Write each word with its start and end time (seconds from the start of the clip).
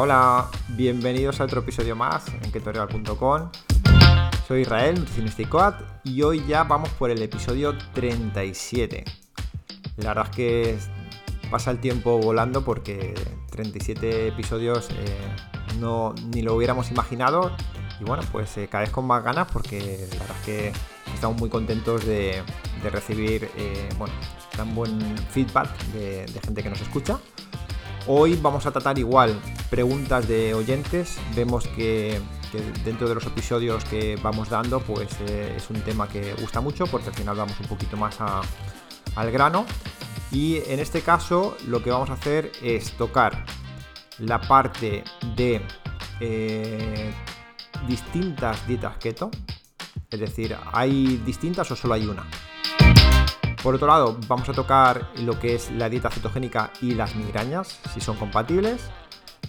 Hola, 0.00 0.48
bienvenidos 0.68 1.40
a 1.40 1.44
otro 1.44 1.62
episodio 1.62 1.96
más 1.96 2.28
en 2.28 2.52
ketorial.com. 2.52 3.50
Soy 4.46 4.60
Israel, 4.60 4.94
nutricionista 4.94 6.00
y 6.04 6.22
hoy 6.22 6.44
ya 6.46 6.62
vamos 6.62 6.90
por 6.90 7.10
el 7.10 7.20
episodio 7.20 7.76
37. 7.94 9.04
La 9.96 10.10
verdad 10.10 10.28
es 10.30 10.36
que 10.36 10.78
pasa 11.50 11.72
el 11.72 11.80
tiempo 11.80 12.16
volando 12.18 12.64
porque 12.64 13.12
37 13.50 14.28
episodios 14.28 14.88
eh, 14.90 15.18
no, 15.80 16.14
ni 16.32 16.42
lo 16.42 16.54
hubiéramos 16.54 16.92
imaginado. 16.92 17.50
Y 17.98 18.04
bueno, 18.04 18.22
pues 18.30 18.56
eh, 18.56 18.68
cada 18.70 18.84
vez 18.84 18.92
con 18.92 19.04
más 19.04 19.24
ganas 19.24 19.48
porque 19.52 20.06
la 20.12 20.18
verdad 20.20 20.36
es 20.38 20.46
que 20.46 20.72
estamos 21.12 21.40
muy 21.40 21.50
contentos 21.50 22.06
de, 22.06 22.44
recibir 22.84 23.50
eh, 23.56 23.88
bueno, 23.98 24.14
tan 24.56 24.76
buen 24.76 25.18
feedback 25.32 25.76
de, 25.92 26.28
gente 26.44 26.62
que 26.62 26.70
nos 26.70 26.80
escucha. 26.80 27.18
Hoy 28.10 28.38
vamos 28.40 28.64
a 28.64 28.70
tratar 28.70 28.98
igual 28.98 29.38
preguntas 29.68 30.26
de 30.26 30.54
oyentes. 30.54 31.18
Vemos 31.36 31.68
que, 31.68 32.18
dentro 32.82 33.06
de 33.06 33.14
los 33.14 33.26
episodios 33.26 33.84
que 33.84 34.16
vamos 34.22 34.48
dando, 34.48 34.80
pues 34.80 35.10
es 35.20 35.68
un 35.68 35.82
tema 35.82 36.08
que 36.08 36.32
gusta 36.40 36.62
mucho 36.62 36.86
porque 36.86 37.10
al 37.10 37.14
final 37.14 37.36
vamos 37.36 37.60
un 37.60 37.66
poquito 37.66 37.98
más 37.98 38.16
al 39.14 39.30
grano. 39.30 39.66
Y 40.32 40.56
en 40.68 40.80
este 40.80 41.02
caso 41.02 41.54
lo 41.66 41.82
que 41.82 41.90
vamos 41.90 42.08
a 42.08 42.14
hacer 42.14 42.50
es 42.62 42.92
tocar 42.92 43.44
la 44.18 44.40
parte 44.40 45.04
de 45.36 45.60
eh, 46.20 47.12
distintas 47.86 48.66
dietas 48.66 48.96
keto. 48.96 49.30
Es 50.10 50.18
decir, 50.18 50.56
¿hay 50.72 51.18
distintas 51.26 51.70
o 51.72 51.76
solo 51.76 51.92
hay 51.92 52.06
una? 52.06 52.24
Por 53.62 53.74
otro 53.74 53.88
lado, 53.88 54.16
vamos 54.28 54.48
a 54.48 54.52
tocar 54.52 55.10
lo 55.16 55.38
que 55.38 55.54
es 55.56 55.70
la 55.72 55.88
dieta 55.88 56.10
cetogénica 56.10 56.70
y 56.80 56.94
las 56.94 57.16
migrañas, 57.16 57.80
si 57.92 58.00
son 58.00 58.16
compatibles. 58.16 58.80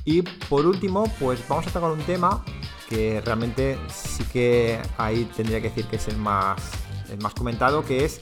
Y 0.03 0.23
por 0.23 0.65
último, 0.65 1.03
pues 1.19 1.47
vamos 1.47 1.67
a 1.67 1.71
tocar 1.71 1.91
un 1.91 2.01
tema 2.01 2.43
que 2.89 3.21
realmente 3.21 3.77
sí 3.87 4.23
que 4.23 4.81
ahí 4.97 5.25
tendría 5.35 5.61
que 5.61 5.69
decir 5.69 5.85
que 5.85 5.97
es 5.97 6.07
el 6.07 6.17
más, 6.17 6.71
el 7.11 7.19
más 7.19 7.35
comentado, 7.35 7.85
que 7.85 8.03
es 8.03 8.21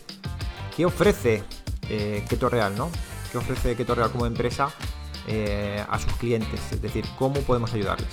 qué 0.75 0.85
ofrece 0.85 1.43
eh, 1.89 2.25
Keto 2.27 2.49
Real, 2.49 2.75
¿no? 2.77 2.89
¿Qué 3.31 3.37
ofrece 3.37 3.75
Keto 3.75 3.95
Real 3.95 4.11
como 4.11 4.25
empresa 4.25 4.69
eh, 5.27 5.83
a 5.89 5.97
sus 5.99 6.11
clientes? 6.13 6.59
Es 6.71 6.81
decir, 6.81 7.05
cómo 7.17 7.39
podemos 7.41 7.73
ayudarles. 7.73 8.09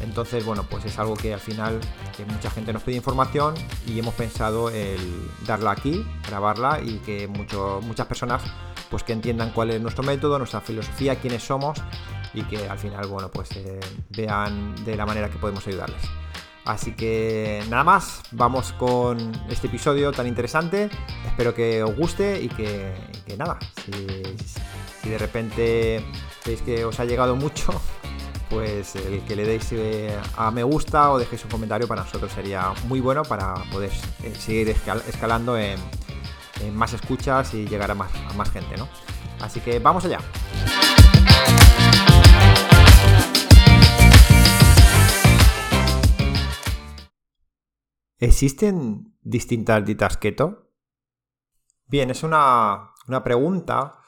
Entonces, 0.00 0.44
bueno, 0.44 0.64
pues 0.68 0.84
es 0.84 0.98
algo 0.98 1.14
que 1.14 1.34
al 1.34 1.40
final 1.40 1.80
que 2.16 2.24
mucha 2.24 2.50
gente 2.50 2.72
nos 2.72 2.82
pide 2.82 2.96
información 2.96 3.54
y 3.86 3.98
hemos 3.98 4.14
pensado 4.14 4.70
el 4.70 4.98
darla 5.46 5.72
aquí, 5.72 6.06
grabarla 6.28 6.80
y 6.82 6.98
que 6.98 7.26
muchas 7.26 8.06
personas 8.06 8.42
pues 8.90 9.02
que 9.02 9.12
entiendan 9.12 9.50
cuál 9.52 9.70
es 9.70 9.80
nuestro 9.80 10.02
método, 10.02 10.38
nuestra 10.38 10.60
filosofía, 10.60 11.16
quiénes 11.16 11.42
somos 11.42 11.78
y 12.34 12.42
que 12.42 12.68
al 12.68 12.78
final, 12.78 13.06
bueno, 13.06 13.28
pues 13.30 13.50
eh, 13.52 13.80
vean 14.10 14.74
de 14.84 14.96
la 14.96 15.06
manera 15.06 15.28
que 15.28 15.38
podemos 15.38 15.66
ayudarles. 15.66 16.02
Así 16.64 16.92
que 16.92 17.62
nada 17.70 17.82
más, 17.82 18.20
vamos 18.30 18.72
con 18.74 19.32
este 19.48 19.68
episodio 19.68 20.12
tan 20.12 20.26
interesante. 20.26 20.90
Espero 21.26 21.54
que 21.54 21.82
os 21.82 21.96
guste 21.96 22.42
y 22.42 22.48
que, 22.48 22.94
nada, 23.38 23.58
si, 23.84 25.08
de 25.08 25.18
repente 25.18 26.04
veis 26.44 26.60
que 26.60 26.84
os 26.84 27.00
ha 27.00 27.06
llegado 27.06 27.36
mucho, 27.36 27.72
pues 28.50 28.96
el 28.96 29.22
que 29.24 29.36
le 29.36 29.44
deis 29.44 29.72
eh, 29.72 30.16
a 30.36 30.50
me 30.50 30.62
gusta 30.62 31.10
o 31.12 31.18
dejéis 31.18 31.44
un 31.44 31.50
comentario 31.50 31.86
para 31.86 32.02
nosotros 32.02 32.32
sería 32.32 32.72
muy 32.86 33.00
bueno 33.00 33.22
para 33.22 33.54
poder 33.70 33.92
eh, 34.22 34.34
seguir 34.34 34.68
escalando 34.70 35.58
en, 35.58 35.78
más 36.72 36.92
escuchas 36.92 37.54
y 37.54 37.66
llegar 37.66 37.90
a 37.90 37.94
más, 37.94 38.10
a 38.28 38.32
más 38.34 38.50
gente, 38.50 38.76
¿no? 38.76 38.88
Así 39.40 39.60
que 39.60 39.78
vamos 39.78 40.04
allá. 40.04 40.18
¿Existen 48.18 49.14
distintas 49.22 49.84
dietas 49.84 50.16
keto? 50.16 50.72
Bien, 51.86 52.10
es 52.10 52.24
una, 52.24 52.90
pregunta 53.22 54.00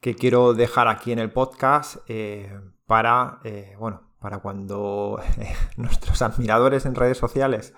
que 0.00 0.14
quiero 0.14 0.54
dejar 0.54 0.88
aquí 0.88 1.12
en 1.12 1.18
el 1.18 1.30
podcast 1.30 1.98
eh, 2.08 2.58
para, 2.88 3.38
eh, 3.44 3.76
bueno, 3.78 4.14
para 4.18 4.38
cuando 4.38 5.20
nuestros 5.76 6.22
admiradores 6.22 6.86
en 6.86 6.96
redes 6.96 7.18
sociales 7.18 7.74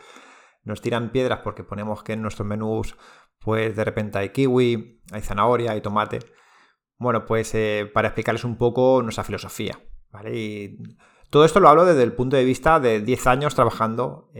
nos 0.62 0.80
tiran 0.80 1.10
piedras 1.10 1.40
porque 1.42 1.64
ponemos 1.64 2.02
que 2.02 2.14
en 2.14 2.22
nuestros 2.22 2.46
menús 2.46 2.96
pues 3.40 3.74
de 3.74 3.84
repente 3.84 4.18
hay 4.18 4.30
kiwi, 4.30 5.02
hay 5.10 5.20
zanahoria, 5.20 5.72
hay 5.72 5.80
tomate. 5.80 6.20
Bueno, 6.96 7.26
pues 7.26 7.54
eh, 7.54 7.90
para 7.92 8.08
explicarles 8.08 8.44
un 8.44 8.56
poco 8.56 9.02
nuestra 9.02 9.24
filosofía, 9.24 9.80
¿vale? 10.10 10.76
Todo 11.30 11.44
esto 11.44 11.58
lo 11.58 11.68
hablo 11.68 11.84
desde 11.84 12.02
el 12.02 12.12
punto 12.12 12.36
de 12.36 12.44
vista 12.44 12.78
de 12.78 13.00
10 13.00 13.26
años 13.26 13.54
trabajando 13.54 14.30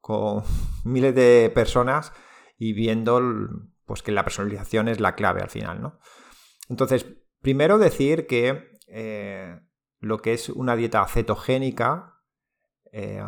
con 0.00 0.42
miles 0.84 1.14
de 1.14 1.50
personas 1.54 2.12
y 2.58 2.72
viendo 2.74 3.20
pues, 3.86 4.02
que 4.02 4.12
la 4.12 4.24
personalización 4.24 4.88
es 4.88 5.00
la 5.00 5.14
clave 5.14 5.40
al 5.40 5.50
final, 5.50 5.80
¿no? 5.80 6.00
Entonces, 6.68 7.06
primero 7.40 7.78
decir 7.78 8.26
que 8.26 8.78
eh, 8.90 9.60
lo 10.00 10.18
que 10.18 10.32
es 10.32 10.48
una 10.48 10.76
dieta 10.76 11.06
cetogénica, 11.06 12.20
eh, 12.92 13.22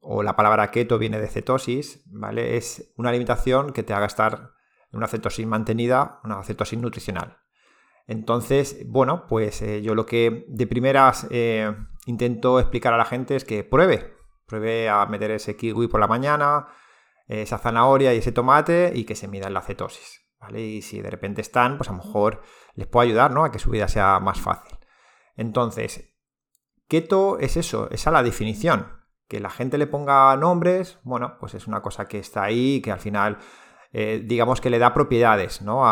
o 0.00 0.22
la 0.22 0.34
palabra 0.34 0.70
keto 0.70 0.98
viene 0.98 1.20
de 1.20 1.28
cetosis, 1.28 2.02
¿vale? 2.06 2.56
Es 2.56 2.92
una 2.96 3.10
alimentación 3.10 3.72
que 3.72 3.82
te 3.82 3.94
haga 3.94 4.06
estar 4.06 4.52
en 4.90 4.98
una 4.98 5.06
cetosis 5.06 5.46
mantenida, 5.46 6.20
una 6.24 6.42
cetosis 6.42 6.78
nutricional. 6.78 7.38
Entonces, 8.08 8.84
bueno, 8.86 9.26
pues 9.28 9.62
eh, 9.62 9.80
yo 9.80 9.94
lo 9.94 10.06
que 10.06 10.44
de 10.48 10.66
primeras 10.66 11.28
intento 12.06 12.58
explicar 12.58 12.92
a 12.92 12.98
la 12.98 13.04
gente 13.04 13.36
es 13.36 13.44
que 13.44 13.62
pruebe, 13.62 14.16
Pruebe 14.46 14.88
a 14.90 15.06
meter 15.06 15.30
ese 15.30 15.56
kiwi 15.56 15.86
por 15.88 16.00
la 16.00 16.08
mañana, 16.08 16.66
esa 17.26 17.56
zanahoria 17.56 18.12
y 18.12 18.18
ese 18.18 18.32
tomate 18.32 18.92
y 18.94 19.04
que 19.04 19.14
se 19.14 19.28
mida 19.28 19.48
la 19.48 19.62
cetosis. 19.62 20.22
¿vale? 20.42 20.60
Y 20.60 20.82
si 20.82 21.00
de 21.00 21.10
repente 21.10 21.40
están, 21.40 21.78
pues 21.78 21.88
a 21.88 21.92
lo 21.92 21.98
mejor 21.98 22.42
les 22.74 22.86
puedo 22.86 23.04
ayudar 23.04 23.30
¿no? 23.30 23.44
a 23.44 23.52
que 23.52 23.58
su 23.58 23.70
vida 23.70 23.88
sea 23.88 24.20
más 24.20 24.40
fácil. 24.40 24.71
Entonces, 25.42 26.14
keto 26.86 27.38
es 27.40 27.56
eso, 27.56 27.90
esa 27.90 28.10
es 28.10 28.14
la 28.14 28.22
definición. 28.22 28.86
Que 29.26 29.40
la 29.40 29.50
gente 29.50 29.76
le 29.76 29.88
ponga 29.88 30.36
nombres, 30.36 31.00
bueno, 31.02 31.36
pues 31.40 31.54
es 31.54 31.66
una 31.66 31.82
cosa 31.82 32.06
que 32.06 32.20
está 32.20 32.44
ahí, 32.44 32.80
que 32.80 32.92
al 32.92 33.00
final, 33.00 33.38
eh, 33.92 34.22
digamos 34.24 34.60
que 34.60 34.70
le 34.70 34.78
da 34.78 34.94
propiedades, 34.94 35.60
¿no? 35.62 35.82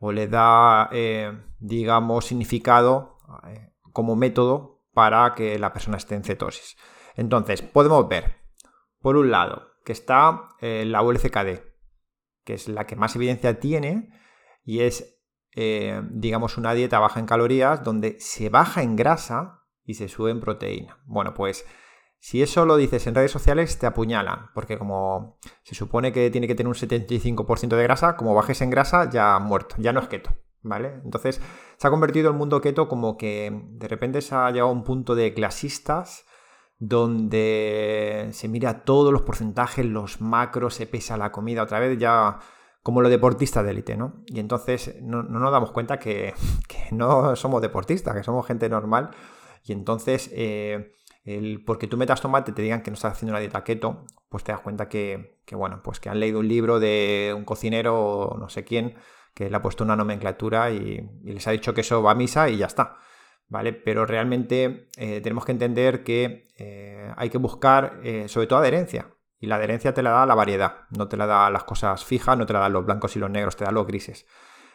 o 0.00 0.12
le 0.12 0.26
da, 0.26 0.88
eh, 0.92 1.32
digamos, 1.60 2.26
significado 2.26 3.18
eh, 3.46 3.70
como 3.92 4.16
método 4.16 4.82
para 4.92 5.34
que 5.36 5.56
la 5.58 5.72
persona 5.72 5.98
esté 5.98 6.16
en 6.16 6.24
cetosis. 6.24 6.76
Entonces, 7.14 7.62
podemos 7.62 8.08
ver, 8.08 8.36
por 9.00 9.16
un 9.16 9.30
lado, 9.30 9.68
que 9.84 9.92
está 9.92 10.48
la 10.60 11.02
ULCKD, 11.02 11.62
que 12.44 12.54
es 12.54 12.68
la 12.68 12.86
que 12.86 12.96
más 12.96 13.14
evidencia 13.14 13.60
tiene 13.60 14.10
y 14.64 14.80
es, 14.80 15.17
eh, 15.60 16.02
digamos, 16.10 16.56
una 16.56 16.72
dieta 16.72 17.00
baja 17.00 17.18
en 17.18 17.26
calorías 17.26 17.82
donde 17.82 18.16
se 18.20 18.48
baja 18.48 18.84
en 18.84 18.94
grasa 18.94 19.64
y 19.84 19.94
se 19.94 20.06
sube 20.06 20.30
en 20.30 20.38
proteína. 20.38 21.00
Bueno, 21.04 21.34
pues 21.34 21.66
si 22.20 22.42
eso 22.42 22.64
lo 22.64 22.76
dices 22.76 23.08
en 23.08 23.16
redes 23.16 23.32
sociales, 23.32 23.76
te 23.76 23.86
apuñalan, 23.86 24.50
porque 24.54 24.78
como 24.78 25.40
se 25.64 25.74
supone 25.74 26.12
que 26.12 26.30
tiene 26.30 26.46
que 26.46 26.54
tener 26.54 26.68
un 26.68 26.74
75% 26.74 27.74
de 27.74 27.82
grasa, 27.82 28.16
como 28.16 28.36
bajes 28.36 28.60
en 28.60 28.70
grasa, 28.70 29.10
ya 29.10 29.36
muerto, 29.40 29.74
ya 29.78 29.92
no 29.92 29.98
es 29.98 30.06
keto. 30.06 30.30
¿Vale? 30.62 31.00
Entonces 31.04 31.40
se 31.76 31.86
ha 31.88 31.90
convertido 31.90 32.30
el 32.30 32.36
mundo 32.36 32.60
keto 32.60 32.88
como 32.88 33.16
que 33.16 33.50
de 33.70 33.88
repente 33.88 34.20
se 34.20 34.36
ha 34.36 34.50
llegado 34.50 34.70
a 34.70 34.72
un 34.72 34.84
punto 34.84 35.16
de 35.16 35.34
clasistas 35.34 36.24
donde 36.78 38.28
se 38.30 38.46
mira 38.46 38.84
todos 38.84 39.12
los 39.12 39.22
porcentajes, 39.22 39.84
los 39.84 40.20
macros, 40.20 40.74
se 40.74 40.86
pesa 40.86 41.16
la 41.16 41.32
comida 41.32 41.64
otra 41.64 41.80
vez, 41.80 41.98
ya 41.98 42.38
como 42.88 43.02
los 43.02 43.10
deportistas 43.10 43.62
de 43.66 43.72
élite, 43.72 43.98
¿no? 43.98 44.14
Y 44.28 44.40
entonces 44.40 44.96
no, 45.02 45.22
nos 45.22 45.52
damos 45.52 45.72
cuenta 45.72 45.98
que, 45.98 46.32
no 46.90 47.36
somos 47.36 47.60
deportistas, 47.60 48.16
que 48.16 48.22
somos 48.22 48.46
gente 48.46 48.66
normal. 48.70 49.10
Y 49.62 49.72
entonces, 49.72 50.30
eh, 50.32 50.94
porque 51.66 51.86
tú 51.86 51.98
metas 51.98 52.22
tomate 52.22 52.52
te 52.52 52.62
digan 52.62 52.80
que 52.80 52.90
no 52.90 52.94
estás 52.94 53.12
haciendo 53.12 53.32
una 53.32 53.40
dieta 53.40 53.62
keto, 53.62 54.06
pues 54.30 54.42
te 54.42 54.52
das 54.52 54.62
cuenta 54.62 54.88
que, 54.88 55.36
bueno, 55.52 55.82
pues 55.84 56.00
que 56.00 56.08
han 56.08 56.18
leído 56.18 56.38
un 56.38 56.48
libro 56.48 56.80
de 56.80 57.34
un 57.36 57.44
cocinero 57.44 58.00
o 58.00 58.38
no 58.38 58.48
sé 58.48 58.64
quién 58.64 58.94
que 59.34 59.50
le 59.50 59.56
ha 59.56 59.60
puesto 59.60 59.84
una 59.84 59.94
nomenclatura 59.94 60.70
y 60.70 61.06
les 61.24 61.46
ha 61.46 61.50
dicho 61.50 61.74
que 61.74 61.82
eso 61.82 62.02
va 62.02 62.12
a 62.12 62.14
misa 62.14 62.48
y 62.48 62.56
ya 62.56 62.66
está. 62.68 62.96
¿vale? 63.48 63.74
Pero 63.74 64.06
realmente 64.06 64.88
eh, 64.96 65.20
tenemos 65.20 65.44
que 65.44 65.52
entender 65.52 66.04
que 66.04 66.48
eh, 66.56 67.12
hay 67.18 67.28
que 67.28 67.36
buscar 67.36 68.00
sobre 68.28 68.46
todo 68.46 68.60
adherencia. 68.60 69.10
Y 69.38 69.46
la 69.46 69.56
adherencia 69.56 69.94
te 69.94 70.02
la 70.02 70.10
da 70.10 70.26
la 70.26 70.34
variedad, 70.34 70.86
no 70.90 71.08
te 71.08 71.16
la 71.16 71.26
da 71.26 71.48
las 71.50 71.64
cosas 71.64 72.04
fijas, 72.04 72.36
no 72.36 72.46
te 72.46 72.52
la 72.52 72.58
dan 72.60 72.72
los 72.72 72.84
blancos 72.84 73.14
y 73.16 73.18
los 73.18 73.30
negros, 73.30 73.56
te 73.56 73.64
da 73.64 73.70
los 73.70 73.86
grises. 73.86 74.26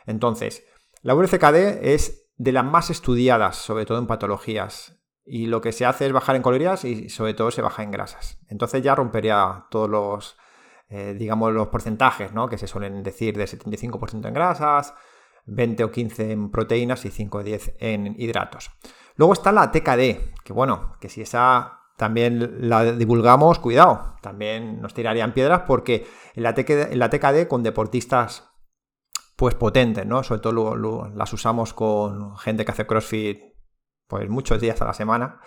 Entonces, 0.06 0.66
la 1.02 1.14
VCKD 1.14 1.86
es 1.94 2.32
de 2.38 2.52
las 2.52 2.66
más 2.66 2.90
estudiadas, 2.90 3.58
sobre 3.58 3.86
todo 3.86 3.98
en 4.00 4.08
patologías. 4.08 5.00
Y 5.26 5.46
lo 5.48 5.62
que 5.62 5.72
se 5.72 5.86
hace 5.86 6.06
es 6.06 6.12
bajar 6.14 6.36
en 6.36 6.44
calorías 6.44 6.84
y 6.84 7.10
sobre 7.10 7.34
todo 7.34 7.52
se 7.52 7.62
baja 7.62 7.84
en 7.84 7.92
grasas. 7.92 8.40
Entonces 8.50 8.82
ya 8.82 8.96
rompería 8.96 9.68
todos 9.70 9.90
los, 9.90 10.38
digamos, 10.90 11.54
los 11.54 11.68
porcentajes, 11.68 12.34
¿no? 12.34 12.50
Que 12.50 12.58
se 12.58 12.68
suelen 12.68 13.04
decir 13.04 13.38
de 13.38 13.46
75% 13.46 14.28
en 14.28 14.34
grasas, 14.34 14.94
20 15.46 15.84
o 15.84 15.92
15 15.92 16.32
en 16.32 16.52
proteínas 16.52 17.06
y 17.06 17.12
5 17.12 17.38
o 17.38 17.44
10 17.44 17.76
en 17.80 18.16
hidratos. 18.18 18.72
Luego 19.16 19.34
está 19.34 19.52
la 19.52 19.72
TKD, 19.72 20.42
que 20.44 20.54
bueno, 20.54 20.98
que 21.00 21.08
si 21.08 21.22
esa 21.22 21.83
también 21.98 22.70
la 22.70 22.92
divulgamos, 22.92 23.60
cuidado, 23.60 24.16
también 24.22 24.82
nos 24.82 24.94
tirarían 24.94 25.34
piedras 25.34 25.64
porque 25.68 26.08
en 26.36 26.44
la, 26.44 26.54
TKD, 26.54 27.48
con 27.48 27.64
deportistas 27.64 28.50
pues 29.36 29.56
potentes, 29.56 30.06
¿no? 30.06 30.24
Sobre 30.24 30.42
todo 30.42 30.76
las 31.16 31.34
usamos 31.34 31.74
con 31.74 32.38
gente 32.38 32.66
que 32.66 32.72
hace 32.72 32.88
CrossFit 32.88 33.42
pues 34.08 34.30
muchos 34.30 34.62
días 34.62 34.82
a 34.82 34.86
la 34.86 34.94
semana. 34.94 35.40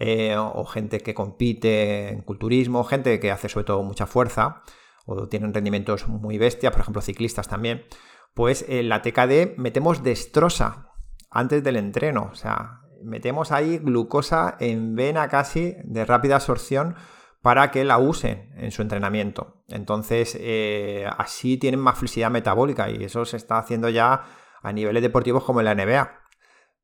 Eh, 0.00 0.36
o 0.38 0.64
gente 0.64 1.00
que 1.00 1.12
compite 1.12 2.10
en 2.10 2.22
culturismo, 2.22 2.84
gente 2.84 3.18
que 3.18 3.32
hace 3.32 3.48
sobre 3.48 3.64
todo 3.64 3.82
mucha 3.82 4.06
fuerza 4.06 4.62
o 5.06 5.26
tienen 5.26 5.52
rendimientos 5.52 6.06
muy 6.06 6.38
bestias, 6.38 6.72
por 6.72 6.82
ejemplo 6.82 7.02
ciclistas 7.02 7.48
también, 7.48 7.84
pues 8.32 8.64
en 8.68 8.88
la 8.88 9.02
TKD 9.02 9.56
metemos 9.56 10.04
destrosa 10.04 10.92
antes 11.30 11.64
del 11.64 11.76
entreno, 11.76 12.28
o 12.30 12.34
sea, 12.36 12.77
metemos 13.02 13.52
ahí 13.52 13.78
glucosa 13.78 14.56
en 14.60 14.94
vena 14.94 15.28
casi 15.28 15.76
de 15.84 16.04
rápida 16.04 16.36
absorción 16.36 16.96
para 17.42 17.70
que 17.70 17.84
la 17.84 17.98
usen 17.98 18.50
en 18.56 18.70
su 18.70 18.82
entrenamiento. 18.82 19.62
Entonces, 19.68 20.36
eh, 20.40 21.08
así 21.16 21.56
tienen 21.56 21.80
más 21.80 21.98
flexibilidad 21.98 22.30
metabólica 22.30 22.90
y 22.90 23.04
eso 23.04 23.24
se 23.24 23.36
está 23.36 23.58
haciendo 23.58 23.88
ya 23.88 24.24
a 24.62 24.72
niveles 24.72 25.02
deportivos 25.02 25.44
como 25.44 25.60
en 25.60 25.66
la 25.66 25.74
NBA. 25.74 26.24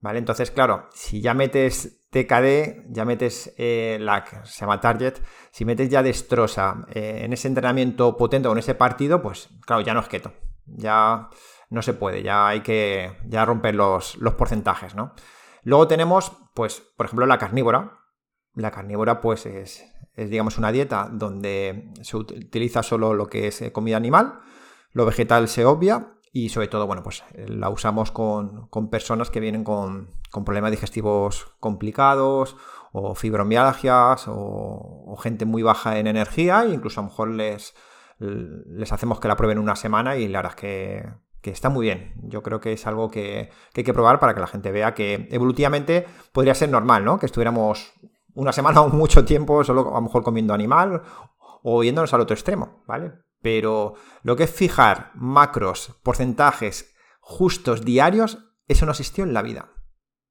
¿Vale? 0.00 0.18
Entonces, 0.18 0.50
claro, 0.50 0.88
si 0.92 1.22
ya 1.22 1.32
metes 1.32 2.06
TKD, 2.10 2.92
ya 2.92 3.04
metes 3.06 3.54
eh, 3.56 3.96
la 4.00 4.24
se 4.44 4.60
llama 4.60 4.80
Target, 4.80 5.14
si 5.50 5.64
metes 5.64 5.88
ya 5.88 6.02
destroza 6.02 6.86
eh, 6.92 7.22
en 7.24 7.32
ese 7.32 7.48
entrenamiento 7.48 8.16
potente 8.16 8.46
o 8.46 8.52
en 8.52 8.58
ese 8.58 8.74
partido, 8.74 9.22
pues 9.22 9.48
claro, 9.66 9.82
ya 9.82 9.94
no 9.94 10.00
es 10.00 10.08
keto. 10.08 10.32
Ya 10.66 11.30
no 11.70 11.82
se 11.82 11.94
puede, 11.94 12.22
ya 12.22 12.46
hay 12.48 12.60
que 12.60 13.16
ya 13.26 13.44
romper 13.44 13.74
los, 13.74 14.16
los 14.16 14.34
porcentajes, 14.34 14.94
¿no? 14.94 15.14
Luego 15.64 15.88
tenemos, 15.88 16.32
pues, 16.54 16.82
por 16.96 17.06
ejemplo, 17.06 17.26
la 17.26 17.38
carnívora. 17.38 17.98
La 18.54 18.70
carnívora, 18.70 19.20
pues, 19.20 19.46
es, 19.46 19.84
digamos, 20.16 20.58
una 20.58 20.70
dieta 20.70 21.08
donde 21.10 21.90
se 22.02 22.16
utiliza 22.16 22.82
solo 22.82 23.14
lo 23.14 23.26
que 23.26 23.48
es 23.48 23.62
eh, 23.62 23.72
comida 23.72 23.96
animal, 23.96 24.40
lo 24.92 25.06
vegetal 25.06 25.48
se 25.48 25.64
obvia 25.64 26.14
y 26.32 26.50
sobre 26.50 26.68
todo, 26.68 26.86
bueno, 26.86 27.02
pues 27.02 27.24
la 27.34 27.68
usamos 27.68 28.10
con, 28.10 28.68
personas 28.90 29.30
que 29.30 29.40
vienen 29.40 29.64
con, 29.64 30.10
problemas 30.44 30.72
digestivos 30.72 31.54
complicados 31.60 32.56
o 32.92 33.14
fibromialgias 33.14 34.24
o, 34.28 35.16
gente 35.20 35.46
muy 35.46 35.62
baja 35.62 35.98
en 35.98 36.08
energía 36.08 36.64
e 36.64 36.70
incluso 36.74 37.00
a 37.00 37.04
lo 37.04 37.10
mejor 37.10 37.30
les, 37.30 37.74
les 38.18 38.92
hacemos 38.92 39.20
que 39.20 39.28
la 39.28 39.36
prueben 39.36 39.58
una 39.58 39.76
semana 39.76 40.16
y 40.16 40.28
la 40.28 40.40
verdad 40.40 40.54
es 40.56 40.60
que 40.60 41.23
que 41.44 41.50
está 41.50 41.68
muy 41.68 41.84
bien. 41.84 42.14
Yo 42.22 42.42
creo 42.42 42.58
que 42.58 42.72
es 42.72 42.86
algo 42.86 43.10
que, 43.10 43.50
hay 43.76 43.84
que 43.84 43.92
probar 43.92 44.18
para 44.18 44.32
que 44.32 44.40
la 44.40 44.46
gente 44.46 44.72
vea 44.72 44.94
que 44.94 45.28
evolutivamente 45.30 46.06
podría 46.32 46.54
ser 46.54 46.70
normal, 46.70 47.04
¿no? 47.04 47.18
Que 47.18 47.26
estuviéramos 47.26 47.92
una 48.32 48.50
semana 48.50 48.80
o 48.80 48.88
mucho 48.88 49.26
tiempo 49.26 49.62
solo 49.62 49.90
a 49.90 49.96
lo 49.96 50.00
mejor 50.00 50.22
comiendo 50.22 50.54
animal 50.54 51.02
o 51.62 51.84
yéndonos 51.84 52.14
al 52.14 52.22
otro 52.22 52.32
extremo, 52.32 52.82
¿vale? 52.86 53.12
Pero 53.42 53.92
lo 54.22 54.36
que 54.36 54.44
es 54.44 54.50
fijar 54.50 55.10
macros, 55.14 56.00
porcentajes 56.02 56.94
justos 57.20 57.84
diarios, 57.84 58.38
eso 58.66 58.86
no 58.86 58.92
existió 58.92 59.22
en 59.24 59.34
la 59.34 59.42
vida. 59.42 59.68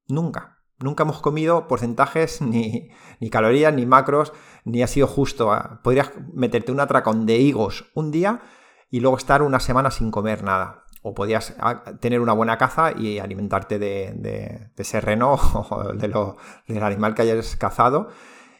Nunca. 0.08 0.64
Nunca 0.80 1.04
hemos 1.04 1.20
comido 1.20 1.68
porcentajes, 1.68 2.42
ni, 2.42 2.90
ni 3.20 3.30
calorías, 3.30 3.72
ni 3.72 3.86
macros, 3.86 4.32
ni 4.64 4.82
ha 4.82 4.88
sido 4.88 5.06
justo. 5.06 5.56
Podrías 5.84 6.10
meterte 6.32 6.72
un 6.72 6.80
atracón 6.80 7.24
de 7.24 7.38
higos 7.38 7.92
un 7.94 8.10
día 8.10 8.42
y 8.90 8.98
luego 8.98 9.16
estar 9.16 9.42
una 9.42 9.60
semana 9.60 9.92
sin 9.92 10.10
comer 10.10 10.42
nada 10.42 10.83
o 11.06 11.14
podías 11.14 11.54
ah, 11.60 11.84
tener 12.00 12.18
una 12.20 12.32
buena 12.32 12.56
caza 12.56 12.92
y 12.96 13.18
alimentarte 13.18 13.78
de, 13.78 14.70
ese 14.74 15.02
reno 15.02 15.34
o 15.70 15.92
de 15.92 16.08
lo, 16.08 16.38
del 16.66 16.82
animal 16.82 17.14
que 17.14 17.22
hayas 17.22 17.56
cazado 17.56 18.08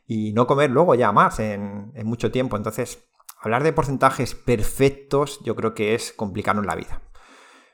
y 0.06 0.34
no 0.34 0.46
comer 0.46 0.70
luego 0.70 0.94
ya 0.94 1.10
más 1.10 1.40
en, 1.40 1.90
mucho 2.04 2.30
tiempo. 2.30 2.58
Entonces, 2.58 3.08
hablar 3.40 3.62
de 3.62 3.72
porcentajes 3.72 4.34
perfectos 4.34 5.40
yo 5.42 5.56
creo 5.56 5.72
que 5.72 5.94
es 5.94 6.12
complicarnos 6.12 6.66
la 6.66 6.74
vida. 6.74 7.00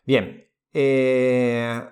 Bien, 0.06 0.48
eh, 0.72 1.84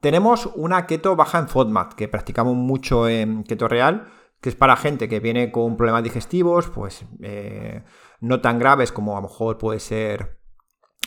tenemos 0.00 0.46
una 0.56 0.88
keto 0.88 1.14
baja 1.14 1.38
en 1.38 1.48
FODMAP 1.48 1.92
que 1.94 2.08
practicamos 2.08 2.56
mucho 2.56 3.08
en 3.08 3.44
keto 3.44 3.68
real, 3.68 4.08
que 4.40 4.48
es 4.48 4.56
para 4.56 4.74
gente 4.74 5.08
que 5.08 5.20
viene 5.20 5.52
con 5.52 5.76
problemas 5.76 6.02
digestivos, 6.02 6.66
pues 6.66 7.04
eh, 7.22 7.84
no 8.18 8.40
tan 8.40 8.58
graves 8.58 8.90
como 8.90 9.12
a 9.12 9.20
lo 9.20 9.28
mejor 9.28 9.56
puede 9.56 9.78
ser 9.78 10.42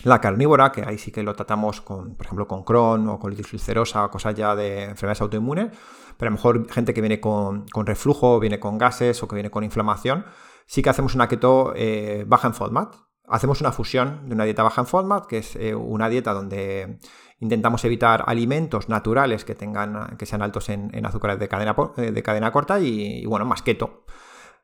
la 0.03 0.21
carnívora, 0.21 0.71
que 0.71 0.83
ahí 0.85 0.97
sí 0.97 1.11
que 1.11 1.23
lo 1.23 1.33
tratamos 1.35 1.81
con, 1.81 2.15
por 2.15 2.25
ejemplo, 2.25 2.47
con 2.47 2.63
Crohn 2.63 3.07
o 3.09 3.19
colitis 3.19 3.51
ulcerosa 3.53 4.05
o 4.05 4.11
cosas 4.11 4.35
ya 4.35 4.55
de 4.55 4.83
enfermedades 4.85 5.21
autoinmunes, 5.21 5.69
pero 6.17 6.29
a 6.29 6.31
lo 6.31 6.38
mejor 6.38 6.69
gente 6.71 6.94
que 6.94 7.01
viene 7.01 7.19
con, 7.19 7.65
reflujo, 7.85 8.39
viene 8.39 8.59
con 8.59 8.77
gases 8.77 9.21
o 9.23 9.27
que 9.27 9.35
viene 9.35 9.51
con 9.51 9.63
inflamación, 9.63 10.25
sí 10.65 10.81
que 10.81 10.89
hacemos 10.89 11.15
una 11.15 11.27
keto 11.27 11.73
eh, 11.75 12.25
baja 12.27 12.47
en 12.47 12.53
FODMAP. 12.53 12.94
Hacemos 13.29 13.59
una 13.59 13.73
fusión 13.73 14.29
de 14.29 14.35
una 14.35 14.45
dieta 14.45 14.63
baja 14.63 14.81
en 14.81 14.88
FODMAP, 14.88 15.27
que 15.27 15.39
es 15.39 15.55
eh, 15.57 15.75
una 15.75 16.07
dieta 16.07 16.33
donde 16.33 16.99
intentamos 17.39 17.83
evitar 17.83 18.23
alimentos 18.25 18.88
naturales 18.89 19.44
que 19.45 19.53
tengan 19.53 20.15
que 20.17 20.25
sean 20.25 20.41
altos 20.41 20.69
en, 20.69 21.05
azúcares 21.05 21.38
de 21.38 21.47
cadena, 21.47 21.75
eh, 21.97 22.11
de 22.11 22.23
cadena 22.23 22.51
corta 22.51 22.79
y, 22.79 23.25
bueno, 23.25 23.45
más 23.45 23.61
keto. 23.61 24.05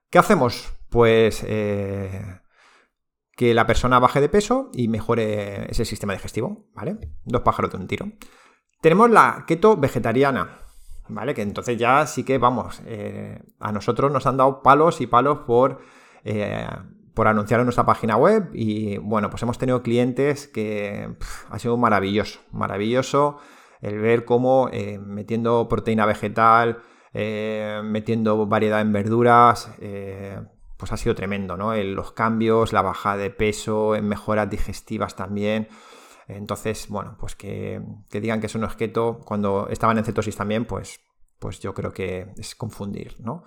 ¿Qué 0.09 0.17
hacemos? 0.17 0.73
Pues 0.89 1.43
que 3.35 3.53
la 3.53 3.65
persona 3.65 3.99
baje 3.99 4.21
de 4.21 4.29
peso 4.29 4.69
y 4.73 4.87
mejore 4.87 5.69
ese 5.71 5.85
sistema 5.85 6.13
digestivo, 6.13 6.67
¿vale? 6.75 6.97
Dos 7.25 7.41
pájaros 7.41 7.71
de 7.71 7.77
un 7.77 7.87
tiro. 7.87 8.05
Tenemos 8.81 9.09
la 9.09 9.45
keto 9.47 9.77
vegetariana, 9.77 10.59
¿vale? 11.07 11.33
Que 11.33 11.41
entonces 11.41 11.77
ya 11.77 12.05
sí 12.05 12.23
que, 12.23 12.37
vamos, 12.37 12.81
eh, 12.85 13.41
a 13.59 13.71
nosotros 13.71 14.11
nos 14.11 14.27
han 14.27 14.37
dado 14.37 14.61
palos 14.61 15.01
y 15.01 15.07
palos 15.07 15.39
por, 15.47 15.79
eh, 16.23 16.67
por 17.15 17.27
anunciar 17.27 17.59
en 17.59 17.65
nuestra 17.65 17.85
página 17.85 18.17
web 18.17 18.49
y, 18.53 18.97
bueno, 18.97 19.29
pues 19.29 19.41
hemos 19.41 19.57
tenido 19.57 19.81
clientes 19.81 20.47
que 20.47 21.09
ha 21.49 21.59
sido 21.59 21.77
maravilloso, 21.77 22.39
maravilloso 22.51 23.37
el 23.81 23.99
ver 23.99 24.25
cómo 24.25 24.69
eh, 24.71 24.99
metiendo 24.99 25.67
proteína 25.67 26.05
vegetal, 26.05 26.81
metiendo 27.83 28.47
variedad 28.47 28.81
en 28.81 28.91
verduras, 28.91 29.69
pues 30.83 30.91
ha 30.91 30.97
sido 30.97 31.15
tremendo, 31.15 31.55
¿no? 31.55 31.73
los 31.73 32.11
cambios, 32.11 32.73
la 32.73 32.81
bajada 32.81 33.15
de 33.15 33.29
peso, 33.29 33.95
en 33.95 34.05
mejoras 34.05 34.49
digestivas 34.49 35.15
también. 35.15 35.69
Entonces, 36.27 36.89
bueno, 36.89 37.15
pues 37.17 37.37
que, 37.37 37.81
digan 38.11 38.41
que 38.41 38.47
es 38.47 38.55
un 38.55 38.67
keto 38.67 39.21
cuando 39.23 39.69
estaban 39.69 39.97
en 39.97 40.03
cetosis 40.03 40.35
también, 40.35 40.65
pues, 40.65 40.99
pues 41.39 41.61
yo 41.61 41.73
creo 41.73 41.93
que 41.93 42.33
es 42.37 42.53
confundir, 42.55 43.15
¿no? 43.21 43.45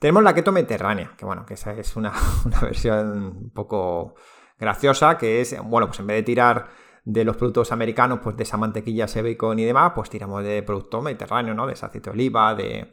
Tenemos 0.00 0.24
la 0.24 0.34
keto 0.34 0.50
mediterránea, 0.50 1.14
que 1.16 1.24
bueno, 1.24 1.46
que 1.46 1.54
esa 1.54 1.72
es 1.74 1.94
una, 1.96 2.12
versión 2.60 3.12
un 3.12 3.50
poco 3.50 4.16
graciosa, 4.58 5.16
que 5.16 5.40
es, 5.40 5.56
bueno, 5.62 5.86
pues 5.86 6.00
en 6.00 6.08
vez 6.08 6.16
de 6.16 6.22
tirar 6.24 6.68
de 7.04 7.24
los 7.24 7.36
productos 7.36 7.70
americanos, 7.70 8.18
pues 8.20 8.36
de 8.36 8.42
esa 8.42 8.56
mantequilla, 8.56 9.04
ese 9.04 9.22
bacon 9.22 9.60
y 9.60 9.64
demás, 9.64 9.92
pues 9.94 10.10
tiramos 10.10 10.42
de 10.42 10.64
producto 10.64 11.00
mediterráneo, 11.00 11.54
¿no? 11.54 11.64
De 11.64 11.74
ese 11.74 11.86
aceite 11.86 12.10
de 12.10 12.14
oliva, 12.14 12.56
de, 12.56 12.92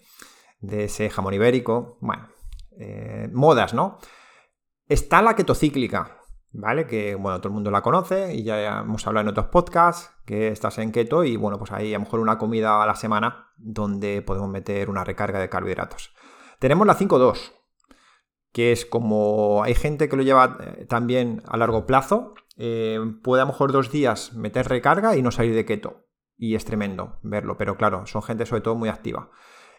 de 0.60 0.84
ese 0.84 1.10
jamón 1.10 1.34
ibérico. 1.34 1.98
Bueno, 2.01 2.29
eh, 2.79 3.29
modas, 3.33 3.74
¿no? 3.74 4.00
Está 4.88 5.21
la 5.21 5.36
ketocíclica, 5.36 6.17
¿vale? 6.51 6.88
Que, 6.88 7.15
bueno, 7.15 7.39
todo 7.39 7.50
el 7.50 7.53
mundo 7.53 7.71
la 7.71 7.81
conoce 7.81 8.33
y 8.33 8.43
ya 8.43 8.79
hemos 8.79 9.05
hablado 9.05 9.24
en 9.24 9.31
otros 9.31 9.48
podcasts 9.48 10.12
que 10.25 10.48
estás 10.48 10.77
en 10.77 10.91
keto 10.91 11.24
y, 11.24 11.36
bueno, 11.36 11.59
pues 11.59 11.71
ahí 11.71 11.93
a 11.93 11.98
lo 11.98 12.05
mejor 12.05 12.21
una 12.21 12.38
comida 12.38 12.81
a 12.81 12.88
la 12.88 12.95
semana 12.95 13.51
donde 13.57 14.21
podemos 14.21 14.50
meter 14.50 14.89
una 14.89 15.03
recarga 15.03 15.39
de 15.39 15.50
carbohidratos. 15.50 16.13
Tenemos 16.59 16.88
la 16.88 16.98
5.2, 16.98 17.51
que 18.53 18.71
es 18.71 18.86
como 18.86 19.62
hay 19.63 19.75
gente 19.75 20.09
que 20.09 20.15
lo 20.15 20.24
lleva 20.24 20.57
eh, 20.62 20.86
también 20.86 21.43
a 21.48 21.57
largo 21.57 21.86
plazo, 21.86 22.33
eh, 22.57 23.00
puede 23.24 23.41
a 23.41 23.45
lo 23.45 23.51
mejor 23.51 23.71
dos 23.71 23.91
días 23.91 24.33
meter 24.33 24.67
recarga 24.67 25.15
y 25.15 25.21
no 25.21 25.31
salir 25.31 25.53
de 25.53 25.65
keto. 25.65 26.05
Y 26.38 26.55
es 26.55 26.63
tremendo 26.63 27.19
verlo, 27.21 27.57
pero 27.57 27.75
claro, 27.75 28.05
son 28.05 28.21
gente 28.21 28.45
sobre 28.45 28.62
todo 28.62 28.75
muy 28.75 28.88
activa. 28.88 29.29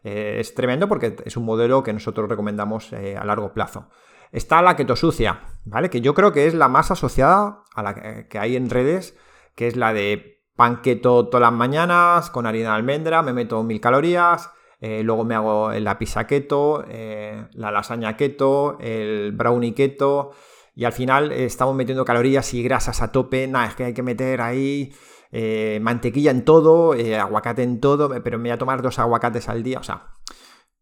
Eh, 0.03 0.37
es 0.41 0.55
tremendo 0.55 0.89
porque 0.89 1.17
es 1.25 1.37
un 1.37 1.45
modelo 1.45 1.83
que 1.83 1.93
nosotros 1.93 2.29
recomendamos 2.29 2.93
eh, 2.93 3.17
a 3.17 3.25
largo 3.25 3.53
plazo. 3.53 3.89
Está 4.33 4.63
la 4.63 4.77
keto 4.77 4.97
sucia, 4.97 5.41
¿vale? 5.65 5.91
Que 5.91 6.01
yo 6.01 6.15
creo 6.15 6.33
que 6.33 6.47
es 6.47 6.55
la 6.55 6.69
más 6.69 6.91
asociada 6.91 7.65
a 7.75 7.83
la 7.83 8.29
que 8.29 8.39
hay 8.39 8.57
en 8.57 8.71
redes, 8.71 9.17
que 9.55 9.67
es 9.67 9.77
la 9.77 9.93
de 9.93 10.45
pan 10.55 10.83
keto 10.83 11.27
todas 11.27 11.43
las 11.43 11.53
mañanas 11.53 12.31
con 12.31 12.47
harina 12.47 12.71
de 12.71 12.77
almendra, 12.77 13.23
me 13.23 13.33
meto 13.33 13.63
mil 13.65 13.81
calorías, 13.81 14.51
eh, 14.81 15.03
luego 15.03 15.25
me 15.25 15.35
hago 15.35 15.73
la 15.73 15.99
pizza 15.99 16.27
keto, 16.27 16.85
la 16.87 17.71
lasaña 17.71 18.17
keto, 18.17 18.79
el 18.79 19.33
brownie 19.33 19.75
keto, 19.75 20.31
y 20.75 20.85
al 20.85 20.93
final 20.93 21.33
estamos 21.33 21.75
metiendo 21.75 22.05
calorías 22.05 22.55
y 22.55 22.63
grasas 22.63 23.03
a 23.03 23.11
tope, 23.11 23.49
nada, 23.49 23.67
es 23.67 23.75
que 23.75 23.85
hay 23.85 23.95
que 23.95 24.03
meter 24.03 24.41
ahí 24.41 24.93
eh, 25.33 25.79
mantequilla 25.81 26.31
en 26.31 26.45
todo, 26.45 26.95
eh, 26.95 27.19
aguacate 27.19 27.63
en 27.63 27.81
todo, 27.81 28.11
pero 28.23 28.39
me 28.39 28.45
voy 28.45 28.51
a 28.51 28.59
tomar 28.59 28.83
dos 28.83 28.99
aguacates 28.99 29.49
al 29.49 29.63
día. 29.63 29.79
O 29.79 29.83
sea, 29.83 30.17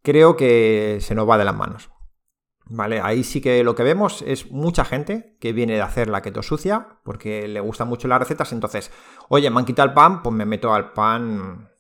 creo 0.03 0.37
que 0.37 0.99
se 1.01 1.15
nos 1.15 1.29
va 1.29 1.39
de 1.39 1.45
las 1.45 1.57
manos. 1.57 1.91
¿Vale? 2.71 3.01
Ahí 3.01 3.25
sí 3.25 3.41
que 3.41 3.65
lo 3.65 3.75
que 3.75 3.83
vemos 3.83 4.23
es 4.27 4.51
mucha 4.51 4.85
gente 4.85 5.37
que 5.41 5.55
viene 5.55 5.75
de 5.75 5.81
hacer 5.81 6.09
la 6.09 6.21
keto 6.21 6.43
sucia 6.43 6.99
porque 7.03 7.49
le 7.49 7.61
gustan 7.61 7.89
mucho 7.89 8.09
las 8.09 8.19
recetas. 8.19 8.53
Entonces, 8.53 8.91
oye, 9.29 9.49
me 9.51 9.59
han 9.59 9.65
quitado 9.65 9.89
el 9.89 9.95
pan, 9.95 10.23
pues 10.23 10.35
me 10.35 10.45
meto 10.45 10.75
al 10.75 10.93
pan 10.93 11.71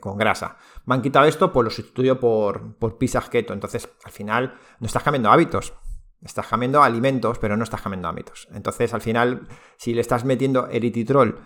con 0.00 0.16
grasa. 0.16 0.56
Me 0.86 0.94
han 0.94 1.02
quitado 1.02 1.26
esto, 1.26 1.52
pues 1.52 1.64
lo 1.64 1.70
sustituyo 1.70 2.18
por, 2.18 2.76
por 2.78 2.96
pizzas 2.96 3.28
keto. 3.28 3.52
Entonces, 3.52 3.90
al 4.04 4.12
final, 4.12 4.54
no 4.80 4.86
estás 4.86 5.02
cambiando 5.02 5.30
hábitos. 5.30 5.74
Estás 6.22 6.46
cambiando 6.46 6.82
alimentos, 6.82 7.38
pero 7.38 7.56
no 7.58 7.64
estás 7.64 7.82
cambiando 7.82 8.08
hábitos. 8.08 8.48
Entonces, 8.52 8.94
al 8.94 9.02
final, 9.02 9.46
si 9.76 9.92
le 9.92 10.00
estás 10.00 10.24
metiendo 10.24 10.68
erititrol 10.68 11.40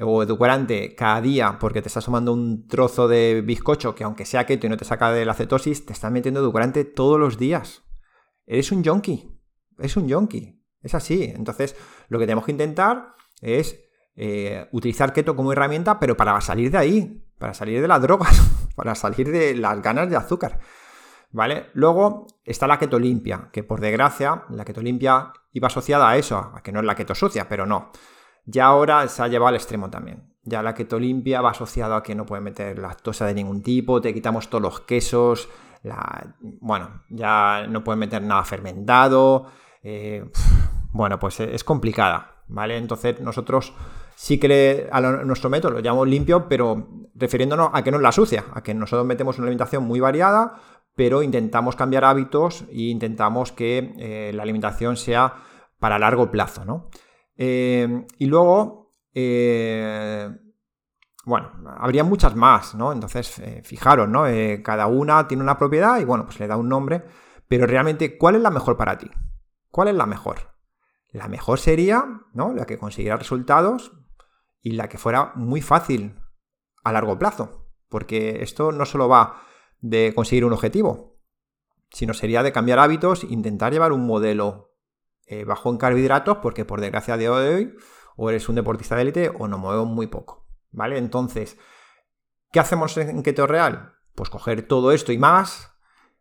o 0.00 0.22
edulcorante 0.22 0.94
cada 0.94 1.20
día 1.20 1.58
porque 1.60 1.82
te 1.82 1.88
estás 1.88 2.04
tomando 2.04 2.32
un 2.32 2.66
trozo 2.66 3.06
de 3.06 3.42
bizcocho 3.42 3.94
que 3.94 4.04
aunque 4.04 4.24
sea 4.24 4.46
keto 4.46 4.66
y 4.66 4.70
no 4.70 4.76
te 4.76 4.84
saca 4.84 5.12
de 5.12 5.24
la 5.24 5.34
cetosis, 5.34 5.86
te 5.86 5.92
estás 5.92 6.10
metiendo 6.10 6.40
edulcorante 6.40 6.84
todos 6.84 7.18
los 7.18 7.38
días. 7.38 7.84
Eres 8.46 8.72
un 8.72 8.82
yonki. 8.82 9.40
Es 9.78 9.96
un 9.96 10.08
yonki. 10.08 10.62
Es 10.82 10.94
así. 10.94 11.32
Entonces, 11.34 11.76
lo 12.08 12.18
que 12.18 12.26
tenemos 12.26 12.44
que 12.44 12.52
intentar 12.52 13.14
es 13.40 13.80
eh, 14.16 14.68
utilizar 14.72 15.12
keto 15.12 15.34
como 15.36 15.52
herramienta, 15.52 15.98
pero 15.98 16.16
para 16.16 16.40
salir 16.40 16.70
de 16.70 16.78
ahí, 16.78 17.24
para 17.38 17.54
salir 17.54 17.80
de 17.80 17.88
las 17.88 18.02
drogas, 18.02 18.40
para 18.76 18.94
salir 18.94 19.30
de 19.30 19.54
las 19.54 19.80
ganas 19.80 20.10
de 20.10 20.16
azúcar. 20.16 20.60
¿Vale? 21.30 21.66
Luego 21.72 22.28
está 22.44 22.68
la 22.68 22.78
keto 22.78 22.98
limpia, 22.98 23.48
que 23.52 23.64
por 23.64 23.80
desgracia, 23.80 24.44
la 24.50 24.64
keto 24.64 24.80
limpia 24.80 25.32
iba 25.52 25.66
asociada 25.66 26.08
a 26.08 26.16
eso, 26.16 26.52
que 26.62 26.70
no 26.70 26.78
es 26.78 26.86
la 26.86 26.94
keto 26.94 27.14
sucia, 27.14 27.48
pero 27.48 27.66
no. 27.66 27.90
Ya 28.46 28.66
ahora 28.66 29.06
se 29.08 29.22
ha 29.22 29.28
llevado 29.28 29.48
al 29.48 29.54
extremo 29.54 29.90
también. 29.90 30.22
Ya 30.42 30.62
la 30.62 30.74
keto 30.74 30.98
limpia 30.98 31.40
va 31.40 31.50
asociado 31.50 31.94
a 31.94 32.02
que 32.02 32.14
no 32.14 32.26
puedes 32.26 32.42
meter 32.42 32.78
lactosa 32.78 33.26
de 33.26 33.34
ningún 33.34 33.62
tipo, 33.62 34.00
te 34.00 34.12
quitamos 34.12 34.50
todos 34.50 34.62
los 34.62 34.80
quesos, 34.80 35.48
bueno, 36.60 37.02
ya 37.10 37.66
no 37.68 37.84
puedes 37.84 37.98
meter 37.98 38.22
nada 38.22 38.44
fermentado. 38.44 39.46
Eh, 39.82 40.24
bueno, 40.92 41.18
pues 41.18 41.40
es 41.40 41.64
complicada, 41.64 42.42
¿vale? 42.48 42.76
Entonces 42.76 43.20
nosotros 43.20 43.74
sí 44.14 44.38
que 44.38 44.88
a 44.90 45.00
nuestro 45.00 45.50
método 45.50 45.72
lo 45.72 45.80
llamamos 45.80 46.08
limpio, 46.08 46.48
pero 46.48 46.88
refiriéndonos 47.14 47.70
a 47.72 47.82
que 47.82 47.90
no 47.90 47.98
es 47.98 48.02
la 48.02 48.12
sucia, 48.12 48.44
a 48.52 48.62
que 48.62 48.74
nosotros 48.74 49.06
metemos 49.06 49.38
una 49.38 49.46
alimentación 49.46 49.84
muy 49.84 50.00
variada, 50.00 50.54
pero 50.94 51.22
intentamos 51.22 51.76
cambiar 51.76 52.04
hábitos 52.04 52.64
e 52.70 52.82
intentamos 52.82 53.52
que 53.52 53.94
eh, 53.98 54.32
la 54.34 54.42
alimentación 54.42 54.96
sea 54.96 55.34
para 55.78 55.98
largo 55.98 56.30
plazo, 56.30 56.64
¿no? 56.64 56.88
Eh, 57.36 58.06
y 58.18 58.26
luego, 58.26 58.92
eh, 59.12 60.30
bueno, 61.24 61.50
habría 61.78 62.04
muchas 62.04 62.36
más, 62.36 62.74
¿no? 62.74 62.92
Entonces, 62.92 63.42
fijaros, 63.62 64.08
¿no? 64.08 64.24
cada 64.62 64.86
una 64.86 65.26
tiene 65.26 65.42
una 65.42 65.58
propiedad 65.58 65.98
y, 65.98 66.04
bueno, 66.04 66.24
pues 66.26 66.38
le 66.40 66.46
da 66.46 66.56
un 66.56 66.68
nombre, 66.68 67.04
pero 67.48 67.66
realmente, 67.66 68.18
¿cuál 68.18 68.36
es 68.36 68.42
la 68.42 68.50
mejor 68.50 68.76
para 68.76 68.98
ti? 68.98 69.10
¿Cuál 69.70 69.88
es 69.88 69.94
la 69.94 70.06
mejor? 70.06 70.54
La 71.10 71.28
mejor 71.28 71.58
sería, 71.58 72.22
¿no? 72.32 72.52
La 72.52 72.66
que 72.66 72.78
consiguiera 72.78 73.16
resultados 73.16 73.92
y 74.60 74.72
la 74.72 74.88
que 74.88 74.98
fuera 74.98 75.32
muy 75.36 75.60
fácil 75.60 76.20
a 76.82 76.92
largo 76.92 77.18
plazo, 77.18 77.68
porque 77.88 78.42
esto 78.42 78.72
no 78.72 78.84
solo 78.84 79.08
va 79.08 79.42
de 79.80 80.12
conseguir 80.14 80.44
un 80.44 80.52
objetivo, 80.52 81.20
sino 81.90 82.14
sería 82.14 82.42
de 82.42 82.52
cambiar 82.52 82.78
hábitos, 82.78 83.24
intentar 83.24 83.72
llevar 83.72 83.92
un 83.92 84.06
modelo 84.06 84.73
eh, 85.26 85.44
bajo 85.44 85.70
en 85.70 85.78
carbohidratos, 85.78 86.38
porque 86.38 86.64
por 86.64 86.80
desgracia 86.80 87.16
de 87.16 87.28
hoy 87.28 87.76
o 88.16 88.30
eres 88.30 88.48
un 88.48 88.54
deportista 88.54 88.96
de 88.96 89.02
élite 89.02 89.32
o 89.36 89.48
no 89.48 89.58
muevo 89.58 89.84
muy 89.84 90.06
poco, 90.06 90.46
¿vale? 90.70 90.98
Entonces, 90.98 91.58
¿qué 92.52 92.60
hacemos 92.60 92.96
en 92.96 93.22
Keto 93.22 93.46
Real? 93.46 93.94
Pues 94.14 94.30
coger 94.30 94.66
todo 94.66 94.92
esto 94.92 95.12
y 95.12 95.18
más 95.18 95.72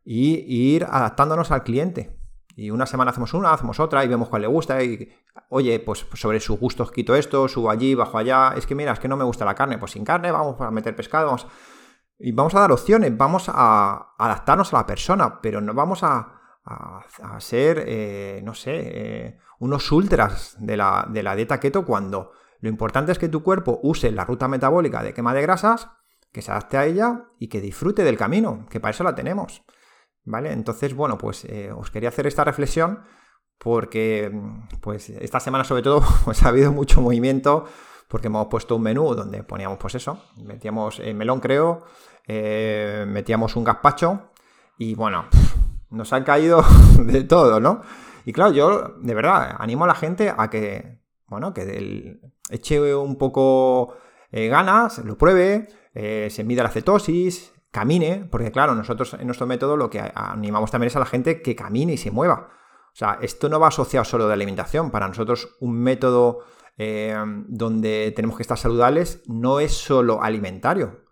y 0.03 0.74
ir 0.74 0.86
adaptándonos 0.89 1.51
al 1.51 1.63
cliente. 1.63 2.19
Y 2.55 2.69
una 2.69 2.86
semana 2.86 3.12
hacemos 3.12 3.33
una, 3.33 3.51
hacemos 3.51 3.79
otra 3.79 4.03
y 4.05 4.07
vemos 4.07 4.29
cuál 4.29 4.43
le 4.43 4.48
gusta. 4.48 4.83
Y, 4.83 5.12
oye, 5.50 5.79
pues 5.79 6.05
sobre 6.13 6.39
sus 6.39 6.60
gustos 6.60 6.91
quito 6.91 7.15
esto, 7.15 7.48
subo 7.48 7.69
allí, 7.69 7.95
bajo 7.95 8.17
allá. 8.17 8.53
Es 8.55 8.67
que 8.67 8.75
mira, 8.75 8.91
es 8.91 9.00
que 9.00 9.07
no 9.07 9.17
me 9.17 9.24
gusta 9.24 9.45
la 9.45 9.55
carne. 9.55 9.77
Pues 9.79 9.91
sin 9.91 10.05
carne, 10.05 10.31
vamos 10.31 10.60
a 10.62 10.69
meter 10.69 10.95
pescado. 10.95 11.36
Y 12.19 12.31
vamos 12.31 12.53
a 12.53 12.60
dar 12.60 12.72
opciones, 12.72 13.15
vamos 13.17 13.50
a 13.50 14.13
adaptarnos 14.17 14.74
a 14.74 14.77
la 14.77 14.86
persona, 14.86 15.41
pero 15.41 15.62
no 15.62 15.74
vamos 15.74 16.03
a, 16.03 16.41
a, 16.65 17.39
ser, 17.39 17.84
eh, 17.88 18.41
no 18.43 18.53
sé, 18.53 18.72
eh, 18.75 19.38
unos 19.60 19.91
ultras 19.91 20.55
de 20.60 20.77
la, 20.77 21.08
de 21.10 21.24
la 21.24 21.36
dieta 21.36 21.60
keto 21.60 21.86
cuando 21.86 22.32
lo 22.60 22.70
importante 22.70 23.12
es 23.12 23.20
que 23.20 23.29
tu 23.29 23.43
cuerpo 23.43 23.79
use 23.84 24.12
la 24.12 24.25
ruta 24.25 24.48
metabólica 24.48 25.03
de 25.03 25.13
quema 25.13 25.34
de 25.34 25.41
grasas, 25.41 25.89
que 26.32 26.41
se 26.41 26.51
adapte 26.51 26.77
a 26.77 26.86
ella 26.86 27.25
y 27.38 27.48
que 27.48 27.62
disfrute 27.62 28.03
del 28.03 28.17
camino, 28.17 28.65
que 28.70 28.79
para 28.79 28.91
eso 28.91 29.03
la 29.03 29.15
tenemos. 29.15 29.63
¿Vale? 30.25 30.53
Entonces, 30.53 30.96
bueno, 30.96 31.17
pues 31.17 31.43
eh, 31.46 31.72
os 31.74 31.91
quería 31.91 32.10
hacer 32.10 32.25
esta 32.27 32.46
reflexión 32.46 33.03
porque 33.58 34.32
pues 34.82 35.10
esta 35.10 35.39
semana 35.41 35.65
sobre 35.65 35.84
todo 35.84 36.01
pues 36.25 36.43
ha 36.43 36.48
habido 36.48 36.72
mucho 36.72 37.01
movimiento 37.01 37.65
porque 38.08 38.27
hemos 38.27 38.48
puesto 38.48 38.77
un 38.77 38.84
menú 38.84 39.13
donde 39.15 39.43
poníamos 39.43 39.77
pues 39.77 39.96
eso, 39.96 40.24
metíamos 40.38 41.00
el 41.00 41.15
melón 41.15 41.39
creo, 41.39 41.86
metíamos 42.27 43.55
un 43.55 43.63
gazpacho 43.63 44.32
y 44.77 44.96
bueno, 44.96 45.25
nos 45.93 46.12
han 46.13 46.23
caído 46.23 46.63
de 47.00 47.23
todo, 47.23 47.59
¿no? 47.59 47.81
Y 48.25 48.33
claro, 48.33 48.51
yo 48.51 48.95
de 49.00 49.13
verdad 49.13 49.55
animo 49.57 49.85
a 49.85 49.88
la 49.88 49.95
gente 49.95 50.33
a 50.35 50.50
que, 50.50 51.00
bueno, 51.27 51.53
que 51.53 52.19
eche 52.50 52.95
un 52.95 53.17
poco 53.17 53.95
eh, 54.31 54.47
ganas, 54.47 55.00
lo 55.00 55.17
pruebe, 55.17 55.67
se 55.93 56.43
mida 56.43 56.63
la 56.63 56.69
cetosis, 56.69 57.53
camine, 57.73 58.27
porque 58.29 58.51
claro, 58.51 58.75
nosotros 58.75 59.15
en 59.15 59.25
nuestro 59.25 59.47
método 59.47 59.75
lo 59.75 59.89
que 59.89 60.12
animamos 60.13 60.69
también 60.69 60.88
es 60.88 60.95
a 60.95 61.00
la 61.00 61.05
gente 61.05 61.41
que 61.41 61.55
camine 61.55 61.93
y 61.93 61.97
se 61.97 62.12
mueva. 62.12 62.50
O 62.93 62.95
sea, 62.95 63.17
esto 63.21 63.50
no 63.50 63.59
va 63.59 63.69
asociado 63.69 64.05
solo 64.05 64.27
de 64.27 64.33
alimentación. 64.33 64.91
Para 64.91 65.07
nosotros 65.07 65.57
un 65.59 65.79
método 65.79 66.41
eh, 66.77 67.15
donde 67.47 68.13
tenemos 68.15 68.38
que 68.38 68.43
estar 68.43 68.59
saludables 68.59 69.23
no 69.25 69.59
es 69.59 69.73
solo 69.73 70.21
alimentario. 70.21 71.03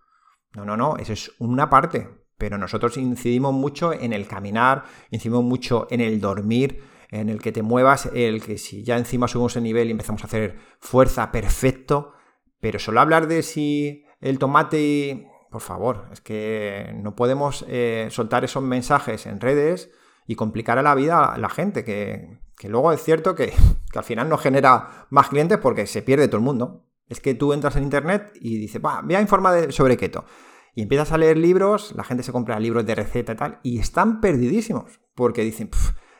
No, 0.53 0.63
no, 0.63 0.77
no, 0.77 0.97
eso 0.97 1.13
es 1.13 1.31
una 1.39 1.67
parte. 1.67 2.20
Pero 2.41 2.57
nosotros 2.57 2.97
incidimos 2.97 3.53
mucho 3.53 3.93
en 3.93 4.13
el 4.13 4.25
caminar, 4.25 4.85
incidimos 5.11 5.43
mucho 5.43 5.85
en 5.91 6.01
el 6.01 6.19
dormir, 6.19 6.81
en 7.11 7.29
el 7.29 7.39
que 7.39 7.51
te 7.51 7.61
muevas, 7.61 8.09
el 8.15 8.41
que 8.41 8.57
si 8.57 8.81
ya 8.81 8.97
encima 8.97 9.27
subimos 9.27 9.55
el 9.57 9.61
nivel 9.61 9.89
y 9.89 9.91
empezamos 9.91 10.23
a 10.23 10.25
hacer 10.25 10.57
fuerza, 10.79 11.31
perfecto. 11.31 12.13
Pero 12.59 12.79
solo 12.79 12.99
hablar 12.99 13.27
de 13.27 13.43
si 13.43 14.05
el 14.21 14.39
tomate 14.39 15.27
por 15.51 15.61
favor, 15.61 16.07
es 16.11 16.19
que 16.19 16.95
no 16.95 17.15
podemos 17.15 17.63
eh, 17.67 18.07
soltar 18.09 18.43
esos 18.43 18.63
mensajes 18.63 19.27
en 19.27 19.39
redes 19.39 19.91
y 20.25 20.33
complicar 20.33 20.79
a 20.79 20.81
la 20.81 20.95
vida 20.95 21.31
a 21.31 21.37
la 21.37 21.49
gente, 21.49 21.83
que, 21.83 22.39
luego 22.63 22.91
es 22.91 23.03
cierto 23.03 23.35
que, 23.35 23.53
al 23.93 24.03
final 24.03 24.29
no 24.29 24.39
genera 24.39 25.05
más 25.11 25.27
clientes 25.27 25.59
porque 25.59 25.85
se 25.85 26.01
pierde 26.01 26.27
todo 26.27 26.37
el 26.37 26.43
mundo. 26.43 26.87
Es 27.07 27.19
que 27.19 27.35
tú 27.35 27.53
entras 27.53 27.75
en 27.75 27.83
internet 27.83 28.31
y 28.41 28.57
dices, 28.57 28.81
voy 28.81 29.13
a 29.13 29.21
informar 29.21 29.71
sobre 29.71 29.95
keto. 29.95 30.25
Y 30.73 30.83
empiezas 30.83 31.11
a 31.11 31.17
leer 31.17 31.37
libros, 31.37 31.93
la 31.95 32.03
gente 32.03 32.23
se 32.23 32.31
compra 32.31 32.59
libros 32.59 32.85
de 32.85 32.95
receta 32.95 33.33
y 33.33 33.35
tal, 33.35 33.59
y 33.63 33.79
están 33.79 34.21
perdidísimos, 34.21 35.01
porque 35.15 35.43
dicen, 35.43 35.69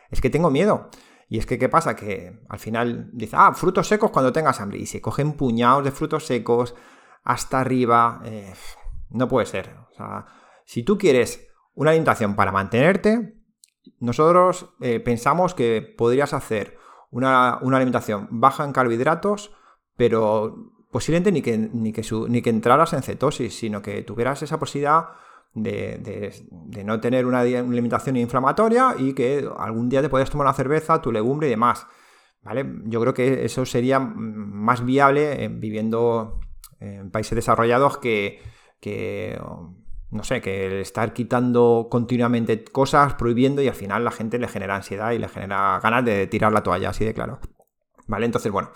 es 0.10 0.22
que 0.22 0.30
tengo 0.30 0.50
miedo. 0.50 0.90
Y 1.30 1.38
es 1.38 1.46
que, 1.46 1.58
¿qué 1.58 1.70
pasa? 1.70 1.96
Que 1.96 2.42
al 2.50 2.60
final 2.60 3.10
dice, 3.14 3.38
ah, 3.40 3.54
frutos 3.54 3.88
secos 3.88 4.12
cuando 4.12 4.34
tengas 4.34 4.60
hambre. 4.60 4.80
Y 4.80 4.86
se 4.86 5.00
cogen 5.00 5.34
puñados 5.34 5.86
de 5.86 5.92
frutos 5.92 6.26
secos 6.26 6.76
hasta 7.24 7.62
arriba. 7.62 8.22
Eh, 8.26 8.54
no 9.12 9.30
puede 9.30 9.46
ser. 9.46 9.74
O 9.92 9.96
sea, 9.96 10.26
si 10.66 10.84
tú 10.84 10.98
quieres 10.98 11.48
una 11.74 11.92
alimentación 11.92 12.36
para 12.36 12.52
mantenerte, 12.52 13.42
nosotros 14.00 14.74
eh, 14.82 15.00
pensamos 15.00 15.54
que 15.54 15.82
podrías 15.98 16.34
hacer 16.34 16.78
una, 17.12 17.54
alimentación 17.60 18.28
baja 18.32 18.64
en 18.64 18.74
carbohidratos, 18.74 19.56
pero 19.96 20.71
posiblemente 20.92 21.32
ni 21.32 21.42
que, 21.42 21.58
ni, 21.58 21.94
que 21.94 22.04
ni 22.28 22.42
que 22.42 22.50
entraras 22.50 22.94
en 22.94 23.02
cetosis, 23.02 23.58
sino 23.58 23.82
que 23.82 24.04
tuvieras 24.04 24.44
esa 24.44 24.60
posibilidad 24.60 25.10
de, 25.54 26.34
no 26.86 27.00
tener 27.00 27.26
una, 27.26 27.42
alimentación 27.42 28.18
inflamatoria 28.18 28.96
y 28.98 29.14
que 29.14 29.50
algún 29.58 29.90
día 29.90 30.02
te 30.02 30.10
puedas 30.10 30.30
tomar 30.30 30.48
una 30.48 30.54
cerveza, 30.54 31.02
tu 31.02 31.12
legumbre 31.12 31.48
y 31.48 31.52
demás. 31.52 31.88
¿Vale? 32.44 32.66
Yo 32.86 33.00
creo 33.02 33.14
que 33.14 33.46
eso 33.46 33.66
sería 33.66 34.00
más 34.00 34.84
viable 34.84 35.44
eh, 35.44 35.48
viviendo 35.48 36.40
en 36.80 37.12
países 37.12 37.36
desarrollados 37.36 38.00
que, 38.00 38.42
que, 38.80 39.40
no 40.10 40.24
sé, 40.24 40.42
que 40.42 40.82
estar 40.82 41.14
quitando 41.14 41.88
continuamente 41.92 42.64
cosas, 42.64 43.14
prohibiendo 43.14 43.62
y 43.62 43.68
al 43.68 43.76
final 43.76 44.04
la 44.04 44.10
gente 44.10 44.40
le 44.40 44.48
genera 44.48 44.76
ansiedad 44.76 45.12
y 45.12 45.20
le 45.20 45.30
genera 45.30 45.80
ganas 45.84 46.04
de 46.04 46.26
tirar 46.26 46.52
la 46.52 46.64
toalla, 46.64 46.90
así 46.90 47.06
de 47.06 47.14
claro. 47.14 47.40
¿Vale? 48.08 48.26
Entonces, 48.26 48.52
bueno, 48.52 48.72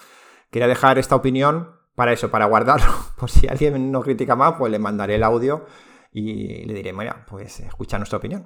quería 0.52 0.68
dejar 0.68 1.00
esta 1.00 1.16
opinión 1.16 1.72
para 1.96 2.14
eso, 2.14 2.30
para 2.30 2.46
guardarlo. 2.46 2.92
Por 3.18 3.32
si 3.32 3.48
alguien 3.48 3.92
no 3.92 4.02
critica 4.02 4.36
más, 4.36 4.56
pues 4.58 4.72
le 4.72 4.80
mandaré 4.80 5.16
el 5.16 5.24
audio 5.24 5.66
y 6.12 6.64
le 6.66 6.74
diré, 6.74 6.94
mira, 6.94 7.26
pues 7.28 7.60
escucha 7.60 7.98
nuestra 7.98 8.18
opinión. 8.18 8.44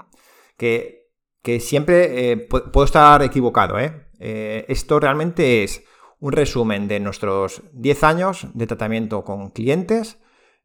Que, 0.58 1.12
que 1.41 1.60
siempre 1.60 2.32
eh, 2.32 2.38
puedo 2.38 2.84
estar 2.84 3.22
equivocado, 3.24 3.79
¿eh? 3.79 4.08
¿eh? 4.20 4.65
Esto 4.68 5.00
realmente 5.00 5.63
es 5.63 5.84
un 6.20 6.32
resumen 6.32 6.88
de 6.88 7.00
nuestros 7.00 7.63
10 7.74 8.03
años 8.03 8.48
de 8.53 8.68
tratamiento 8.68 9.24
con 9.24 9.51
clientes 9.51 10.20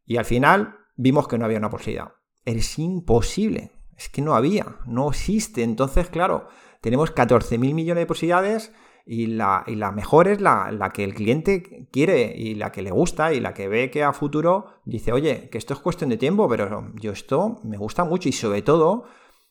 y 0.04 0.16
al 0.16 0.24
final 0.24 0.78
vimos 0.96 1.28
que 1.28 1.38
no 1.38 1.44
había 1.44 1.58
una 1.58 1.70
posibilidad. 1.70 2.14
Es 2.44 2.78
imposible. 2.78 3.72
Es 3.96 4.08
que 4.08 4.22
no 4.22 4.34
había, 4.34 4.78
no 4.86 5.10
existe. 5.10 5.62
Entonces, 5.62 6.08
claro, 6.08 6.48
tenemos 6.80 7.14
14.000 7.14 7.58
millones 7.58 8.02
de 8.02 8.06
posibilidades 8.06 8.72
y 9.06 9.26
la, 9.26 9.64
y 9.66 9.74
la 9.74 9.92
mejor 9.92 10.28
es 10.28 10.40
la, 10.40 10.70
la, 10.72 10.90
que 10.90 11.04
el 11.04 11.14
cliente 11.14 11.88
quiere 11.90 12.34
y 12.36 12.54
la 12.54 12.72
que 12.72 12.82
le 12.82 12.90
gusta 12.90 13.32
y 13.32 13.40
la 13.40 13.52
que 13.52 13.68
ve 13.68 13.90
que 13.90 14.02
a 14.02 14.12
futuro 14.12 14.80
dice, 14.84 15.12
oye, 15.12 15.48
que 15.50 15.58
esto 15.58 15.74
es 15.74 15.80
cuestión 15.80 16.10
de 16.10 16.16
tiempo, 16.16 16.48
pero 16.48 16.92
yo 16.94 17.12
esto 17.12 17.60
me 17.64 17.76
gusta 17.76 18.04
mucho 18.04 18.28
y 18.28 18.32
sobre 18.32 18.62
todo 18.62 19.04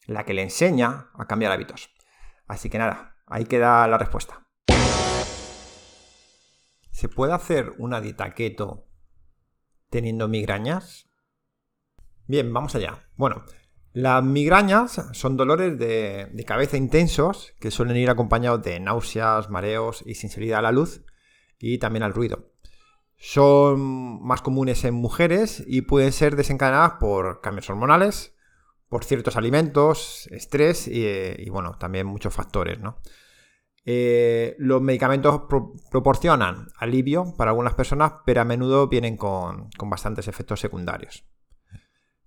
la 0.08 0.26
que 0.26 0.34
le 0.34 0.42
enseña 0.42 1.12
a 1.14 1.26
cambiar 1.26 1.52
hábitos. 1.52 1.90
Así 2.48 2.70
que 2.70 2.80
nada, 2.80 3.16
ahí 3.28 3.46
queda 3.46 3.88
la 3.88 3.98
respuesta. 3.98 4.48
¿Se 6.92 7.10
puede 7.10 7.34
hacer 7.34 7.74
una 7.78 8.02
dieta 8.02 8.34
keto 8.34 8.88
teniendo 9.90 10.28
migrañas? 10.28 11.10
Bien, 12.28 12.52
vamos 12.54 12.76
allá. 12.76 13.10
Bueno, 13.16 13.44
las 13.94 14.24
migrañas 14.24 15.10
son 15.14 15.38
dolores 15.38 15.78
de, 15.78 16.44
cabeza 16.48 16.78
intensos 16.78 17.54
que 17.60 17.70
suelen 17.70 17.98
ir 17.98 18.10
acompañados 18.10 18.64
de 18.64 18.80
náuseas, 18.80 19.52
mareos 19.52 20.04
y 20.06 20.16
sensibilidad 20.16 20.60
a 20.60 20.64
la 20.64 20.72
luz 20.72 21.06
y 21.60 21.78
también 21.78 22.02
al 22.02 22.14
ruido. 22.14 22.50
Son 23.18 24.22
más 24.26 24.42
comunes 24.42 24.84
en 24.84 24.96
mujeres 24.96 25.64
y 25.68 25.84
pueden 25.84 26.12
ser 26.12 26.36
desencadenadas 26.36 26.94
por 27.00 27.42
cambios 27.42 27.70
hormonales, 27.70 28.36
por 28.90 29.06
ciertos 29.06 29.38
alimentos, 29.38 30.28
estrés 30.32 30.88
y, 30.88 31.48
bueno, 31.50 31.78
también 31.78 32.08
muchos 32.08 32.34
factores, 32.34 32.80
eh, 33.86 34.56
los 34.58 34.82
medicamentos 34.82 35.44
proporcionan 35.92 36.68
alivio 36.78 37.36
para 37.38 37.52
algunas 37.52 37.76
personas, 37.76 38.14
pero 38.26 38.42
a 38.42 38.46
menudo 38.46 38.88
vienen 38.88 39.18
con, 39.18 39.70
bastantes 39.78 40.28
efectos 40.28 40.60
secundarios. 40.60 41.26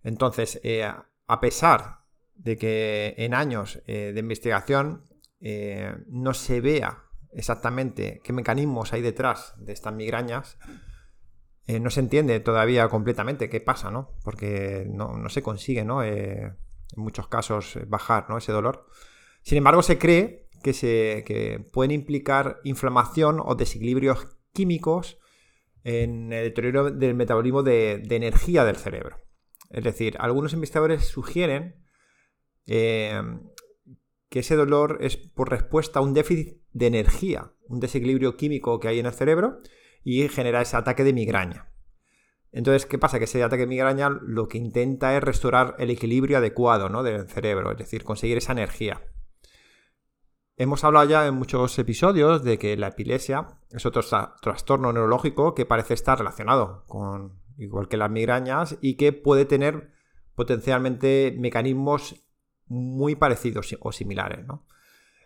Entonces, 0.02 0.61
eh, 0.62 0.88
a 1.26 1.40
pesar 1.40 2.04
de 2.35 2.56
que 2.56 3.14
en 3.18 3.35
años 3.35 3.83
eh, 3.87 4.12
de 4.14 4.21
investigación 4.21 5.04
eh, 5.40 5.95
no 6.09 6.35
se 6.35 6.61
vea 6.61 7.04
exactamente 7.33 8.21
qué 8.23 8.33
mecanismos 8.33 8.92
hay 8.92 9.02
detrás 9.02 9.54
de 9.59 9.73
estas 9.73 9.92
migrañas, 9.92 10.59
eh, 11.66 11.80
no 11.80 11.90
se 11.90 12.00
entiende 12.00 12.38
todavía 12.40 12.88
completamente 12.88 13.49
qué 13.49 13.61
pasa, 13.61 13.90
¿no? 13.90 14.12
Porque 14.23 14.87
no, 14.88 15.28
se 15.28 15.42
consigue, 15.42 15.85
¿no? 15.85 16.02
en 16.04 16.54
muchos 16.95 17.26
casos 17.26 17.78
bajar 17.88 18.26
ese 18.38 18.52
dolor. 18.52 18.87
Sin 19.42 19.59
embargo, 19.59 19.83
se 19.83 19.99
cree 19.99 20.49
que, 20.62 20.73
se, 20.73 21.68
pueden 21.73 21.90
implicar 21.90 22.61
inflamación 22.62 23.42
o 23.45 23.56
desequilibrios 23.56 24.38
químicos 24.52 25.18
en 25.83 26.33
el 26.33 26.45
deterioro 26.45 26.90
del 26.90 27.14
metabolismo 27.14 27.62
de 27.62 28.02
energía 28.09 28.64
del 28.64 28.76
cerebro. 28.76 29.25
Es 29.70 29.85
decir, 29.85 30.16
algunos 30.18 30.52
investigadores 30.52 31.06
sugieren 31.06 31.85
eh, 32.66 33.20
que 34.28 34.40
ese 34.40 34.56
dolor 34.56 34.99
es 35.00 35.16
por 35.16 35.50
respuesta 35.50 35.99
a 35.99 36.02
un 36.02 36.14
déficit 36.14 36.61
de 36.73 36.87
energía, 36.87 37.52
un 37.68 37.80
desequilibrio 37.80 38.37
químico 38.37 38.80
que 38.80 38.88
hay 38.88 38.99
en 38.99 39.06
el 39.06 39.12
cerebro 39.12 39.61
y 40.02 40.28
genera 40.28 40.62
ese 40.62 40.76
ataque 40.76 41.04
de 41.04 41.12
migraña. 41.12 41.73
Entonces, 42.52 42.87
¿qué 42.87 42.99
pasa? 42.99 43.18
Que 43.18 43.25
ese 43.25 43.42
ataque 43.42 43.62
de 43.62 43.66
migraña 43.66 44.08
lo 44.08 44.49
que 44.49 44.58
intenta 44.58 45.16
es 45.16 45.23
restaurar 45.23 45.75
el 45.78 45.90
equilibrio 45.90 46.38
adecuado 46.38 46.88
¿no? 46.88 47.02
del 47.02 47.28
cerebro, 47.28 47.73
es 47.73 47.78
decir, 47.78 48.04
conseguir 48.04 48.38
esa 48.38 48.52
energía. 48.52 49.02
Hemos 50.56 50.85
hablado 50.85 51.06
ya 51.06 51.26
en 51.26 51.35
muchos 51.35 51.78
episodios 51.78 52.42
de 52.42 52.58
que 52.58 52.76
la 52.78 52.88
epilepsia 52.88 53.58
es 53.70 53.85
otro 53.85 54.02
trastorno 54.40 54.90
neurológico 54.90 55.54
que 55.54 55.66
parece 55.66 55.92
estar 55.92 56.16
relacionado 56.16 56.85
con 56.87 57.42
igual 57.58 57.88
que 57.88 57.96
las 57.96 58.10
migrañas, 58.10 58.78
y 58.80 58.96
que 58.96 59.12
puede 59.12 59.44
tener 59.44 59.90
potencialmente 60.35 61.35
mecanismos 61.38 62.16
muy 62.66 63.14
parecidos 63.14 63.76
o 63.81 63.92
similares. 63.92 64.44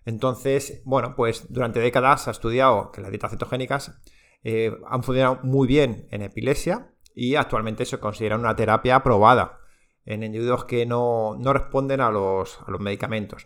Entonces, 0.04 0.82
bueno, 0.84 1.14
pues 1.16 1.52
durante 1.52 1.80
décadas 1.80 2.24
se 2.24 2.30
ha 2.30 2.32
estudiado 2.32 2.90
que 2.92 3.00
las 3.00 3.10
dietas 3.10 3.32
cetogénicas 3.32 4.00
eh, 4.42 4.72
han 4.88 5.02
funcionado 5.02 5.40
muy 5.42 5.66
bien 5.66 6.06
en 6.10 6.22
epilepsia 6.22 6.94
y 7.14 7.34
actualmente 7.34 7.84
se 7.84 7.98
considera 7.98 8.36
una 8.36 8.56
terapia 8.56 8.96
aprobada 8.96 9.60
en 10.04 10.22
individuos 10.22 10.64
que 10.64 10.86
no, 10.86 11.38
responden 11.42 12.00
a 12.00 12.10
los, 12.10 12.58
a 12.66 12.70
los 12.70 12.80
medicamentos. 12.80 13.44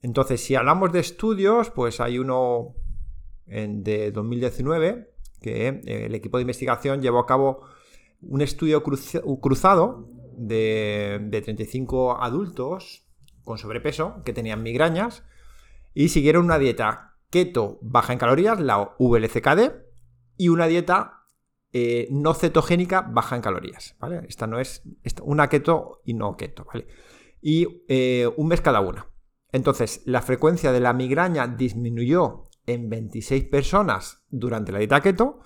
Entonces, 0.00 0.42
si 0.42 0.54
hablamos 0.54 0.92
de 0.92 1.00
estudios, 1.00 1.70
pues 1.70 2.00
hay 2.00 2.18
uno 2.18 2.74
de 3.46 4.10
2019 4.10 5.13
que 5.44 5.68
eh, 5.68 6.06
el 6.06 6.14
equipo 6.14 6.38
de 6.38 6.42
investigación 6.42 7.02
llevó 7.02 7.18
a 7.18 7.26
cabo 7.26 7.60
un 8.22 8.40
estudio 8.40 8.82
cruzado 8.82 10.08
de, 10.38 11.28
35 11.30 12.22
adultos 12.22 13.04
con 13.44 13.58
sobrepeso 13.58 14.22
que 14.24 14.32
tenían 14.32 14.62
migrañas 14.62 15.22
y 15.92 16.08
siguieron 16.08 16.46
una 16.46 16.58
dieta 16.58 17.18
keto 17.28 17.78
baja 17.82 18.14
en 18.14 18.18
calorías, 18.18 18.58
la 18.58 18.94
VLCKD, 18.98 19.72
y 20.38 20.48
una 20.48 20.66
dieta 20.66 21.26
eh, 21.74 22.08
no 22.10 22.32
cetogénica 22.32 23.02
baja 23.02 23.36
en 23.36 23.42
calorías. 23.42 23.96
¿vale? 24.00 24.22
Esta 24.26 24.46
no 24.46 24.58
es 24.58 24.82
una 25.22 25.50
keto 25.50 26.00
y 26.06 26.14
no 26.14 26.38
keto. 26.38 26.64
¿vale? 26.64 26.86
Y 27.42 27.84
eh, 27.88 28.30
un 28.38 28.48
mes 28.48 28.62
cada 28.62 28.80
una. 28.80 29.08
Entonces, 29.52 30.00
la 30.06 30.22
frecuencia 30.22 30.72
de 30.72 30.80
la 30.80 30.94
migraña 30.94 31.46
disminuyó 31.46 32.48
en 32.66 32.88
26 32.88 33.44
personas 33.44 34.24
durante 34.30 34.72
la 34.72 34.78
dieta 34.78 35.00
keto, 35.00 35.40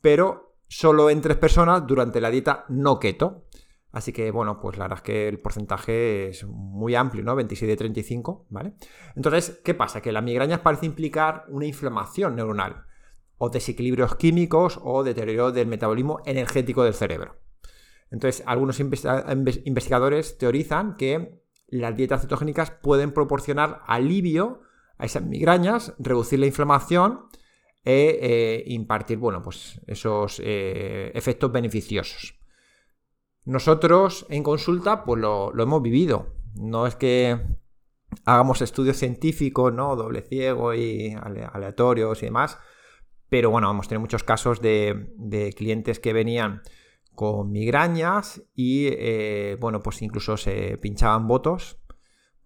pero 0.00 0.56
solo 0.68 1.10
en 1.10 1.20
3 1.20 1.36
personas 1.36 1.86
durante 1.86 2.20
la 2.20 2.30
dieta 2.30 2.64
no 2.68 2.98
keto. 2.98 3.46
Así 3.90 4.12
que, 4.12 4.30
bueno, 4.30 4.60
pues 4.60 4.76
la 4.76 4.84
verdad 4.84 4.98
es 4.98 5.02
que 5.02 5.28
el 5.28 5.40
porcentaje 5.40 6.28
es 6.28 6.44
muy 6.44 6.94
amplio, 6.94 7.24
¿no? 7.24 7.34
26 7.34 7.68
de 7.70 7.76
35, 7.76 8.46
¿vale? 8.50 8.74
Entonces, 9.16 9.60
¿qué 9.64 9.72
pasa? 9.72 10.02
Que 10.02 10.12
la 10.12 10.20
migraña 10.20 10.62
parece 10.62 10.84
implicar 10.84 11.46
una 11.48 11.64
inflamación 11.64 12.36
neuronal, 12.36 12.84
o 13.38 13.48
desequilibrios 13.48 14.14
químicos, 14.16 14.78
o 14.82 15.02
deterioro 15.04 15.52
del 15.52 15.68
metabolismo 15.68 16.20
energético 16.26 16.84
del 16.84 16.92
cerebro. 16.92 17.40
Entonces, 18.10 18.42
algunos 18.46 18.78
investigadores 18.78 20.36
teorizan 20.36 20.96
que 20.96 21.42
las 21.68 21.96
dietas 21.96 22.20
cetogénicas 22.20 22.70
pueden 22.70 23.12
proporcionar 23.12 23.80
alivio 23.86 24.60
a 24.98 25.06
esas 25.06 25.22
migrañas, 25.22 25.94
reducir 25.98 26.40
la 26.40 26.46
inflamación 26.46 27.28
e 27.84 28.18
eh, 28.20 28.64
impartir, 28.66 29.18
bueno, 29.18 29.42
pues 29.42 29.80
esos 29.86 30.42
eh, 30.44 31.10
efectos 31.14 31.50
beneficiosos. 31.50 32.38
Nosotros 33.44 34.26
en 34.28 34.42
consulta, 34.42 35.04
pues 35.04 35.20
lo, 35.20 35.58
hemos 35.58 35.80
vivido. 35.80 36.34
No 36.54 36.86
es 36.86 36.96
que 36.96 37.40
hagamos 38.26 38.60
estudios 38.60 38.98
científicos, 38.98 39.72
¿no? 39.72 39.96
Doble 39.96 40.20
ciego 40.20 40.74
y 40.74 41.14
aleatorios 41.14 42.22
y 42.22 42.26
demás. 42.26 42.58
Pero 43.30 43.50
bueno, 43.50 43.70
hemos 43.70 43.88
tenido 43.88 44.00
muchos 44.00 44.24
casos 44.24 44.60
de, 44.60 45.54
clientes 45.56 45.98
que 46.00 46.12
venían 46.12 46.62
con 47.14 47.50
migrañas 47.50 48.42
y, 48.54 48.88
eh, 48.88 49.56
bueno, 49.60 49.82
pues 49.82 50.02
incluso 50.02 50.36
se 50.36 50.76
pinchaban 50.78 51.26
votos 51.26 51.77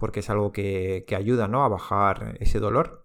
porque 0.02 0.18
es 0.18 0.30
algo 0.30 0.50
que, 0.50 1.06
ayuda 1.16 1.46
¿no? 1.46 1.62
a 1.62 1.68
bajar 1.68 2.36
ese 2.40 2.58
dolor 2.58 3.04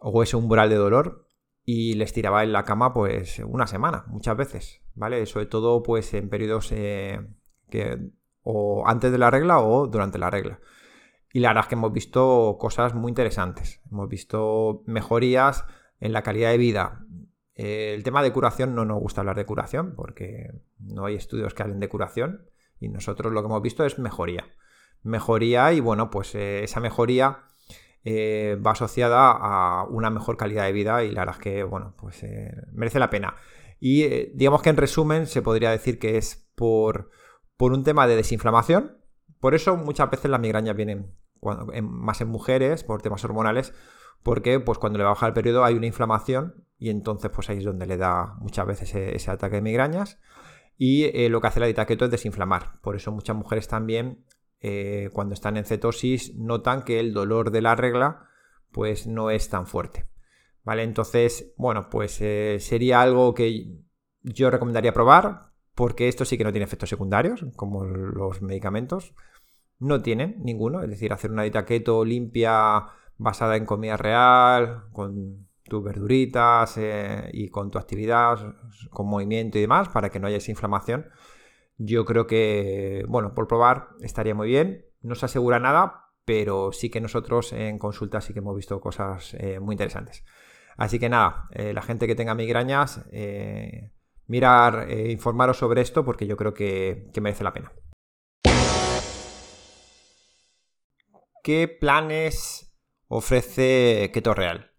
o 0.00 0.22
ese 0.22 0.38
umbral 0.38 0.70
de 0.70 0.76
dolor 0.76 1.26
y 1.66 1.92
les 1.96 2.14
tiraba 2.14 2.42
en 2.42 2.52
la 2.54 2.64
cama 2.64 2.94
pues 2.94 3.42
una 3.46 3.66
semana 3.66 4.06
muchas 4.06 4.38
veces, 4.38 4.80
¿vale? 4.94 5.26
Sobre 5.26 5.44
todo 5.44 5.82
pues 5.82 6.14
en 6.14 6.30
periodos 6.30 6.72
eh, 6.72 7.20
que 7.68 7.98
o 8.40 8.84
antes 8.86 9.12
de 9.12 9.18
la 9.18 9.30
regla 9.30 9.60
o 9.60 9.86
durante 9.86 10.16
la 10.16 10.30
regla. 10.30 10.60
Y 11.30 11.40
la 11.40 11.48
verdad 11.48 11.64
es 11.64 11.68
que 11.68 11.74
hemos 11.74 11.92
visto 11.92 12.56
cosas 12.58 12.94
muy 12.94 13.10
interesantes. 13.10 13.82
Hemos 13.92 14.08
visto 14.08 14.82
mejorías 14.86 15.66
en 16.00 16.14
la 16.14 16.22
calidad 16.22 16.52
de 16.52 16.56
vida. 16.56 17.04
el 17.54 18.02
tema 18.02 18.22
de 18.22 18.32
curación 18.32 18.74
no 18.74 18.86
nos 18.86 18.98
gusta 18.98 19.20
hablar 19.20 19.36
de 19.36 19.44
curación 19.44 19.94
porque 19.94 20.54
no 20.78 21.04
hay 21.04 21.16
estudios 21.16 21.52
que 21.52 21.64
hablen 21.64 21.80
de 21.80 21.90
curación 21.90 22.46
y 22.78 22.88
nosotros 22.88 23.30
lo 23.30 23.42
que 23.42 23.46
hemos 23.46 23.60
visto 23.60 23.84
es 23.84 23.98
mejoría 23.98 24.46
mejoría 25.02 25.72
y 25.72 25.80
bueno, 25.80 26.10
pues 26.10 26.34
eh, 26.34 26.64
esa 26.64 26.80
mejoría 26.80 27.44
eh, 28.04 28.58
va 28.64 28.72
asociada 28.72 29.30
a 29.30 29.84
una 29.84 30.10
mejor 30.10 30.36
calidad 30.36 30.64
de 30.64 30.72
vida 30.72 31.04
y 31.04 31.10
la 31.10 31.22
verdad 31.22 31.36
es 31.38 31.42
que, 31.42 31.62
bueno, 31.64 31.94
pues 31.98 32.22
eh, 32.22 32.52
merece 32.72 32.98
la 32.98 33.10
pena. 33.10 33.36
Y 33.78 34.04
digamos 34.34 34.62
que 34.62 34.70
en 34.70 34.76
resumen 34.76 35.26
se 35.26 35.40
podría 35.40 35.70
decir 35.70 35.98
que 35.98 36.18
es 36.18 36.50
por, 36.54 37.10
por 37.56 37.72
un 37.72 37.82
tema 37.82 38.06
de 38.06 38.16
desinflamación. 38.16 38.98
Por 39.40 39.54
eso 39.54 39.76
muchas 39.76 40.10
veces 40.10 40.30
las 40.30 40.40
migrañas 40.40 40.76
vienen 40.76 41.14
más 41.40 42.20
en 42.20 42.28
mujeres, 42.28 42.84
por 42.84 43.00
temas 43.00 43.24
hormonales, 43.24 43.72
porque 44.22 44.60
pues 44.60 44.76
cuando 44.76 44.98
le 44.98 45.04
baja 45.06 45.26
el 45.26 45.32
periodo 45.32 45.64
hay 45.64 45.74
una 45.76 45.86
inflamación 45.86 46.66
y 46.78 46.90
entonces 46.90 47.30
pues 47.34 47.48
ahí 47.48 47.56
es 47.58 47.64
donde 47.64 47.86
le 47.86 47.96
da 47.96 48.34
muchas 48.40 48.66
veces 48.66 48.94
ese, 48.94 49.30
ataque 49.30 49.56
de 49.56 49.62
migrañas. 49.62 50.18
Y 50.76 51.28
lo 51.28 51.40
que 51.40 51.46
hace 51.46 51.60
la 51.60 51.66
dieta 51.66 51.86
keto 51.86 52.04
es 52.04 52.10
desinflamar. 52.10 52.80
Por 52.82 52.96
eso 52.96 53.12
muchas 53.12 53.36
mujeres 53.36 53.66
también 53.68 54.26
eh, 54.60 55.10
cuando 55.12 55.34
están 55.34 55.56
en 55.56 55.64
cetosis 55.64 56.34
notan 56.36 56.82
que 56.82 57.00
el 57.00 57.12
dolor 57.14 57.50
de 57.50 57.62
la 57.62 57.74
regla 57.74 58.28
pues 58.70 59.06
no 59.06 59.30
es 59.30 59.48
tan 59.48 59.66
fuerte. 59.66 60.06
¿Vale? 60.62 60.82
Entonces, 60.82 61.54
bueno, 61.56 61.88
pues 61.90 62.20
eh, 62.20 62.58
sería 62.60 63.00
algo 63.00 63.34
que 63.34 63.78
yo 64.22 64.50
recomendaría 64.50 64.92
probar 64.92 65.50
porque 65.74 66.08
esto 66.08 66.24
sí 66.24 66.36
que 66.36 66.44
no 66.44 66.52
tiene 66.52 66.66
efectos 66.66 66.90
secundarios, 66.90 67.44
como 67.56 67.84
los 67.84 68.42
medicamentos. 68.42 69.14
No 69.78 70.02
tienen 70.02 70.36
ninguno, 70.44 70.82
es 70.82 70.90
decir, 70.90 71.12
hacer 71.12 71.30
una 71.30 71.42
dieta 71.42 71.64
keto 71.64 72.04
limpia 72.04 72.84
basada 73.16 73.56
en 73.56 73.64
comida 73.64 73.96
real, 73.96 74.84
con 74.92 75.48
tus 75.64 75.82
verduritas 75.82 76.76
eh, 76.76 77.30
y 77.32 77.48
con 77.48 77.70
tu 77.70 77.78
actividad, 77.78 78.56
con 78.90 79.06
movimiento 79.06 79.56
y 79.56 79.62
demás, 79.62 79.88
para 79.88 80.10
que 80.10 80.20
no 80.20 80.26
haya 80.26 80.36
esa 80.36 80.50
inflamación. 80.50 81.06
Yo 81.82 82.04
creo 82.04 82.26
que, 82.26 83.04
bueno, 83.08 83.34
por 83.34 83.48
probar 83.48 83.88
estaría 84.02 84.34
muy 84.34 84.48
bien. 84.48 84.84
No 85.00 85.14
se 85.14 85.24
asegura 85.24 85.58
nada, 85.58 86.10
pero 86.26 86.72
sí 86.72 86.90
que 86.90 87.00
nosotros 87.00 87.54
en 87.54 87.78
consulta 87.78 88.20
sí 88.20 88.34
que 88.34 88.40
hemos 88.40 88.54
visto 88.54 88.78
cosas 88.82 89.32
eh, 89.40 89.60
muy 89.60 89.72
interesantes. 89.72 90.22
Así 90.76 90.98
que 90.98 91.08
nada, 91.08 91.48
eh, 91.52 91.72
la 91.72 91.80
gente 91.80 92.06
que 92.06 92.14
tenga 92.14 92.34
migrañas, 92.34 93.06
mirar, 94.26 94.90
informaros 94.90 95.56
sobre 95.56 95.80
esto 95.80 96.04
porque 96.04 96.26
yo 96.26 96.36
creo 96.36 96.52
que, 96.52 97.08
que 97.14 97.20
merece 97.22 97.44
la 97.44 97.54
pena. 97.54 97.72
¿Qué 101.42 101.66
planes 101.66 102.78
ofrece 103.08 104.10
Keto 104.12 104.34
Real? 104.34 104.69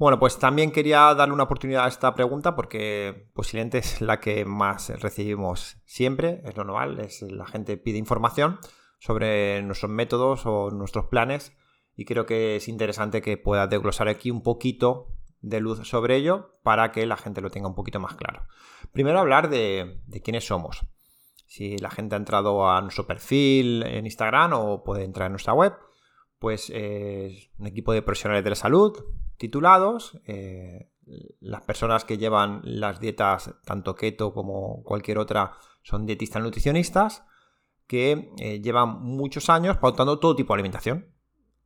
Bueno, 0.00 0.18
pues 0.18 0.38
también 0.38 0.72
quería 0.72 1.14
darle 1.14 1.34
una 1.34 1.42
oportunidad 1.42 1.84
a 1.84 1.88
esta 1.88 2.14
pregunta 2.14 2.56
porque 2.56 3.28
posiblemente 3.34 3.76
es 3.76 4.00
la 4.00 4.18
que 4.18 4.46
más 4.46 4.88
recibimos 4.98 5.76
siempre, 5.84 6.40
es 6.46 6.56
lo 6.56 6.64
normal, 6.64 7.00
es 7.00 7.20
la 7.20 7.44
gente 7.44 7.76
pide 7.76 7.98
información 7.98 8.58
sobre 8.98 9.60
nuestros 9.60 9.92
métodos 9.92 10.46
o 10.46 10.70
nuestros 10.70 11.04
planes 11.04 11.52
y 11.94 12.06
creo 12.06 12.24
que 12.24 12.56
es 12.56 12.66
interesante 12.66 13.20
que 13.20 13.36
pueda 13.36 13.66
desglosar 13.66 14.08
aquí 14.08 14.30
un 14.30 14.42
poquito 14.42 15.08
de 15.42 15.60
luz 15.60 15.86
sobre 15.86 16.16
ello 16.16 16.58
para 16.62 16.92
que 16.92 17.04
la 17.04 17.18
gente 17.18 17.42
lo 17.42 17.50
tenga 17.50 17.68
un 17.68 17.74
poquito 17.74 18.00
más 18.00 18.14
claro. 18.14 18.46
Primero 18.92 19.20
hablar 19.20 19.50
de, 19.50 20.00
quiénes 20.24 20.46
somos. 20.46 20.80
Si 21.46 21.76
la 21.76 21.90
gente 21.90 22.14
ha 22.14 22.18
entrado 22.18 22.70
a 22.70 22.80
nuestro 22.80 23.06
perfil 23.06 23.82
en 23.82 24.06
Instagram 24.06 24.54
o 24.54 24.82
puede 24.82 25.04
entrar 25.04 25.26
en 25.26 25.32
nuestra 25.32 25.52
web, 25.52 25.74
pues 26.38 26.70
es 26.70 27.50
un 27.58 27.66
equipo 27.66 27.92
de 27.92 28.00
profesionales 28.00 28.44
de 28.44 28.48
la 28.48 28.56
salud, 28.56 28.96
titulados. 29.40 30.20
Eh, 30.26 30.92
las 31.40 31.62
personas 31.62 32.04
que 32.04 32.18
llevan 32.18 32.60
las 32.62 33.00
dietas, 33.00 33.54
tanto 33.64 33.96
keto 33.96 34.32
como 34.32 34.84
cualquier 34.84 35.18
otra, 35.18 35.54
son 35.82 36.06
dietistas 36.06 36.42
nutricionistas 36.42 37.24
que 37.88 38.32
eh, 38.38 38.60
llevan 38.60 39.02
muchos 39.02 39.50
años 39.50 39.78
pautando 39.78 40.20
todo 40.20 40.36
tipo 40.36 40.52
de 40.52 40.58
alimentación, 40.58 41.12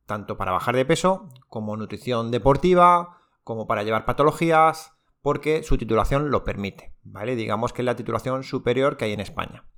tanto 0.07 0.37
para 0.37 0.53
bajar 0.53 0.75
de 0.75 0.85
peso 0.85 1.29
como 1.49 1.77
nutrición 1.77 2.31
deportiva, 2.31 3.17
como 3.43 3.67
para 3.67 3.83
llevar 3.83 4.05
patologías, 4.05 4.93
porque 5.21 5.61
su 5.61 5.77
titulación 5.77 6.31
lo 6.31 6.43
permite, 6.43 6.95
¿vale? 7.03 7.35
Digamos 7.35 7.73
que 7.73 7.81
es 7.81 7.85
la 7.85 7.95
titulación 7.95 8.43
superior 8.43 8.97
que 8.97 9.05
hay 9.05 9.13
en 9.13 9.19
España. 9.19 9.69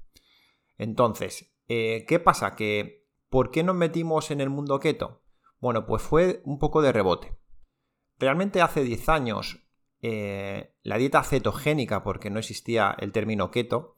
Entonces, 0.77 1.51
eh, 1.67 2.05
¿qué 2.07 2.19
pasa? 2.19 2.55
Que, 2.55 3.07
¿por 3.29 3.51
qué 3.51 3.63
nos 3.63 3.75
metimos 3.75 4.31
en 4.31 4.39
el 4.39 4.49
mundo 4.49 4.79
keto? 4.79 5.23
Bueno, 5.59 5.85
pues 5.85 6.03
fue 6.03 6.41
un 6.45 6.59
poco 6.59 6.81
de 6.81 6.93
rebote. 6.93 7.35
Realmente 8.19 8.61
hace 8.61 8.83
10 8.83 9.09
años 9.09 9.67
eh, 10.01 10.75
la 10.83 10.97
dieta 10.97 11.23
cetogénica, 11.23 12.03
porque 12.03 12.29
no 12.29 12.39
existía 12.39 12.95
el 12.99 13.11
término 13.11 13.51
keto, 13.51 13.97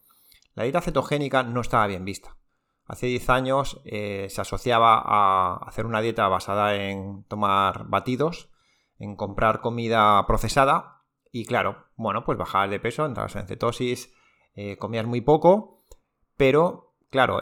la 0.55 0.63
dieta 0.63 0.81
cetogénica 0.81 1.43
no 1.43 1.61
estaba 1.61 1.87
bien 1.87 2.05
vista. 2.05 2.37
Hace 2.85 3.07
10 3.07 3.29
años 3.29 3.81
eh, 3.85 4.27
se 4.29 4.41
asociaba 4.41 5.01
a 5.05 5.57
hacer 5.67 5.85
una 5.85 6.01
dieta 6.01 6.27
basada 6.27 6.75
en 6.75 7.23
tomar 7.25 7.87
batidos, 7.87 8.49
en 8.97 9.15
comprar 9.15 9.61
comida 9.61 10.25
procesada 10.25 11.03
y 11.31 11.45
claro, 11.45 11.85
bueno, 11.95 12.25
pues 12.25 12.37
bajar 12.37 12.69
de 12.69 12.79
peso, 12.79 13.05
entrar 13.05 13.29
en 13.35 13.47
cetosis, 13.47 14.11
eh, 14.55 14.77
comías 14.77 15.05
muy 15.05 15.21
poco, 15.21 15.85
pero 16.35 16.95
claro, 17.09 17.39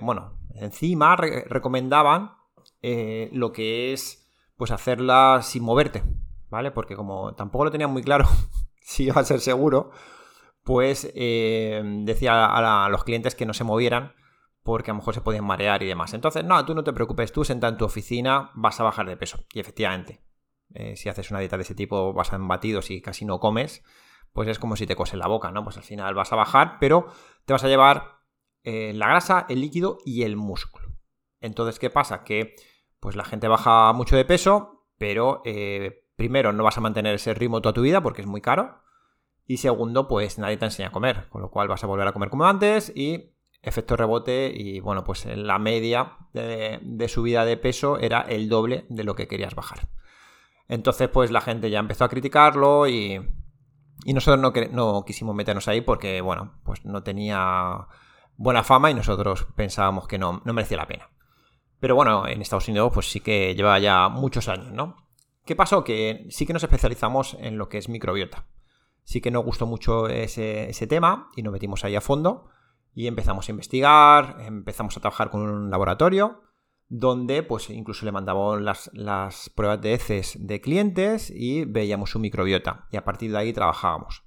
bueno, 0.00 0.38
encima 0.54 1.16
recomendaban 1.16 2.32
lo 2.82 3.52
que 3.52 3.92
es 3.92 4.25
pues 4.56 4.70
hacerla 4.70 5.40
sin 5.42 5.62
moverte, 5.62 6.02
¿vale? 6.48 6.70
Porque 6.70 6.96
como 6.96 7.34
tampoco 7.34 7.66
lo 7.66 7.70
tenía 7.70 7.88
muy 7.88 8.02
claro 8.02 8.26
si 8.80 9.04
iba 9.04 9.20
a 9.20 9.24
ser 9.24 9.40
seguro, 9.40 9.90
pues 10.64 11.10
eh, 11.14 11.82
decía 12.04 12.46
a, 12.46 12.88
los 12.88 13.04
clientes 13.04 13.34
que 13.34 13.46
no 13.46 13.54
se 13.54 13.64
movieran 13.64 14.14
porque 14.62 14.90
a 14.90 14.94
lo 14.94 14.98
mejor 14.98 15.14
se 15.14 15.20
podían 15.20 15.44
marear 15.44 15.82
y 15.84 15.86
demás. 15.86 16.12
Entonces, 16.12 16.42
no, 16.42 16.64
tú 16.64 16.74
no 16.74 16.82
te 16.82 16.92
preocupes, 16.92 17.30
tú 17.30 17.44
senta 17.44 17.68
en 17.68 17.76
tu 17.76 17.84
oficina, 17.84 18.50
vas 18.54 18.80
a 18.80 18.82
bajar 18.82 19.06
de 19.06 19.16
peso. 19.16 19.44
Y 19.54 19.60
efectivamente, 19.60 20.24
eh, 20.74 20.96
si 20.96 21.08
haces 21.08 21.30
una 21.30 21.38
dieta 21.38 21.56
de 21.56 21.62
ese 21.62 21.76
tipo, 21.76 22.12
vas 22.12 22.32
a 22.32 22.38
batidos 22.38 22.90
y 22.90 23.00
casi 23.00 23.24
no 23.24 23.38
comes, 23.38 23.84
pues 24.32 24.48
es 24.48 24.58
como 24.58 24.74
si 24.74 24.86
te 24.86 24.96
coses 24.96 25.20
la 25.20 25.28
boca, 25.28 25.52
¿no? 25.52 25.62
Pues 25.62 25.76
al 25.76 25.84
final 25.84 26.14
vas 26.14 26.32
a 26.32 26.36
bajar, 26.36 26.78
pero 26.80 27.06
te 27.44 27.52
vas 27.52 27.62
a 27.62 27.68
llevar 27.68 28.22
eh, 28.64 28.92
la 28.92 29.06
grasa, 29.06 29.46
el 29.48 29.60
líquido 29.60 29.98
y 30.04 30.24
el 30.24 30.36
músculo. 30.36 30.88
Entonces, 31.40 31.78
¿qué 31.78 31.88
pasa? 31.88 32.24
Que 32.24 32.56
pues 33.00 33.16
la 33.16 33.24
gente 33.24 33.48
baja 33.48 33.92
mucho 33.92 34.16
de 34.16 34.24
peso, 34.24 34.84
pero 34.98 35.42
eh, 35.44 36.04
primero 36.16 36.52
no 36.52 36.64
vas 36.64 36.78
a 36.78 36.80
mantener 36.80 37.14
ese 37.14 37.34
ritmo 37.34 37.60
toda 37.60 37.72
tu 37.72 37.82
vida 37.82 38.02
porque 38.02 38.22
es 38.22 38.26
muy 38.26 38.40
caro. 38.40 38.80
Y 39.46 39.58
segundo, 39.58 40.08
pues 40.08 40.38
nadie 40.38 40.56
te 40.56 40.64
enseña 40.64 40.88
a 40.88 40.92
comer, 40.92 41.28
con 41.28 41.40
lo 41.40 41.50
cual 41.50 41.68
vas 41.68 41.84
a 41.84 41.86
volver 41.86 42.08
a 42.08 42.12
comer 42.12 42.30
como 42.30 42.46
antes 42.46 42.92
y 42.94 43.32
efecto 43.62 43.96
rebote 43.96 44.52
y 44.54 44.80
bueno, 44.80 45.04
pues 45.04 45.26
la 45.26 45.58
media 45.58 46.16
de, 46.32 47.08
subida 47.08 47.44
de 47.44 47.56
peso 47.56 47.98
era 47.98 48.20
el 48.22 48.48
doble 48.48 48.86
de 48.88 49.04
lo 49.04 49.14
que 49.14 49.28
querías 49.28 49.54
bajar. 49.54 49.88
Entonces, 50.68 51.08
pues 51.08 51.30
la 51.30 51.40
gente 51.40 51.70
ya 51.70 51.78
empezó 51.78 52.04
a 52.04 52.08
criticarlo 52.08 52.88
y, 52.88 53.20
nosotros 54.04 54.40
no, 54.40 54.52
no, 54.72 55.04
quisimos 55.04 55.34
meternos 55.34 55.68
ahí 55.68 55.80
porque, 55.80 56.20
bueno, 56.20 56.54
pues 56.64 56.84
no 56.84 57.02
tenía 57.02 57.86
buena 58.36 58.64
fama 58.64 58.90
y 58.90 58.94
nosotros 58.94 59.46
pensábamos 59.56 60.06
que 60.06 60.18
no, 60.18 60.42
no 60.44 60.52
merecía 60.52 60.76
la 60.76 60.86
pena. 60.86 61.08
Pero 61.80 61.94
bueno, 61.94 62.26
en 62.26 62.40
Estados 62.40 62.68
Unidos 62.68 62.90
pues 62.94 63.10
sí 63.10 63.20
que 63.20 63.54
lleva 63.54 63.78
ya 63.78 64.08
muchos 64.08 64.48
años, 64.48 64.72
¿no? 64.72 65.06
¿Qué 65.44 65.54
pasó? 65.54 65.84
Que 65.84 66.26
sí 66.30 66.44
que 66.44 66.52
nos 66.52 66.64
especializamos 66.64 67.36
en 67.40 67.56
lo 67.56 67.68
que 67.68 67.78
es 67.78 67.88
microbiota. 67.88 68.46
Sí 69.04 69.20
que 69.20 69.30
nos 69.30 69.44
gustó 69.44 69.66
mucho 69.66 70.08
ese, 70.08 70.86
tema 70.88 71.30
y 71.36 71.42
nos 71.42 71.52
metimos 71.52 71.84
ahí 71.84 71.94
a 71.94 72.00
fondo 72.00 72.48
y 72.92 73.06
empezamos 73.06 73.48
a 73.48 73.52
investigar, 73.52 74.38
empezamos 74.40 74.96
a 74.96 75.00
trabajar 75.00 75.30
con 75.30 75.42
un 75.42 75.70
laboratorio 75.70 76.42
donde 76.88 77.42
pues 77.42 77.70
incluso 77.70 78.04
le 78.04 78.12
mandamos 78.12 78.60
las, 78.60 78.90
las 78.92 79.50
pruebas 79.50 79.80
de 79.80 79.94
heces 79.94 80.36
de 80.40 80.60
clientes 80.60 81.30
y 81.30 81.64
veíamos 81.64 82.10
su 82.10 82.18
microbiota 82.18 82.86
y 82.90 82.96
a 82.96 83.04
partir 83.04 83.30
de 83.30 83.38
ahí 83.38 83.52
trabajábamos. 83.52 84.24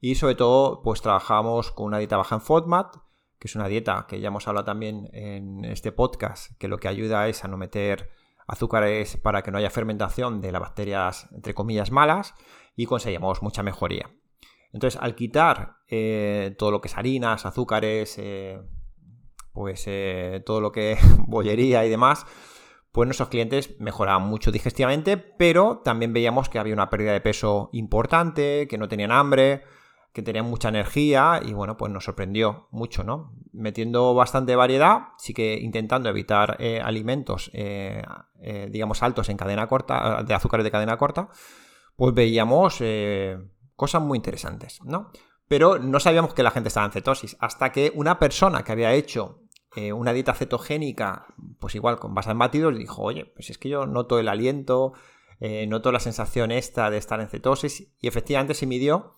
Y 0.00 0.16
sobre 0.16 0.34
todo 0.34 0.82
pues 0.82 1.02
trabajábamos 1.02 1.70
con 1.70 1.86
una 1.86 1.98
dieta 1.98 2.16
baja 2.16 2.36
en 2.36 2.40
FODMAP 2.40 2.96
que 3.38 3.48
es 3.48 3.54
una 3.54 3.68
dieta 3.68 4.06
que 4.08 4.20
ya 4.20 4.28
hemos 4.28 4.48
hablado 4.48 4.64
también 4.64 5.08
en 5.12 5.64
este 5.64 5.92
podcast, 5.92 6.52
que 6.58 6.68
lo 6.68 6.78
que 6.78 6.88
ayuda 6.88 7.28
es 7.28 7.44
a 7.44 7.48
no 7.48 7.56
meter 7.56 8.10
azúcares 8.46 9.16
para 9.16 9.42
que 9.42 9.50
no 9.50 9.58
haya 9.58 9.70
fermentación 9.70 10.40
de 10.40 10.52
las 10.52 10.60
bacterias, 10.60 11.28
entre 11.32 11.54
comillas, 11.54 11.90
malas, 11.90 12.34
y 12.76 12.86
conseguimos 12.86 13.42
mucha 13.42 13.62
mejoría. 13.62 14.10
Entonces, 14.72 15.00
al 15.00 15.14
quitar 15.14 15.78
eh, 15.88 16.54
todo 16.58 16.70
lo 16.70 16.80
que 16.80 16.88
es 16.88 16.96
harinas, 16.96 17.46
azúcares, 17.46 18.16
eh, 18.18 18.60
pues 19.52 19.84
eh, 19.86 20.42
todo 20.44 20.60
lo 20.60 20.72
que 20.72 20.92
es 20.92 21.00
bollería 21.26 21.84
y 21.84 21.88
demás, 21.88 22.26
pues 22.92 23.06
nuestros 23.06 23.28
clientes 23.28 23.78
mejoraban 23.80 24.22
mucho 24.22 24.50
digestivamente, 24.50 25.16
pero 25.16 25.82
también 25.84 26.12
veíamos 26.12 26.48
que 26.48 26.58
había 26.58 26.74
una 26.74 26.90
pérdida 26.90 27.12
de 27.12 27.20
peso 27.20 27.68
importante, 27.72 28.66
que 28.68 28.78
no 28.78 28.88
tenían 28.88 29.12
hambre, 29.12 29.64
que 30.16 30.22
tenían 30.22 30.46
mucha 30.46 30.70
energía 30.70 31.42
y 31.44 31.52
bueno, 31.52 31.76
pues 31.76 31.92
nos 31.92 32.04
sorprendió 32.04 32.68
mucho, 32.70 33.04
¿no? 33.04 33.34
Metiendo 33.52 34.14
bastante 34.14 34.56
variedad, 34.56 35.08
sí 35.18 35.34
que 35.34 35.58
intentando 35.60 36.08
evitar 36.08 36.56
eh, 36.58 36.80
alimentos, 36.82 37.50
eh, 37.52 38.02
eh, 38.40 38.66
digamos, 38.70 39.02
altos 39.02 39.28
en 39.28 39.36
cadena 39.36 39.66
corta, 39.66 40.22
de 40.22 40.32
azúcares 40.32 40.64
de 40.64 40.70
cadena 40.70 40.96
corta, 40.96 41.28
pues 41.96 42.14
veíamos 42.14 42.82
cosas 43.74 44.00
muy 44.00 44.16
interesantes, 44.16 44.80
¿no? 44.84 45.10
Pero 45.48 45.78
no 45.78 46.00
sabíamos 46.00 46.32
que 46.32 46.42
la 46.42 46.50
gente 46.50 46.68
estaba 46.68 46.86
en 46.86 46.92
cetosis, 46.92 47.36
hasta 47.38 47.70
que 47.70 47.92
una 47.94 48.18
persona 48.18 48.64
que 48.64 48.72
había 48.72 48.94
hecho 48.94 49.42
una 49.94 50.14
dieta 50.14 50.32
cetogénica, 50.32 51.26
pues 51.60 51.74
igual 51.74 51.98
con 51.98 52.14
base 52.14 52.30
en 52.30 52.38
batidos, 52.38 52.74
dijo, 52.74 53.02
oye, 53.02 53.26
pues 53.26 53.50
es 53.50 53.58
que 53.58 53.68
yo 53.68 53.84
noto 53.84 54.18
el 54.18 54.28
aliento, 54.28 54.94
noto 55.68 55.92
la 55.92 56.00
sensación 56.00 56.52
esta 56.52 56.88
de 56.88 56.96
estar 56.96 57.20
en 57.20 57.28
cetosis, 57.28 57.92
y 58.00 58.08
efectivamente 58.08 58.54
se 58.54 58.66
midió 58.66 59.16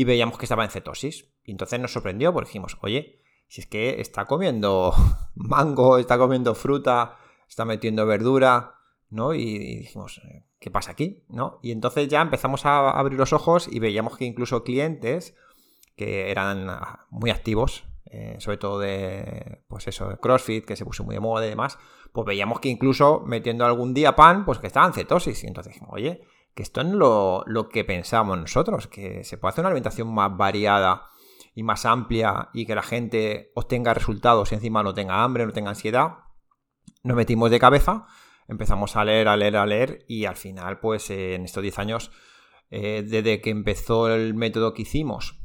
y 0.00 0.04
veíamos 0.04 0.38
que 0.38 0.46
estaba 0.46 0.64
en 0.64 0.70
cetosis. 0.70 1.26
Y 1.44 1.50
entonces 1.50 1.78
nos 1.78 1.92
sorprendió 1.92 2.32
porque 2.32 2.48
dijimos, 2.48 2.78
oye, 2.80 3.20
si 3.48 3.60
es 3.60 3.66
que 3.66 4.00
está 4.00 4.24
comiendo 4.24 4.94
mango, 5.34 5.98
está 5.98 6.16
comiendo 6.16 6.54
fruta, 6.54 7.18
está 7.46 7.66
metiendo 7.66 8.06
verdura, 8.06 8.76
¿no? 9.10 9.34
Y, 9.34 9.58
dijimos, 9.80 10.22
¿qué 10.58 10.70
pasa 10.70 10.92
aquí? 10.92 11.26
¿No? 11.28 11.58
Y 11.62 11.70
entonces 11.70 12.08
ya 12.08 12.22
empezamos 12.22 12.64
a 12.64 12.88
abrir 12.92 13.18
los 13.18 13.34
ojos 13.34 13.68
y 13.70 13.78
veíamos 13.78 14.16
que 14.16 14.24
incluso 14.24 14.64
clientes 14.64 15.36
que 15.96 16.30
eran 16.30 16.66
muy 17.10 17.28
activos, 17.28 17.84
eh, 18.06 18.36
sobre 18.38 18.56
todo 18.56 18.78
de, 18.78 19.64
pues 19.68 19.86
eso, 19.86 20.16
CrossFit, 20.18 20.64
que 20.64 20.76
se 20.76 20.86
puso 20.86 21.04
muy 21.04 21.14
de 21.14 21.20
moda 21.20 21.44
y 21.44 21.50
demás, 21.50 21.78
pues 22.14 22.26
veíamos 22.26 22.60
que 22.60 22.70
incluso 22.70 23.20
metiendo 23.26 23.66
algún 23.66 23.92
día 23.92 24.16
pan, 24.16 24.46
pues 24.46 24.60
que 24.60 24.66
estaban 24.66 24.94
cetosis. 24.94 25.44
Y 25.44 25.46
entonces 25.46 25.74
dijimos, 25.74 25.90
oye, 25.92 26.22
que 26.54 26.62
esto 26.62 26.80
es 26.80 26.88
lo, 26.88 27.68
que 27.72 27.84
pensamos 27.84 28.38
nosotros, 28.38 28.86
que 28.86 29.24
se 29.24 29.38
puede 29.38 29.50
hacer 29.50 29.62
una 29.62 29.68
alimentación 29.68 30.12
más 30.12 30.36
variada 30.36 31.06
y 31.54 31.62
más 31.62 31.84
amplia 31.84 32.48
y 32.52 32.66
que 32.66 32.74
la 32.74 32.82
gente 32.82 33.52
obtenga 33.54 33.94
resultados 33.94 34.52
y 34.52 34.56
encima 34.56 34.82
no 34.82 34.94
tenga 34.94 35.22
hambre, 35.22 35.46
no 35.46 35.52
tenga 35.52 35.70
ansiedad. 35.70 36.18
Nos 37.02 37.16
metimos 37.16 37.50
de 37.50 37.58
cabeza. 37.58 38.06
empezamos 38.48 38.96
a 38.96 39.04
leer, 39.04 39.28
a 39.28 39.36
leer, 39.36 39.56
a 39.56 39.66
leer 39.66 40.04
y 40.08 40.24
al 40.24 40.36
final, 40.36 40.80
pues 40.80 41.10
en 41.10 41.44
estos 41.44 41.62
10 41.62 41.78
años, 41.78 42.10
eh, 42.70 43.04
desde 43.06 43.40
que 43.40 43.50
empezó 43.50 44.12
el 44.12 44.34
método 44.34 44.74
que 44.74 44.82
hicimos, 44.82 45.40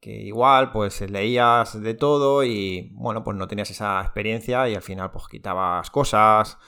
que 0.00 0.10
igual, 0.10 0.72
pues 0.72 1.00
leías 1.02 1.80
de 1.80 1.94
todo 1.94 2.44
y 2.44 2.92
bueno, 2.94 3.24
pues 3.24 3.36
no 3.36 3.46
tenías 3.46 3.70
esa 3.70 4.00
experiencia 4.00 4.68
y 4.68 4.74
al 4.74 4.82
final, 4.82 5.10
pues 5.10 5.26
quitabas 5.28 5.90
cosas. 5.90 6.58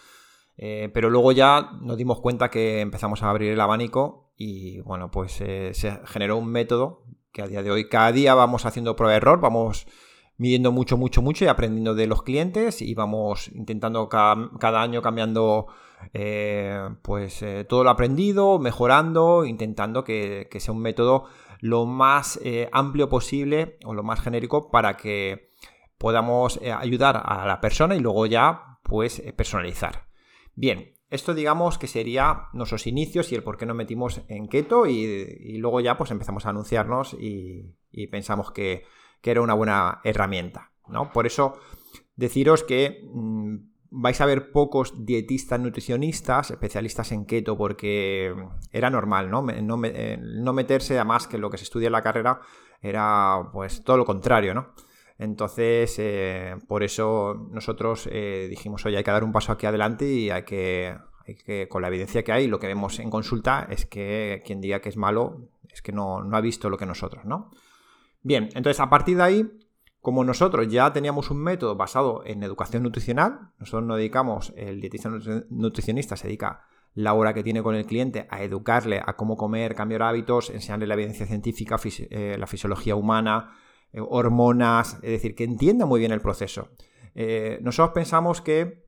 Eh, 0.61 0.91
pero 0.93 1.09
luego 1.09 1.31
ya 1.31 1.71
nos 1.81 1.97
dimos 1.97 2.21
cuenta 2.21 2.51
que 2.51 2.81
empezamos 2.81 3.23
a 3.23 3.31
abrir 3.31 3.53
el 3.53 3.61
abanico 3.61 4.33
y 4.37 4.81
bueno, 4.81 5.09
pues 5.09 5.41
eh, 5.41 5.71
se 5.73 6.01
generó 6.05 6.37
un 6.37 6.51
método 6.51 7.05
que 7.33 7.43
a 7.43 7.47
día 7.47 7.63
de 7.63 7.71
hoy 7.71 7.89
cada 7.89 8.11
día 8.11 8.35
vamos 8.35 8.67
haciendo 8.67 8.97
prueba 8.97 9.13
de 9.13 9.19
error, 9.19 9.41
vamos 9.41 9.87
midiendo 10.37 10.73
mucho, 10.73 10.97
mucho, 10.97 11.23
mucho 11.23 11.45
y 11.45 11.49
aprendiendo 11.49 11.95
de 11.95 12.09
los 12.09 12.25
clientes 12.25 12.83
y 12.83 12.95
vamos 12.95 13.49
intentando 13.55 14.09
cada, 14.09 14.83
año 14.83 15.01
cambiando 15.01 15.67
eh, 16.13 16.89
pues 17.03 17.45
todo 17.69 17.85
lo 17.85 17.91
aprendido, 17.91 18.59
mejorando, 18.59 19.45
intentando 19.45 20.03
que, 20.03 20.49
sea 20.59 20.75
un 20.75 20.81
método 20.81 21.27
lo 21.61 21.87
más 21.87 22.41
amplio 22.73 23.09
posible 23.09 23.79
o 23.85 23.95
lo 23.95 24.03
más 24.03 24.21
genérico 24.21 24.71
para 24.71 24.97
que 24.97 25.51
podamos 25.99 26.61
ayudar 26.79 27.21
a 27.25 27.47
la 27.47 27.61
persona 27.61 27.95
y 27.95 28.01
luego 28.01 28.27
ya 28.27 28.79
pues 28.83 29.21
personalizar. 29.37 30.08
Bien, 30.59 30.95
esto 31.11 31.35
digamos 31.35 31.79
que 31.79 31.87
sería 31.87 32.49
nuestros 32.53 32.87
inicios 32.87 33.31
y 33.31 33.35
el 33.35 33.43
por 33.43 33.57
qué 33.57 33.67
nos 33.67 33.77
metimos 33.77 34.23
en 34.29 34.49
keto 34.49 34.87
y, 34.87 35.57
luego 35.59 35.81
ya 35.81 35.97
pues 35.97 36.11
empezamos 36.11 36.47
a 36.47 36.51
anunciarnos 36.51 37.17
y 37.19 38.07
pensamos 38.09 38.51
que 38.51 38.85
que 39.21 39.31
era 39.31 39.41
una 39.41 39.55
buena 39.55 40.01
herramienta, 40.05 40.73
¿no? 40.89 41.13
Por 41.13 41.27
eso 41.27 41.59
deciros 42.17 42.63
que 42.63 43.09
mm, 43.13 43.57
vais 43.91 44.21
a 44.21 44.27
ver 44.27 44.53
pocos 44.53 45.05
dietistas 45.05 45.61
nutricionistas, 45.61 46.51
especialistas 46.51 47.13
en 47.13 47.25
keto, 47.25 47.57
porque 47.57 48.35
era 48.73 48.91
normal, 48.91 49.31
¿no? 49.31 49.43
No, 49.43 49.81
eh, 49.85 50.19
no 50.21 50.53
meterse 50.53 50.99
a 50.99 51.05
más 51.05 51.27
que 51.27 51.39
lo 51.39 51.51
que 51.51 51.59
se 51.59 51.65
estudia 51.65 51.87
en 51.87 51.93
la 51.93 52.03
carrera 52.03 52.41
era 52.81 53.51
pues 53.53 53.83
todo 53.83 53.97
lo 53.97 54.05
contrario, 54.05 54.55
¿no? 54.55 54.73
Entonces, 55.19 55.97
eh, 55.99 56.55
por 56.69 56.85
eso 56.85 57.49
nosotros 57.51 58.09
eh, 58.11 58.47
dijimos, 58.49 58.87
oye, 58.87 58.97
hay 58.97 59.05
que 59.05 59.11
dar 59.11 59.25
un 59.25 59.33
paso 59.33 59.53
aquí 59.53 59.67
adelante 59.67 60.07
y 60.07 60.31
hay 60.31 60.45
que, 60.45 60.97
hay 61.27 61.35
que, 61.35 61.69
con 61.69 61.83
la 61.83 61.89
evidencia 61.89 62.23
que 62.23 62.33
hay, 62.33 62.47
lo 62.47 62.61
que 62.61 62.69
vemos 62.69 63.01
en 63.01 63.11
consulta 63.11 63.67
es 63.69 63.85
que 63.85 64.43
quien 64.47 64.61
diga 64.61 64.81
que 64.81 64.89
es 64.89 64.97
malo 64.97 65.49
es 65.69 65.83
que 65.83 65.93
no, 65.93 66.23
no 66.23 66.37
ha 66.37 66.41
visto 66.41 66.71
lo 66.71 66.79
que 66.79 66.87
nosotros, 66.87 67.25
¿no? 67.25 67.51
Bien, 68.23 68.45
entonces 68.55 68.81
a 68.81 68.89
partir 68.89 69.17
de 69.17 69.23
ahí, 69.23 69.51
como 70.01 70.25
nosotros 70.25 70.69
ya 70.69 70.93
teníamos 70.93 71.31
un 71.31 71.39
método 71.39 71.75
basado 71.75 72.23
en 72.25 72.43
educación 72.43 72.85
nutricional, 72.85 73.51
nosotros 73.59 73.87
nos 73.87 73.97
dedicamos, 73.97 74.53
el 74.57 74.81
dietista 74.81 75.11
nutricionista 75.51 76.17
se 76.17 76.29
dedica 76.29 76.65
la 76.95 77.15
hora 77.15 77.35
que 77.35 77.43
tiene 77.43 77.63
con 77.63 77.75
el 77.75 77.87
cliente 77.87 78.27
a 78.31 78.43
educarle 78.43 79.01
a 79.05 79.15
cómo 79.15 79.37
comer, 79.37 79.75
cambiar 79.75 80.03
hábitos, 80.03 80.51
enseñarle 80.51 80.87
la 80.87 80.95
evidencia 80.95 81.27
científica, 81.27 81.77
eh, 82.11 82.37
la 82.39 82.47
fisiología 82.47 82.97
humana, 82.97 83.53
eh, 83.93 84.01
hormonas, 84.01 84.95
es 85.03 85.11
decir, 85.11 85.35
que 85.35 85.45
entienda 85.45 85.87
muy 85.87 86.01
bien 86.01 86.13
el 86.13 86.21
proceso. 86.21 86.69
Eh, 87.15 87.59
nosotros 87.63 87.95
pensamos 87.95 88.41
que 88.41 88.87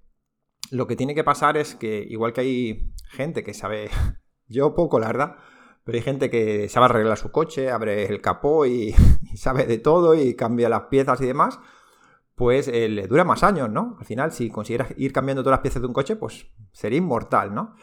lo 0.71 0.87
que 0.87 0.97
tiene 0.97 1.15
que 1.15 1.25
pasar 1.25 1.57
es 1.57 1.75
que, 1.75 2.07
igual 2.09 2.33
que 2.33 2.41
hay 2.43 2.93
gente 3.11 3.43
que 3.43 3.55
sabe, 3.55 3.91
yo 4.47 4.75
poco, 4.75 5.01
la 5.01 5.09
verdad, 5.09 5.37
pero 5.85 5.97
hay 5.97 6.03
gente 6.03 6.31
que 6.31 6.69
sabe 6.69 6.87
arreglar 6.87 7.19
su 7.19 7.33
coche, 7.33 7.71
abre 7.71 8.07
el 8.07 8.21
capó 8.21 8.67
y, 8.67 8.95
sabe 9.35 9.67
de 9.67 9.79
todo 9.79 10.15
y 10.15 10.35
cambia 10.35 10.69
las 10.69 10.83
piezas 10.83 11.21
y 11.21 11.27
demás, 11.27 11.59
pues 12.35 12.69
eh, 12.69 12.89
le 12.89 13.07
dura 13.07 13.25
más 13.25 13.43
años, 13.43 13.71
¿no? 13.71 13.97
Al 13.99 14.07
final, 14.07 14.33
si 14.33 14.49
consiguieras 14.51 14.95
ir 14.97 15.13
cambiando 15.13 15.43
todas 15.43 15.59
las 15.59 15.63
piezas 15.63 15.83
de 15.83 15.89
un 15.89 15.95
coche, 15.95 16.17
pues 16.17 16.47
sería 16.73 16.99
inmortal, 16.99 17.55
¿no? 17.55 17.75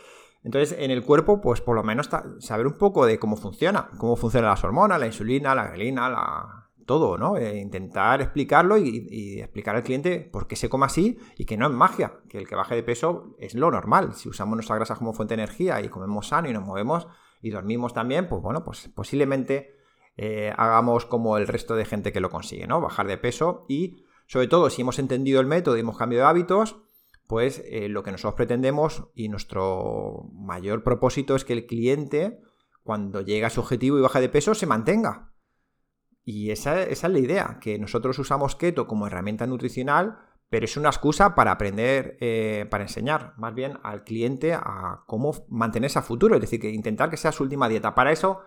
Entonces, 0.44 0.78
en 0.80 0.92
el 0.92 1.04
cuerpo, 1.04 1.42
pues 1.42 1.62
por 1.62 1.76
lo 1.76 1.84
menos 1.84 2.10
saber 2.40 2.68
un 2.68 2.78
poco 2.78 3.06
de 3.06 3.20
cómo 3.20 3.36
funciona, 3.36 3.90
cómo 3.98 4.16
funcionan 4.16 4.52
las 4.52 4.64
hormonas, 4.64 5.00
la 5.00 5.08
insulina, 5.08 5.54
la 5.54 5.68
grelina, 5.68 6.10
la... 6.10 6.67
todo, 6.88 7.20
¿no? 7.20 7.38
E 7.38 7.60
intentar 7.60 8.22
explicarlo 8.22 8.78
y, 8.78 9.08
y, 9.12 9.40
explicar 9.42 9.76
al 9.76 9.84
cliente 9.84 10.22
por 10.22 10.48
qué 10.48 10.56
se 10.56 10.70
come 10.70 10.88
así 10.88 11.20
y 11.38 11.46
que 11.46 11.58
no 11.58 11.68
es 11.68 11.74
magia, 11.74 12.14
que 12.28 12.40
el 12.40 12.48
que 12.48 12.56
baje 12.56 12.74
de 12.74 12.82
peso 12.82 13.36
es 13.38 13.54
lo 13.54 13.70
normal. 13.70 14.14
Si 14.16 14.28
usamos 14.28 14.56
nuestra 14.56 14.78
grasa 14.78 14.96
como 14.96 15.14
fuente 15.14 15.36
de 15.36 15.44
energía 15.44 15.80
y 15.82 15.90
comemos 15.90 16.30
sano 16.30 16.50
y 16.50 16.54
nos 16.54 16.66
movemos, 16.66 17.08
y 17.42 17.50
dormimos 17.52 17.94
también, 17.94 18.28
pues 18.28 18.42
bueno, 18.42 18.64
pues 18.64 18.90
posiblemente 18.94 19.76
eh, 20.16 20.54
hagamos 20.58 21.06
como 21.06 21.38
el 21.38 21.48
resto 21.48 21.76
de 21.76 21.86
gente 21.86 22.12
que 22.12 22.20
lo 22.20 22.30
consigue, 22.30 22.68
¿no? 22.68 22.82
Bajar 22.82 23.08
de 23.08 23.18
peso 23.18 23.66
y 23.68 24.04
sobre 24.26 24.48
todo 24.48 24.70
si 24.70 24.82
hemos 24.82 25.00
entendido 25.00 25.40
el 25.40 25.48
método 25.48 25.78
y 25.78 25.82
hemos 25.82 25.98
cambiado 25.98 26.26
de 26.26 26.30
hábitos, 26.30 26.78
pues 27.28 27.64
eh, 27.66 27.90
lo 27.90 28.04
que 28.04 28.12
nosotros 28.12 28.36
pretendemos 28.36 29.06
y 29.14 29.30
nuestro 29.30 30.30
mayor 30.34 30.84
propósito 30.84 31.36
es 31.36 31.46
que 31.46 31.54
el 31.54 31.66
cliente, 31.66 32.40
cuando 32.84 33.22
llega 33.22 33.48
a 33.48 33.52
su 33.52 33.62
objetivo 33.62 33.98
y 33.98 34.02
baja 34.02 34.20
de 34.20 34.30
peso, 34.30 34.56
se 34.56 34.66
mantenga. 34.66 35.34
Y 36.30 36.52
esa, 36.52 36.84
es 36.84 37.04
la 37.04 37.20
idea, 37.20 37.58
que 37.62 37.80
nosotros 37.80 38.20
usamos 38.20 38.58
keto 38.58 38.86
como 38.86 39.08
herramienta 39.08 39.48
nutricional 39.48 40.20
pero 40.50 40.66
es 40.66 40.78
una 40.78 40.90
excusa 40.90 41.36
para 41.36 41.52
aprender, 41.52 42.18
eh, 42.22 42.66
para 42.70 42.84
enseñar 42.84 43.34
más 43.38 43.54
bien 43.54 43.80
al 43.84 44.04
cliente 44.04 44.54
a 44.54 45.04
cómo 45.06 45.34
mantenerse 45.50 46.00
a 46.00 46.04
futuro, 46.04 46.36
es 46.36 46.42
decir, 46.42 46.62
que 46.62 46.70
intentar 46.70 47.10
que 47.10 47.18
sea 47.18 47.32
su 47.32 47.44
última 47.44 47.68
dieta. 47.68 47.96
Para 47.96 48.12
eso, 48.12 48.42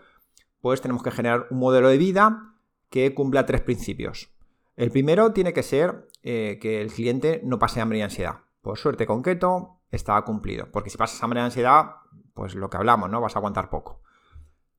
pues 0.61 0.81
tenemos 0.81 1.03
que 1.03 1.11
generar 1.11 1.47
un 1.51 1.59
modelo 1.59 1.89
de 1.89 1.99
vida 1.99 2.55
que 2.89 3.15
cumpla 3.15 3.45
tres 3.45 3.61
principios. 3.61 4.31
El 4.77 4.91
primero 4.91 5.33
tiene 5.33 5.53
que 5.53 5.63
ser 5.63 6.09
eh, 6.23 6.59
que 6.61 6.81
el 6.81 6.91
cliente 6.91 7.43
no 7.45 7.59
pase 7.59 7.83
hambre 7.83 7.99
y 7.99 8.03
ansiedad. 8.03 8.41
Por 8.63 8.79
suerte 8.79 9.07
con 9.07 9.23
keto 9.23 9.81
está 9.91 10.21
cumplido, 10.23 10.71
porque 10.73 10.89
si 10.91 10.97
pasas 10.97 11.23
hambre 11.23 11.41
y 11.41 11.45
ansiedad, 11.45 11.97
pues 12.33 12.55
lo 12.55 12.71
que 12.71 12.79
hablamos, 12.79 13.11
¿no? 13.11 13.21
Vas 13.21 13.37
a 13.37 13.41
aguantar 13.41 13.69
poco. 13.69 14.01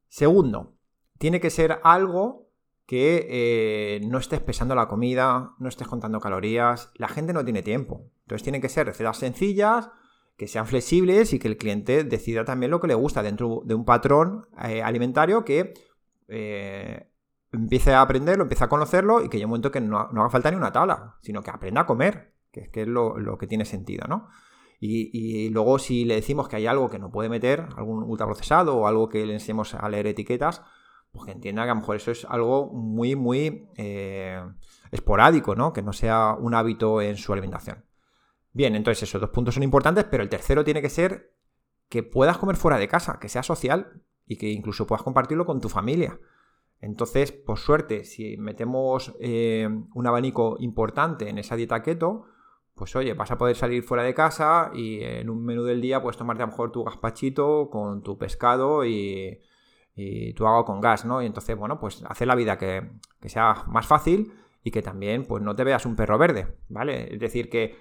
Segundo, 0.08 0.74
tiene 1.20 1.40
que 1.40 1.52
ser 1.52 1.80
algo 1.84 2.51
que 2.92 3.26
eh, 3.30 4.02
no 4.06 4.18
estés 4.18 4.42
pesando 4.42 4.76
la 4.76 4.90
comida, 4.90 5.56
no 5.60 5.70
estés 5.70 5.88
contando 5.88 6.20
calorías. 6.20 6.92
La 6.96 7.08
gente 7.08 7.32
no 7.32 7.46
tiene 7.46 7.64
tiempo. 7.64 8.12
Entonces 8.24 8.44
tienen 8.44 8.62
que 8.62 8.68
ser 8.68 8.86
recetas 8.86 9.16
sencillas, 9.16 9.90
que 10.36 10.50
sean 10.50 10.68
flexibles 10.68 11.32
y 11.32 11.40
que 11.40 11.48
el 11.48 11.56
cliente 11.56 12.04
decida 12.04 12.44
también 12.44 12.70
lo 12.70 12.82
que 12.82 12.90
le 12.90 12.94
gusta 12.94 13.24
dentro 13.24 13.62
de 13.64 13.76
un 13.76 13.86
patrón 13.86 14.46
eh, 14.62 14.84
alimentario 14.84 15.46
que 15.46 15.74
eh, 16.28 17.08
empiece 17.54 17.94
a 17.94 18.02
aprenderlo, 18.02 18.44
empiece 18.44 18.66
a 18.66 18.68
conocerlo 18.68 19.24
y 19.24 19.30
que 19.30 19.38
llegue 19.38 19.46
un 19.46 19.52
momento 19.52 19.72
que 19.72 19.80
no, 19.80 19.98
haga 19.98 20.30
falta 20.30 20.52
ni 20.52 20.58
una 20.58 20.74
tabla, 20.74 21.16
sino 21.22 21.44
que 21.44 21.50
aprenda 21.50 21.80
a 21.80 21.86
comer, 21.86 22.34
que, 22.52 22.70
es 22.74 22.88
lo, 22.90 23.38
que 23.38 23.48
tiene 23.48 23.64
sentido, 23.64 24.06
¿no? 24.10 24.28
Y, 24.82 25.12
y, 25.14 25.50
luego 25.50 25.80
si 25.80 26.04
le 26.04 26.16
decimos 26.16 26.50
que 26.50 26.58
hay 26.58 26.68
algo 26.68 26.90
que 26.90 27.00
no 27.00 27.10
puede 27.10 27.30
meter, 27.30 27.70
algún 27.78 28.04
ultraprocesado 28.04 28.76
o 28.76 28.86
algo 28.86 29.08
que 29.08 29.26
le 29.26 29.36
enseñemos 29.36 29.76
a 29.76 29.88
leer 29.88 30.08
etiquetas, 30.08 30.62
pues 31.12 31.26
que 31.26 31.32
entienda 31.32 31.64
que 31.64 31.72
a 31.72 31.74
lo 31.74 31.82
mejor 31.82 31.96
eso 31.98 32.12
es 32.12 32.26
algo 32.26 32.68
muy, 32.68 33.16
muy 33.16 33.68
eh, 33.76 34.42
esporádico, 34.92 35.56
¿no? 35.56 35.74
Que 35.74 35.82
no 35.82 35.94
sea 35.94 36.36
un 36.40 36.54
hábito 36.54 37.02
en 37.02 37.18
su 37.18 37.34
alimentación. 37.34 37.84
Bien, 38.54 38.76
entonces 38.76 39.04
esos 39.04 39.22
dos 39.22 39.30
puntos 39.30 39.54
son 39.54 39.64
importantes, 39.64 40.06
pero 40.06 40.24
el 40.24 40.30
tercero 40.30 40.64
tiene 40.64 40.82
que 40.82 40.90
ser 40.90 41.34
que 41.90 42.04
puedas 42.04 42.38
comer 42.38 42.56
fuera 42.56 42.78
de 42.78 42.88
casa, 42.88 43.20
que 43.20 43.30
sea 43.30 43.44
social 43.44 44.02
y 44.26 44.38
que 44.38 44.50
incluso 44.50 44.88
puedas 44.88 45.04
compartirlo 45.04 45.46
con 45.46 45.60
tu 45.60 45.70
familia. 45.70 46.20
Entonces, 46.80 47.32
por 47.32 47.60
suerte, 47.60 48.06
si 48.06 48.38
metemos 48.38 49.14
eh, 49.20 49.68
un 49.94 50.08
abanico 50.08 50.56
importante 50.60 51.30
en 51.30 51.38
esa 51.38 51.56
dieta 51.56 51.84
keto, 51.84 52.26
pues 52.74 52.96
oye, 52.96 53.14
vas 53.14 53.30
a 53.32 53.38
poder 53.38 53.56
salir 53.56 53.84
fuera 53.84 54.04
de 54.04 54.14
casa 54.14 54.72
y 54.74 55.02
en 55.02 55.30
un 55.30 55.44
menú 55.44 55.64
del 55.64 55.82
día 55.82 56.02
puedes 56.02 56.18
tomarte 56.18 56.42
a 56.42 56.46
lo 56.46 56.52
mejor 56.52 56.72
tu 56.72 56.84
gazpachito 56.84 57.70
con 57.70 58.02
tu 58.02 58.18
pescado 58.18 58.86
y, 58.86 59.40
y 59.96 60.34
tú 60.34 60.48
hago 60.48 60.66
con 60.66 60.82
gas, 60.82 61.06
¿no? 61.06 61.22
Y 61.22 61.26
entonces, 61.26 61.58
bueno, 61.58 61.80
pues 61.80 62.04
hacer 62.08 62.28
la 62.28 62.36
vida 62.36 62.58
que, 62.58 62.90
sea 63.26 63.64
más 63.68 63.86
fácil 63.86 64.34
y 64.64 64.72
que 64.72 64.82
también, 64.82 65.26
pues 65.26 65.44
no 65.44 65.56
te 65.56 65.64
veas 65.64 65.86
un 65.86 65.96
perro 65.96 66.18
verde, 66.18 66.58
¿vale? 66.70 67.14
Es 67.14 67.20
decir, 67.20 67.50
que, 67.50 67.78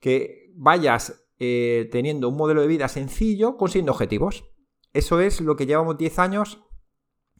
que 0.00 0.52
vayas 0.54 1.28
eh, 1.38 1.88
teniendo 1.90 2.28
un 2.28 2.36
modelo 2.36 2.62
de 2.62 2.68
vida 2.68 2.88
sencillo 2.88 3.56
consiguiendo 3.56 3.92
objetivos. 3.92 4.44
Eso 4.92 5.20
es 5.20 5.40
lo 5.40 5.56
que 5.56 5.66
llevamos 5.66 5.98
10 5.98 6.18
años, 6.20 6.64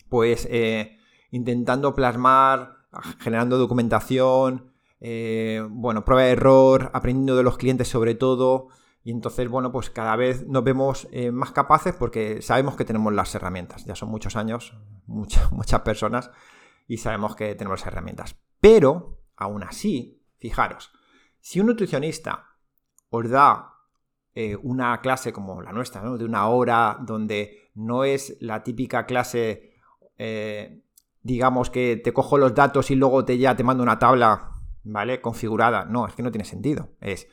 pues 0.08 0.48
eh, 0.50 0.98
intentando 1.30 1.94
plasmar, 1.94 2.78
generando 3.20 3.58
documentación, 3.58 4.72
eh, 5.00 5.62
bueno, 5.70 6.04
prueba 6.04 6.22
de 6.22 6.32
error, 6.32 6.90
aprendiendo 6.94 7.36
de 7.36 7.42
los 7.42 7.56
clientes 7.56 7.88
sobre 7.88 8.14
todo, 8.14 8.68
y 9.04 9.10
entonces, 9.10 9.48
bueno, 9.50 9.70
pues 9.70 9.90
cada 9.90 10.16
vez 10.16 10.46
nos 10.46 10.64
vemos 10.64 11.06
eh, 11.12 11.30
más 11.30 11.52
capaces 11.52 11.94
porque 11.94 12.40
sabemos 12.40 12.74
que 12.74 12.86
tenemos 12.86 13.12
las 13.12 13.34
herramientas. 13.34 13.84
Ya 13.84 13.94
son 13.94 14.08
muchos 14.08 14.34
años, 14.34 14.74
muchas, 15.06 15.52
muchas 15.52 15.82
personas, 15.82 16.30
y 16.88 16.96
sabemos 16.96 17.36
que 17.36 17.54
tenemos 17.54 17.80
las 17.80 17.86
herramientas. 17.86 18.36
Pero, 18.60 19.20
aún 19.36 19.62
así, 19.62 20.22
fijaros, 20.38 20.90
si 21.38 21.60
un 21.60 21.66
nutricionista 21.66 22.56
os 23.10 23.28
da 23.28 23.74
eh, 24.34 24.56
una 24.62 24.98
clase 25.02 25.34
como 25.34 25.60
la 25.60 25.72
nuestra, 25.72 26.00
¿no? 26.00 26.16
de 26.16 26.24
una 26.24 26.48
hora, 26.48 26.96
donde 27.02 27.70
no 27.74 28.04
es 28.04 28.38
la 28.40 28.62
típica 28.62 29.04
clase, 29.04 29.74
eh, 30.16 30.82
digamos 31.22 31.68
que 31.68 32.00
te 32.02 32.14
cojo 32.14 32.38
los 32.38 32.54
datos 32.54 32.90
y 32.90 32.94
luego 32.94 33.26
te 33.26 33.36
ya 33.36 33.54
te 33.54 33.64
mando 33.64 33.82
una 33.82 33.98
tabla, 33.98 34.52
¿vale? 34.82 35.20
Configurada. 35.20 35.84
No, 35.84 36.06
es 36.06 36.14
que 36.14 36.22
no 36.22 36.30
tiene 36.30 36.46
sentido. 36.46 36.88
Es 37.02 37.28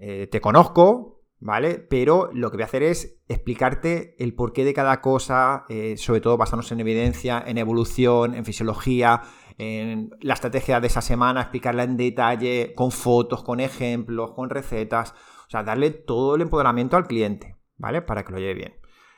eh, 0.00 0.26
te 0.26 0.40
conozco, 0.40 1.20
¿vale? 1.38 1.78
Pero 1.78 2.30
lo 2.32 2.50
que 2.50 2.56
voy 2.56 2.62
a 2.62 2.66
hacer 2.66 2.82
es 2.82 3.20
explicarte 3.28 4.16
el 4.18 4.34
porqué 4.34 4.64
de 4.64 4.74
cada 4.74 5.00
cosa, 5.00 5.64
eh, 5.68 5.96
sobre 5.96 6.20
todo 6.20 6.36
basándonos 6.36 6.72
en 6.72 6.80
evidencia, 6.80 7.42
en 7.46 7.58
evolución, 7.58 8.34
en 8.34 8.44
fisiología, 8.44 9.22
en 9.58 10.10
la 10.20 10.34
estrategia 10.34 10.80
de 10.80 10.86
esa 10.86 11.02
semana, 11.02 11.42
explicarla 11.42 11.84
en 11.84 11.98
detalle, 11.98 12.72
con 12.74 12.90
fotos, 12.90 13.42
con 13.42 13.60
ejemplos, 13.60 14.32
con 14.32 14.48
recetas, 14.48 15.12
o 15.46 15.50
sea, 15.50 15.62
darle 15.62 15.90
todo 15.90 16.34
el 16.34 16.42
empoderamiento 16.42 16.96
al 16.96 17.06
cliente, 17.06 17.56
¿vale? 17.76 18.00
Para 18.00 18.24
que 18.24 18.32
lo 18.32 18.38
lleve 18.38 18.54
bien. 18.54 18.76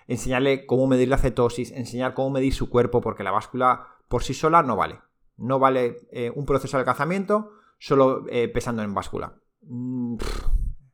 Enseñarle 0.09 0.67
cómo 0.67 0.89
medir 0.89 1.09
la 1.09 1.19
cetosis, 1.19 1.71
enseñar 1.71 2.15
cómo 2.15 2.31
medir 2.31 2.53
su 2.53 2.69
cuerpo, 2.69 3.01
porque 3.01 3.23
la 3.23 3.31
báscula 3.31 3.87
por 4.09 4.25
sí 4.25 4.35
sola 4.35 4.63
no 4.63 4.75
vale. 4.75 4.99
No 5.37 5.59
vale 5.59 6.09
eh, 6.11 6.33
un 6.35 6.45
proceso 6.45 6.77
de 6.77 6.81
alcanzamiento 6.81 7.51
solo 7.79 8.25
eh, 8.29 8.49
pesando 8.49 8.83
en 8.83 8.95
báscula. 8.95 9.39
Mm, 9.63 10.17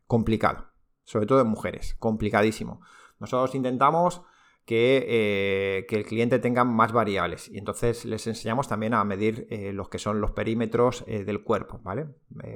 complicado 0.09 0.69
sobre 1.09 1.25
todo 1.25 1.41
en 1.41 1.47
mujeres, 1.47 1.97
complicadísimo. 1.99 2.83
Nosotros 3.19 3.55
intentamos 3.55 4.21
que, 4.67 5.07
eh, 5.09 5.87
el 5.89 6.05
cliente 6.05 6.39
tenga 6.39 6.65
más 6.65 6.93
variables 6.93 7.49
y 7.49 7.57
entonces 7.57 8.05
les 8.05 8.27
enseñamos 8.27 8.69
también 8.69 8.93
a 8.93 9.03
medir 9.05 9.47
eh, 9.49 9.73
los 9.73 9.89
que 9.89 9.99
son 9.99 10.21
los 10.21 10.33
perímetros 10.33 11.05
eh, 11.07 11.25
del 11.25 11.43
cuerpo, 11.43 11.81
¿vale? 11.83 12.09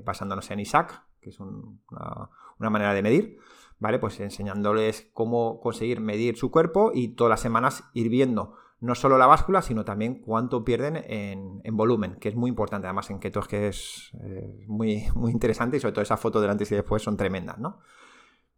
basándonos 0.05 0.51
en 0.51 0.61
ISAC, 0.61 1.03
que 1.23 1.31
es 1.31 1.41
una, 1.41 2.29
manera 2.59 2.93
de 2.93 3.03
medir, 3.03 3.38
¿vale? 3.79 3.99
Pues 3.99 4.21
enseñándoles 4.21 5.09
cómo 5.15 5.59
conseguir 5.59 6.03
medir 6.03 6.37
su 6.37 6.51
cuerpo 6.51 6.93
y 6.93 7.15
todas 7.15 7.31
las 7.31 7.41
semanas 7.41 7.85
ir 7.95 8.11
viendo 8.11 8.55
no 8.83 8.97
solo 8.97 9.16
la 9.16 9.29
báscula, 9.29 9.62
sino 9.62 9.85
también 9.85 10.16
cuánto 10.21 10.64
pierden 10.64 10.97
en, 11.07 11.77
volumen, 11.77 12.16
que 12.16 12.29
es 12.29 12.35
muy 12.35 12.49
importante. 12.51 12.88
Además, 12.88 13.11
en 13.11 13.21
keto 13.21 13.38
es 13.38 13.47
que 13.47 13.68
es 13.68 14.11
muy, 14.66 15.07
muy 15.14 15.31
interesante 15.31 15.77
y 15.77 15.81
sobre 15.81 15.92
todo 15.92 16.03
esa 16.03 16.16
foto 16.16 16.40
del 16.40 16.51
antes 16.51 16.71
y 16.73 16.75
después 16.75 17.01
son 17.01 17.16
tremendas, 17.16 17.59
¿no? 17.59 17.79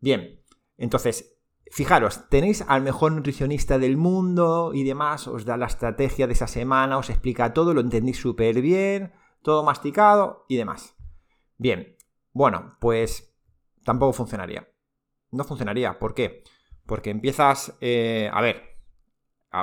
Bien, 0.00 0.40
entonces, 0.78 1.37
fijaros, 1.70 2.28
tenéis 2.30 2.64
al 2.66 2.80
mejor 2.80 3.12
nutricionista 3.12 3.78
del 3.78 3.98
mundo 3.98 4.72
y 4.72 4.82
demás, 4.84 5.28
os 5.28 5.44
da 5.44 5.58
la 5.58 5.66
estrategia 5.66 6.26
de 6.26 6.32
esa 6.32 6.46
semana, 6.46 6.96
os 6.96 7.10
explica 7.10 7.52
todo, 7.52 7.74
lo 7.74 7.82
entendéis 7.82 8.18
súper 8.18 8.62
bien, 8.62 9.12
todo 9.42 9.62
masticado 9.62 10.46
y 10.48 10.56
demás. 10.56 10.96
Bien, 11.58 11.96
bueno, 12.32 12.78
pues 12.80 13.37
tampoco 13.84 14.14
funcionaría. 14.14 14.66
No 15.30 15.44
funcionaría, 15.44 15.98
¿por 15.98 16.14
qué? 16.14 16.44
Porque 16.87 17.10
empiezas, 17.10 17.76
eh, 17.82 18.30
a 18.32 18.40
ver, 18.40 18.73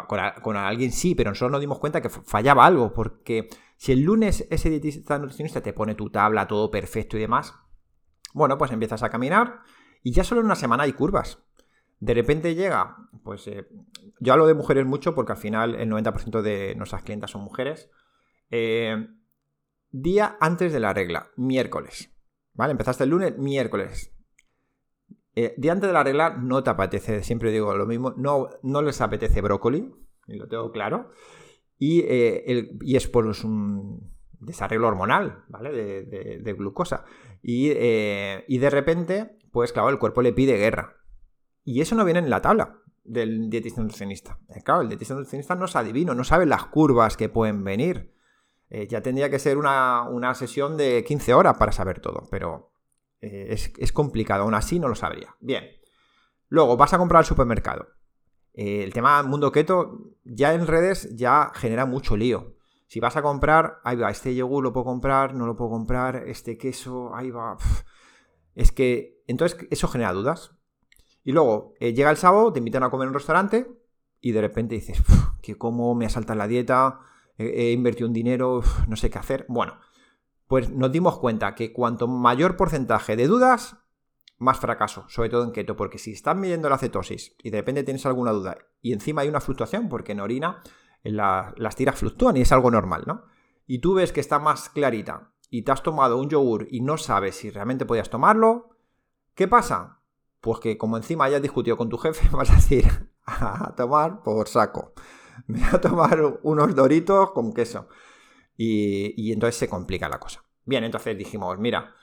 con, 0.08 0.58
alguien 0.58 0.92
sí, 0.92 1.16
pero 1.16 1.32
nosotros 1.32 1.52
nos 1.52 1.62
dimos 1.62 1.80
cuenta 1.80 2.02
que 2.02 2.10
fallaba 2.10 2.66
algo, 2.66 2.94
porque 2.94 3.50
si 3.78 3.92
el 3.92 4.02
lunes 4.02 4.48
ese 4.50 4.70
nutricionista 4.70 5.62
te 5.62 5.74
pone 5.74 5.96
tu 5.96 6.10
tabla, 6.10 6.48
todo 6.48 6.72
perfecto 6.72 7.18
y 7.18 7.22
demás, 7.22 7.54
bueno, 8.34 8.58
pues 8.58 8.72
empiezas 8.72 9.04
a 9.04 9.10
caminar 9.10 9.62
y 10.04 10.12
ya 10.12 10.24
solo 10.24 10.42
en 10.42 10.46
una 10.46 10.56
semana 10.56 10.84
hay 10.84 10.94
curvas. 10.94 11.40
De 12.00 12.14
repente 12.14 12.56
llega, 12.56 12.98
pues 13.24 13.48
eh, 13.48 13.68
yo 14.20 14.34
hablo 14.34 14.48
de 14.48 14.56
mujeres 14.56 14.86
mucho 14.86 15.14
porque 15.14 15.34
al 15.34 15.38
final 15.38 15.76
el 15.76 15.90
90% 15.90 16.42
de 16.42 16.74
nuestras 16.76 17.04
clientas 17.04 17.32
son 17.32 17.44
mujeres. 17.44 17.92
Eh, 18.50 19.08
día 19.92 20.38
antes 20.40 20.74
de 20.74 20.80
la 20.80 20.94
regla, 20.94 21.30
miércoles. 21.36 22.12
¿Vale? 22.54 22.72
Empezaste 22.72 23.04
el 23.04 23.12
lunes, 23.12 23.38
miércoles. 23.38 24.11
Eh, 25.36 25.54
día 25.58 25.72
antes 25.72 25.88
de 25.88 25.94
la 25.94 26.04
regla 26.04 26.32
no 26.32 26.64
te 26.64 26.70
apetece, 26.70 27.24
siempre 27.24 27.52
digo 27.52 27.76
lo 27.76 27.86
mismo, 27.86 28.14
no, 28.18 28.50
no 28.64 28.82
les 28.82 29.00
apetece 29.02 29.42
brócoli, 29.42 29.94
y 30.28 30.36
lo 30.36 30.48
tengo 30.48 30.72
claro. 30.72 31.10
Y, 31.78 32.04
y 32.06 32.96
es 32.96 33.08
por 33.08 33.26
un 33.26 34.12
desarreglo 34.40 34.88
hormonal, 34.88 35.46
¿vale? 35.48 35.72
De, 35.72 36.54
glucosa. 36.54 37.06
Y, 37.42 37.72
y 37.72 38.58
de 38.60 38.70
repente 38.70 39.42
pues 39.52 39.74
claro, 39.74 39.90
el 39.90 40.00
cuerpo 40.00 40.22
le 40.22 40.34
pide 40.34 40.58
guerra. 40.58 40.98
Y 41.64 41.82
eso 41.82 41.96
no 41.96 42.06
viene 42.06 42.20
en 42.20 42.30
la 42.30 42.42
tabla 42.42 42.80
del 43.04 43.50
dietista 43.50 43.82
nutricionista. 43.82 44.40
Eh, 44.50 44.62
claro, 44.64 44.82
el 44.82 44.90
dietista 44.90 45.14
nutricionista 45.14 45.56
no 45.56 45.66
es 45.66 45.76
adivino, 45.76 46.16
no 46.16 46.24
sabe 46.24 46.46
las 46.46 46.66
curvas 46.66 47.18
que 47.18 47.30
pueden 47.30 47.64
venir. 47.64 48.16
Eh, 48.70 48.88
ya 48.88 49.02
tendría 49.02 49.30
que 49.30 49.40
ser 49.40 49.58
una, 49.58 50.34
sesión 50.34 50.78
de 50.78 51.04
15 51.04 51.34
horas 51.34 51.58
para 51.58 51.74
saber 51.74 52.00
todo, 52.00 52.28
pero 52.32 52.71
eh, 53.22 53.48
es, 53.50 53.72
es, 53.78 53.92
complicado, 53.92 54.44
aún 54.44 54.54
así 54.54 54.80
no 54.80 54.88
lo 54.88 54.96
sabría. 54.96 55.36
Bien. 55.40 55.66
Luego, 56.50 56.78
vas 56.78 56.94
a 56.94 56.98
comprar 56.98 57.20
al 57.20 57.26
supermercado. 57.26 57.88
el 58.54 58.92
tema 58.94 59.24
mundo 59.24 59.52
keto 59.52 60.16
ya 60.26 60.54
en 60.54 60.68
redes 60.68 61.16
ya 61.16 61.52
genera 61.54 61.86
mucho 61.86 62.18
lío. 62.18 62.58
Si 62.88 63.00
vas 63.00 63.16
a 63.16 63.22
comprar, 63.22 63.80
ahí 63.86 63.96
va, 63.96 64.12
este 64.12 64.36
yogur 64.36 64.62
lo 64.62 64.74
puedo 64.74 64.84
comprar, 64.84 65.34
no 65.34 65.46
lo 65.46 65.56
puedo 65.56 65.72
comprar, 65.72 66.28
este 66.28 66.58
queso, 66.58 67.16
ahí 67.16 67.32
va. 67.32 67.56
Es 68.54 68.74
que 68.74 69.24
entonces 69.28 69.66
eso 69.70 69.88
genera 69.88 70.12
dudas. 70.12 70.52
Y 71.24 71.32
luego 71.32 71.74
eh, 71.80 71.94
llega 71.94 72.12
el 72.12 72.18
sábado, 72.18 72.52
te 72.52 72.60
invitan 72.60 72.84
a 72.84 72.90
comer 72.90 73.06
en 73.06 73.10
un 73.10 73.14
restaurante 73.14 73.68
y 74.20 74.34
de 74.34 74.42
repente 74.42 74.76
dices, 74.76 75.02
que 75.42 75.58
cómo 75.58 75.96
me 75.96 76.06
asaltan 76.06 76.38
la 76.38 76.48
dieta, 76.48 77.00
he, 77.38 77.72
invertido 77.72 78.08
un 78.08 78.14
dinero, 78.14 78.62
no 78.88 78.96
sé 78.96 79.10
qué 79.10 79.20
hacer. 79.20 79.46
Bueno, 79.48 79.76
pues 80.52 80.70
nos 80.70 80.92
dimos 80.92 81.18
cuenta 81.18 81.56
que 81.56 81.72
cuanto 81.72 82.10
mayor 82.10 82.58
porcentaje 82.58 83.16
de 83.16 83.26
dudas, 83.26 83.78
más 84.38 84.60
fracaso, 84.60 85.06
sobre 85.08 85.30
todo 85.30 85.46
en 85.46 85.54
keto, 85.54 85.78
porque 85.78 85.98
si 85.98 86.12
estás 86.12 86.36
midiendo 86.36 86.68
la 86.68 86.78
cetosis 86.78 87.38
y 87.42 87.52
de 87.52 87.60
repente 87.60 87.86
tienes 87.86 88.06
alguna 88.06 88.34
duda 88.34 88.58
y 88.82 88.92
encima 88.92 89.22
hay 89.22 89.30
una 89.30 89.40
fluctuación, 89.40 89.88
porque 89.88 90.12
en 90.12 90.20
orina 90.20 90.62
las 91.04 91.76
tiras 91.78 91.98
fluctúan 91.98 92.36
y 92.36 92.42
es 92.42 92.52
algo 92.52 92.70
normal, 92.70 93.06
¿no? 93.08 93.24
Y 93.66 93.80
tú 93.80 93.94
ves 93.94 94.12
que 94.12 94.20
está 94.20 94.40
más 94.40 94.68
clarita 94.68 95.32
y 95.50 95.62
te 95.62 95.72
has 95.72 95.84
tomado 95.84 96.18
un 96.18 96.28
yogur 96.28 96.68
y 96.70 96.82
no 96.82 96.98
sabes 96.98 97.36
si 97.36 97.50
realmente 97.50 97.86
podías 97.86 98.10
tomarlo, 98.10 98.72
¿qué 99.36 99.48
pasa? 99.48 100.02
Pues 100.42 100.60
que 100.60 100.78
como 100.78 100.98
encima 100.98 101.24
hayas 101.24 101.42
discutido 101.42 101.78
con 101.78 101.88
tu 101.88 101.98
jefe, 101.98 102.28
vas 102.36 102.52
a 102.52 102.56
decir 102.56 103.10
a 103.26 103.74
tomar 103.78 104.22
por 104.22 104.50
saco. 104.50 104.92
Me 105.48 105.60
voy 105.60 105.70
a 105.72 105.80
tomar 105.80 106.40
unos 106.44 106.76
doritos 106.76 107.32
con 107.32 107.54
queso. 107.54 107.88
Y, 108.64 109.32
entonces 109.34 109.56
se 109.56 109.68
complica 109.68 110.08
la 110.08 110.20
cosa. 110.20 110.44
Bien, 110.66 110.84
entonces 110.84 111.18
dijimos, 111.18 111.58
mira, 111.58 111.96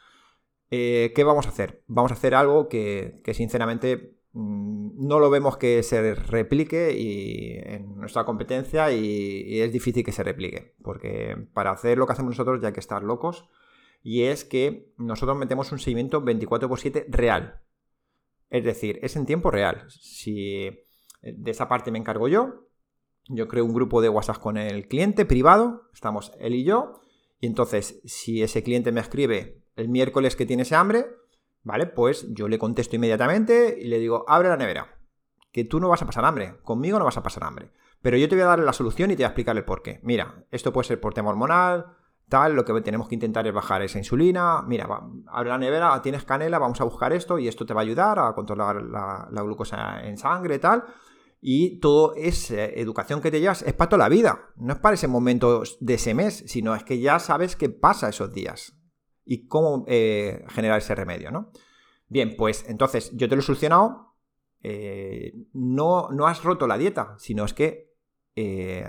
eh, 0.70 1.12
¿qué 1.14 1.22
vamos 1.22 1.46
a 1.46 1.50
hacer? 1.50 1.84
Vamos 1.86 2.10
a 2.10 2.14
hacer 2.14 2.34
algo 2.34 2.68
que, 2.68 3.22
sinceramente 3.32 4.18
mm, 4.32 5.06
no 5.06 5.20
lo 5.20 5.30
vemos 5.30 5.56
que 5.56 5.84
se 5.84 6.14
replique 6.16 6.96
y 6.98 7.52
en 7.62 7.96
nuestra 7.96 8.24
competencia 8.24 8.90
y, 8.92 9.60
es 9.60 9.72
difícil 9.72 10.04
que 10.04 10.10
se 10.10 10.24
replique, 10.24 10.74
porque 10.82 11.36
para 11.54 11.70
hacer 11.70 11.96
lo 11.96 12.06
que 12.06 12.14
hacemos 12.14 12.30
nosotros 12.30 12.60
ya 12.60 12.68
hay 12.68 12.74
que 12.74 12.80
estar 12.80 13.04
locos 13.04 13.48
y 14.02 14.24
es 14.24 14.44
que 14.44 14.92
nosotros 14.96 15.38
metemos 15.38 15.70
un 15.70 15.78
seguimiento 15.78 16.22
24x7 16.24 17.06
real. 17.08 17.60
Es 18.50 18.64
decir, 18.64 18.98
es 19.02 19.14
en 19.14 19.26
tiempo 19.26 19.52
real. 19.52 19.84
Si 19.90 20.64
eh, 20.64 20.84
de 21.22 21.50
esa 21.52 21.68
parte 21.68 21.92
me 21.92 21.98
encargo 21.98 22.26
yo, 22.26 22.67
yo 23.28 23.48
creo 23.48 23.64
un 23.64 23.74
grupo 23.74 24.00
de 24.00 24.08
WhatsApp 24.08 24.38
con 24.38 24.56
el 24.56 24.88
cliente 24.88 25.24
privado, 25.24 25.88
estamos 25.92 26.32
él 26.40 26.54
y 26.54 26.64
yo, 26.64 27.02
y 27.40 27.46
entonces 27.46 28.00
si 28.04 28.42
ese 28.42 28.62
cliente 28.62 28.92
me 28.92 29.00
escribe 29.00 29.62
el 29.76 29.88
miércoles 29.88 30.34
que 30.34 30.46
tiene 30.46 30.62
ese 30.62 30.74
hambre, 30.74 31.06
¿vale? 31.62 31.86
Pues 31.86 32.26
yo 32.30 32.48
le 32.48 32.58
contesto 32.58 32.96
inmediatamente 32.96 33.76
y 33.80 33.88
le 33.88 33.98
digo, 33.98 34.24
abre 34.28 34.48
la 34.48 34.56
nevera, 34.56 34.98
que 35.52 35.64
tú 35.64 35.80
no 35.80 35.88
vas 35.88 36.02
a 36.02 36.06
pasar 36.06 36.24
hambre, 36.24 36.56
conmigo 36.62 36.98
no 36.98 37.04
vas 37.04 37.16
a 37.16 37.22
pasar 37.22 37.44
hambre, 37.44 37.72
pero 38.02 38.16
yo 38.16 38.28
te 38.28 38.34
voy 38.34 38.42
a 38.42 38.48
dar 38.48 38.58
la 38.58 38.72
solución 38.72 39.10
y 39.10 39.14
te 39.14 39.22
voy 39.22 39.24
a 39.24 39.28
explicar 39.28 39.56
el 39.56 39.64
por 39.64 39.82
qué. 39.82 40.00
Mira, 40.02 40.44
esto 40.50 40.72
puede 40.72 40.88
ser 40.88 41.00
por 41.00 41.14
tema 41.14 41.30
hormonal, 41.30 41.86
tal, 42.28 42.54
lo 42.54 42.64
que 42.64 42.78
tenemos 42.80 43.08
que 43.08 43.14
intentar 43.14 43.46
es 43.46 43.54
bajar 43.54 43.82
esa 43.82 43.98
insulina, 43.98 44.62
mira, 44.62 44.88
abre 45.28 45.48
la 45.48 45.58
nevera, 45.58 46.00
tienes 46.02 46.24
canela, 46.24 46.58
vamos 46.58 46.80
a 46.80 46.84
buscar 46.84 47.12
esto 47.12 47.38
y 47.38 47.48
esto 47.48 47.64
te 47.66 47.74
va 47.74 47.80
a 47.80 47.84
ayudar 47.84 48.18
a 48.18 48.32
controlar 48.34 48.82
la, 48.82 49.28
glucosa 49.42 50.00
en 50.02 50.16
sangre, 50.18 50.58
tal. 50.58 50.84
Y 51.40 51.78
todo 51.78 52.14
esa 52.16 52.64
educación 52.64 53.20
que 53.20 53.30
te 53.30 53.40
llevas 53.40 53.62
es 53.62 53.72
para 53.72 53.88
toda 53.88 54.04
la 54.04 54.08
vida, 54.08 54.50
no 54.56 54.72
es 54.72 54.78
para 54.80 54.94
ese 54.94 55.06
momento 55.06 55.62
de 55.80 55.94
ese 55.94 56.14
mes, 56.14 56.44
sino 56.46 56.74
es 56.74 56.82
que 56.82 56.98
ya 56.98 57.18
sabes 57.20 57.54
qué 57.54 57.68
pasa 57.68 58.08
esos 58.08 58.32
días 58.32 58.76
y 59.24 59.46
cómo 59.46 59.84
eh, 59.86 60.44
generar 60.48 60.78
ese 60.78 60.94
remedio, 60.94 61.30
¿no? 61.30 61.52
Bien, 62.08 62.34
pues 62.36 62.64
entonces 62.68 63.10
yo 63.14 63.28
te 63.28 63.36
lo 63.36 63.40
he 63.40 63.44
solucionado, 63.44 64.16
eh, 64.62 65.34
no, 65.52 66.08
no 66.10 66.26
has 66.26 66.42
roto 66.42 66.66
la 66.66 66.78
dieta, 66.78 67.14
sino 67.18 67.44
es 67.44 67.54
que 67.54 67.94
eh, 68.34 68.84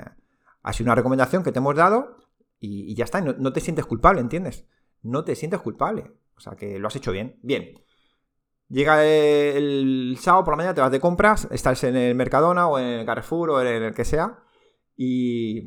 ha 0.62 0.74
sido 0.74 0.88
una 0.88 0.95
recomendación 0.95 1.43
que 1.43 1.52
te 1.52 1.60
hemos 1.60 1.76
dado 1.76 2.18
y, 2.60 2.93
ya 2.95 3.06
está, 3.06 3.22
no, 3.22 3.54
te 3.54 3.62
sientes 3.62 3.86
culpable, 3.86 4.22
¿entiendes? 4.22 4.68
No 5.02 5.24
te 5.24 5.36
sientes 5.36 5.62
culpable. 5.62 6.12
O 6.36 6.39
sea, 6.41 6.56
que 6.56 6.80
lo 6.80 6.88
has 6.88 6.95
hecho 6.95 7.12
bien. 7.12 7.39
Bien. 7.41 7.74
Llega 8.70 9.03
el 9.03 10.15
sábado 10.20 10.43
por 10.43 10.53
la 10.53 10.57
mañana, 10.57 10.76
te 10.76 10.82
vas 10.82 10.91
de 10.91 10.99
compras, 10.99 11.47
estás 11.49 11.84
en 11.84 11.95
el 11.95 12.13
Mercadona 12.13 12.67
o 12.67 12.78
en 12.78 12.86
el 12.86 13.05
Carrefour 13.05 13.49
o 13.49 13.61
en 13.61 13.82
el 13.84 13.93
que 13.95 14.05
sea 14.05 14.43
y 14.95 15.65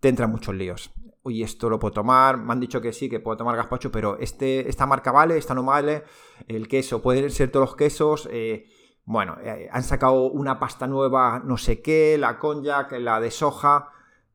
te 0.00 0.08
entran 0.08 0.30
muchos 0.30 0.54
líos. 0.54 0.90
Oye, 1.22 1.44
esto 1.44 1.70
lo 1.70 1.78
puedo 1.78 1.92
tomar, 1.92 2.36
me 2.38 2.52
han 2.52 2.58
dicho 2.58 2.80
que 2.80 2.92
sí, 2.92 3.08
que 3.08 3.20
puedo 3.20 3.36
tomar 3.36 3.54
gazpacho, 3.54 3.92
pero 3.92 4.18
este, 4.18 4.68
esta 4.68 4.84
marca 4.84 5.12
vale, 5.12 5.38
esta 5.38 5.54
no 5.54 5.62
vale, 5.62 6.02
el 6.48 6.66
queso, 6.66 7.00
pueden 7.02 7.30
ser 7.30 7.52
todos 7.52 7.68
los 7.68 7.76
quesos, 7.76 8.28
eh, 8.32 8.66
bueno, 9.04 9.36
eh, 9.40 9.68
han 9.70 9.84
sacado 9.84 10.30
una 10.30 10.58
pasta 10.58 10.86
nueva, 10.86 11.40
no 11.44 11.56
sé 11.56 11.82
qué, 11.82 12.16
la 12.18 12.38
cognac, 12.38 12.92
la 12.92 13.20
de 13.20 13.30
soja, 13.30 13.90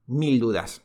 mil 0.05 0.39
dudas. 0.39 0.84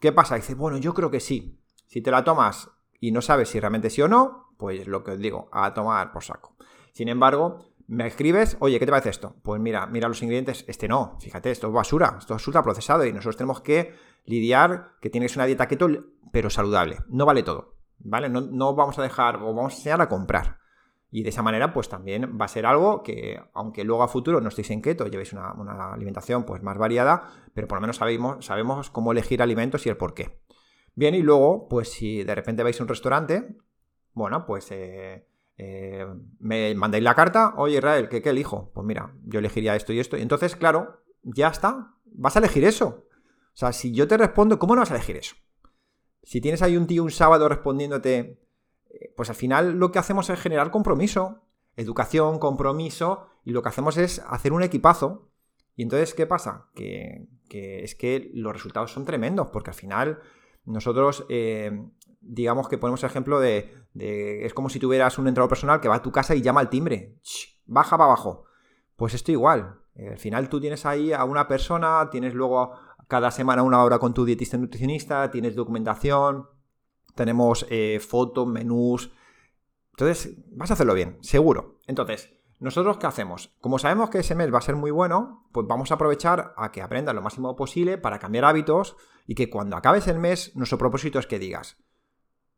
¿Qué 0.00 0.12
pasa? 0.12 0.36
Dice, 0.36 0.54
bueno, 0.54 0.76
yo 0.78 0.92
creo 0.92 1.10
que 1.10 1.20
sí. 1.20 1.58
Si 1.86 2.02
te 2.02 2.10
la 2.10 2.22
tomas 2.22 2.70
y 3.00 3.12
no 3.12 3.22
sabes 3.22 3.48
si 3.48 3.60
realmente 3.60 3.90
sí 3.90 4.02
o 4.02 4.08
no, 4.08 4.47
pues 4.58 4.86
lo 4.86 5.02
que 5.02 5.12
os 5.12 5.18
digo, 5.18 5.48
a 5.52 5.72
tomar 5.72 6.12
por 6.12 6.22
saco. 6.22 6.56
Sin 6.92 7.08
embargo, 7.08 7.64
me 7.86 8.06
escribes, 8.06 8.58
oye, 8.60 8.78
¿qué 8.78 8.84
te 8.84 8.92
parece 8.92 9.08
esto? 9.08 9.36
Pues 9.42 9.60
mira, 9.60 9.86
mira 9.86 10.08
los 10.08 10.22
ingredientes, 10.22 10.64
este 10.68 10.88
no, 10.88 11.16
fíjate, 11.20 11.50
esto 11.50 11.68
es 11.68 11.72
basura, 11.72 12.16
esto 12.18 12.36
es 12.36 12.46
ultra 12.46 12.62
procesado 12.62 13.06
y 13.06 13.12
nosotros 13.12 13.38
tenemos 13.38 13.62
que 13.62 13.94
lidiar 14.26 14.96
que 15.00 15.08
tienes 15.08 15.34
una 15.36 15.46
dieta 15.46 15.66
keto, 15.68 15.88
pero 16.30 16.50
saludable. 16.50 16.98
No 17.08 17.24
vale 17.24 17.42
todo, 17.42 17.76
¿vale? 17.98 18.28
No, 18.28 18.42
no 18.42 18.74
vamos 18.74 18.98
a 18.98 19.02
dejar, 19.02 19.36
o 19.36 19.54
vamos 19.54 19.72
a 19.72 19.76
enseñar 19.76 20.02
a 20.02 20.08
comprar. 20.08 20.58
Y 21.10 21.22
de 21.22 21.30
esa 21.30 21.42
manera, 21.42 21.72
pues 21.72 21.88
también 21.88 22.36
va 22.38 22.44
a 22.44 22.48
ser 22.48 22.66
algo 22.66 23.02
que, 23.02 23.40
aunque 23.54 23.84
luego 23.84 24.02
a 24.02 24.08
futuro 24.08 24.40
no 24.40 24.48
estéis 24.48 24.70
en 24.70 24.82
keto, 24.82 25.06
llevéis 25.06 25.32
una, 25.32 25.92
alimentación 25.92 26.44
pues 26.44 26.62
más 26.62 26.76
variada, 26.76 27.22
pero 27.54 27.66
por 27.66 27.78
lo 27.78 27.80
menos 27.80 27.96
sabemos, 27.96 28.44
sabemos 28.44 28.90
cómo 28.90 29.12
elegir 29.12 29.40
alimentos 29.40 29.86
y 29.86 29.88
el 29.88 29.96
por 29.96 30.12
qué. 30.12 30.42
Bien, 30.94 31.14
y 31.14 31.22
luego, 31.22 31.68
pues 31.68 31.90
si 31.90 32.24
de 32.24 32.34
repente 32.34 32.62
vais 32.62 32.78
a 32.78 32.82
un 32.82 32.88
restaurante, 32.88 33.56
bueno, 34.12 34.46
pues 34.46 34.70
eh, 34.70 35.26
eh, 35.56 36.06
me 36.38 36.74
mandáis 36.74 37.04
la 37.04 37.14
carta, 37.14 37.54
oye 37.56 37.78
Israel, 37.78 38.08
¿qué, 38.08 38.22
¿qué 38.22 38.30
elijo? 38.30 38.70
Pues 38.74 38.86
mira, 38.86 39.14
yo 39.24 39.38
elegiría 39.38 39.76
esto 39.76 39.92
y 39.92 40.00
esto. 40.00 40.16
Y 40.16 40.22
entonces, 40.22 40.56
claro, 40.56 41.02
ya 41.22 41.48
está, 41.48 41.94
vas 42.04 42.36
a 42.36 42.38
elegir 42.40 42.64
eso. 42.64 43.06
O 43.48 43.56
sea, 43.58 43.72
si 43.72 43.92
yo 43.92 44.06
te 44.06 44.16
respondo, 44.16 44.58
¿cómo 44.58 44.74
no 44.74 44.82
vas 44.82 44.90
a 44.90 44.94
elegir 44.94 45.16
eso? 45.16 45.36
Si 46.22 46.40
tienes 46.40 46.62
ahí 46.62 46.76
un 46.76 46.86
tío 46.86 47.02
un 47.02 47.10
sábado 47.10 47.48
respondiéndote 47.48 48.38
eh, 48.90 49.12
pues 49.16 49.28
al 49.30 49.36
final 49.36 49.78
lo 49.78 49.92
que 49.92 49.98
hacemos 49.98 50.30
es 50.30 50.40
generar 50.40 50.70
compromiso, 50.70 51.44
educación, 51.76 52.38
compromiso, 52.38 53.26
y 53.44 53.52
lo 53.52 53.62
que 53.62 53.68
hacemos 53.68 53.96
es 53.96 54.20
hacer 54.26 54.52
un 54.52 54.62
equipazo. 54.62 55.30
Y 55.76 55.82
entonces, 55.82 56.14
¿qué 56.14 56.26
pasa? 56.26 56.68
Que, 56.74 57.28
es 57.50 57.94
que 57.94 58.30
los 58.34 58.52
resultados 58.52 58.92
son 58.92 59.04
tremendos, 59.04 59.48
porque 59.50 59.70
al 59.70 59.76
final 59.76 60.20
nosotros, 60.64 61.24
eh, 61.28 61.86
digamos 62.20 62.68
que 62.68 62.78
ponemos 62.78 63.02
el 63.02 63.10
ejemplo 63.10 63.40
de, 63.40 63.72
es 63.94 64.54
como 64.54 64.68
si 64.68 64.78
tuvieras 64.78 65.18
un 65.18 65.28
entrenador 65.28 65.48
personal 65.48 65.80
que 65.80 65.88
va 65.88 65.96
a 65.96 66.02
tu 66.02 66.12
casa 66.12 66.34
y 66.34 66.42
llama 66.42 66.60
al 66.60 66.70
timbre, 66.70 67.16
baja 67.66 67.96
para 67.96 68.10
abajo. 68.10 68.44
Pues 68.96 69.14
esto 69.14 69.32
igual. 69.32 69.80
Al 69.96 70.18
final 70.18 70.48
tú 70.48 70.60
tienes 70.60 70.86
ahí 70.86 71.12
a 71.12 71.24
una 71.24 71.48
persona, 71.48 72.08
tienes 72.10 72.34
luego 72.34 72.72
cada 73.08 73.30
semana 73.30 73.62
una 73.62 73.82
hora 73.82 73.98
con 73.98 74.14
tu 74.14 74.24
dietista 74.24 74.56
nutricionista, 74.58 75.30
tienes 75.30 75.56
documentación, 75.56 76.46
tenemos 77.14 77.66
eh, 77.70 78.00
fotos, 78.00 78.46
menús. 78.46 79.10
Entonces, 79.90 80.36
vas 80.52 80.70
a 80.70 80.74
hacerlo 80.74 80.94
bien, 80.94 81.18
seguro. 81.22 81.80
Entonces, 81.86 82.30
¿nosotros 82.60 82.98
qué 82.98 83.06
hacemos? 83.06 83.56
Como 83.60 83.78
sabemos 83.78 84.10
que 84.10 84.20
ese 84.20 84.36
mes 84.36 84.52
va 84.52 84.58
a 84.58 84.62
ser 84.62 84.76
muy 84.76 84.92
bueno, 84.92 85.48
pues 85.52 85.66
vamos 85.66 85.90
a 85.90 85.94
aprovechar 85.94 86.54
a 86.56 86.70
que 86.70 86.82
aprendas 86.82 87.14
lo 87.14 87.22
máximo 87.22 87.56
posible 87.56 87.98
para 87.98 88.20
cambiar 88.20 88.44
hábitos 88.44 88.96
y 89.26 89.34
que 89.34 89.50
cuando 89.50 89.76
acabes 89.76 90.06
el 90.06 90.18
mes, 90.18 90.54
nuestro 90.54 90.78
propósito 90.78 91.18
es 91.18 91.26
que 91.26 91.38
digas, 91.40 91.78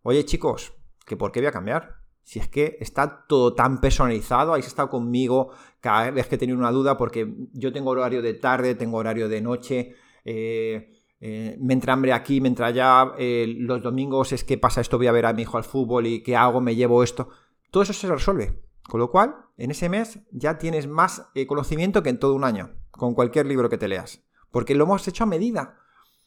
oye 0.03 0.25
chicos, 0.25 0.73
¿que 1.07 1.17
por 1.17 1.33
qué 1.33 1.41
voy 1.41 1.49
a 1.49 1.53
cambiar? 1.53 2.01
Si 2.23 2.39
es 2.39 2.49
que 2.49 2.77
está 2.81 3.27
todo 3.27 3.55
tan 3.55 3.81
personalizado, 3.81 4.53
habéis 4.53 4.67
estado 4.67 4.89
conmigo 4.89 5.51
cada 5.81 6.11
vez 6.11 6.29
que 6.29 6.37
he 6.37 6.39
tenido 6.39 6.59
una 6.59 6.71
duda, 6.71 6.97
porque 6.97 7.35
yo 7.53 7.73
tengo 7.73 7.91
horario 7.91 8.23
de 8.23 8.35
tarde, 8.35 8.75
tengo 8.75 8.99
horario 8.99 9.29
de 9.29 9.41
noche, 9.41 9.97
eh, 10.25 11.03
eh, 11.21 11.57
me 11.61 11.75
entra 11.75 11.95
hambre 11.95 12.13
aquí, 12.13 12.41
me 12.41 12.49
entra 12.49 12.67
allá, 12.67 13.13
eh, 13.19 13.47
los 13.59 13.83
domingos 13.83 14.33
es 14.33 14.45
que 14.45 14.59
pasa 14.59 14.81
esto, 14.81 14.97
voy 14.97 15.09
a 15.09 15.13
ver 15.13 15.27
a 15.27 15.33
mi 15.33 15.43
hijo 15.43 15.57
al 15.57 15.65
fútbol 15.65 16.07
y 16.07 16.23
qué 16.23 16.37
hago, 16.37 16.61
me 16.61 16.77
llevo 16.77 17.03
esto. 17.03 17.29
Todo 17.71 17.83
eso 17.83 17.93
se 17.93 18.09
resuelve. 18.09 18.63
Con 18.89 18.99
lo 18.99 19.11
cual, 19.11 19.37
en 19.57 19.71
ese 19.71 19.89
mes 19.89 20.19
ya 20.33 20.59
tienes 20.59 20.89
más 20.89 21.31
conocimiento 21.47 22.03
que 22.03 22.11
en 22.11 22.19
todo 22.19 22.35
un 22.35 22.45
año, 22.45 22.71
con 22.91 23.15
cualquier 23.15 23.47
libro 23.47 23.69
que 23.69 23.79
te 23.79 23.87
leas. 23.87 24.25
Porque 24.51 24.75
lo 24.75 24.85
hemos 24.85 25.07
hecho 25.07 25.25
a 25.25 25.29
medida. 25.29 25.79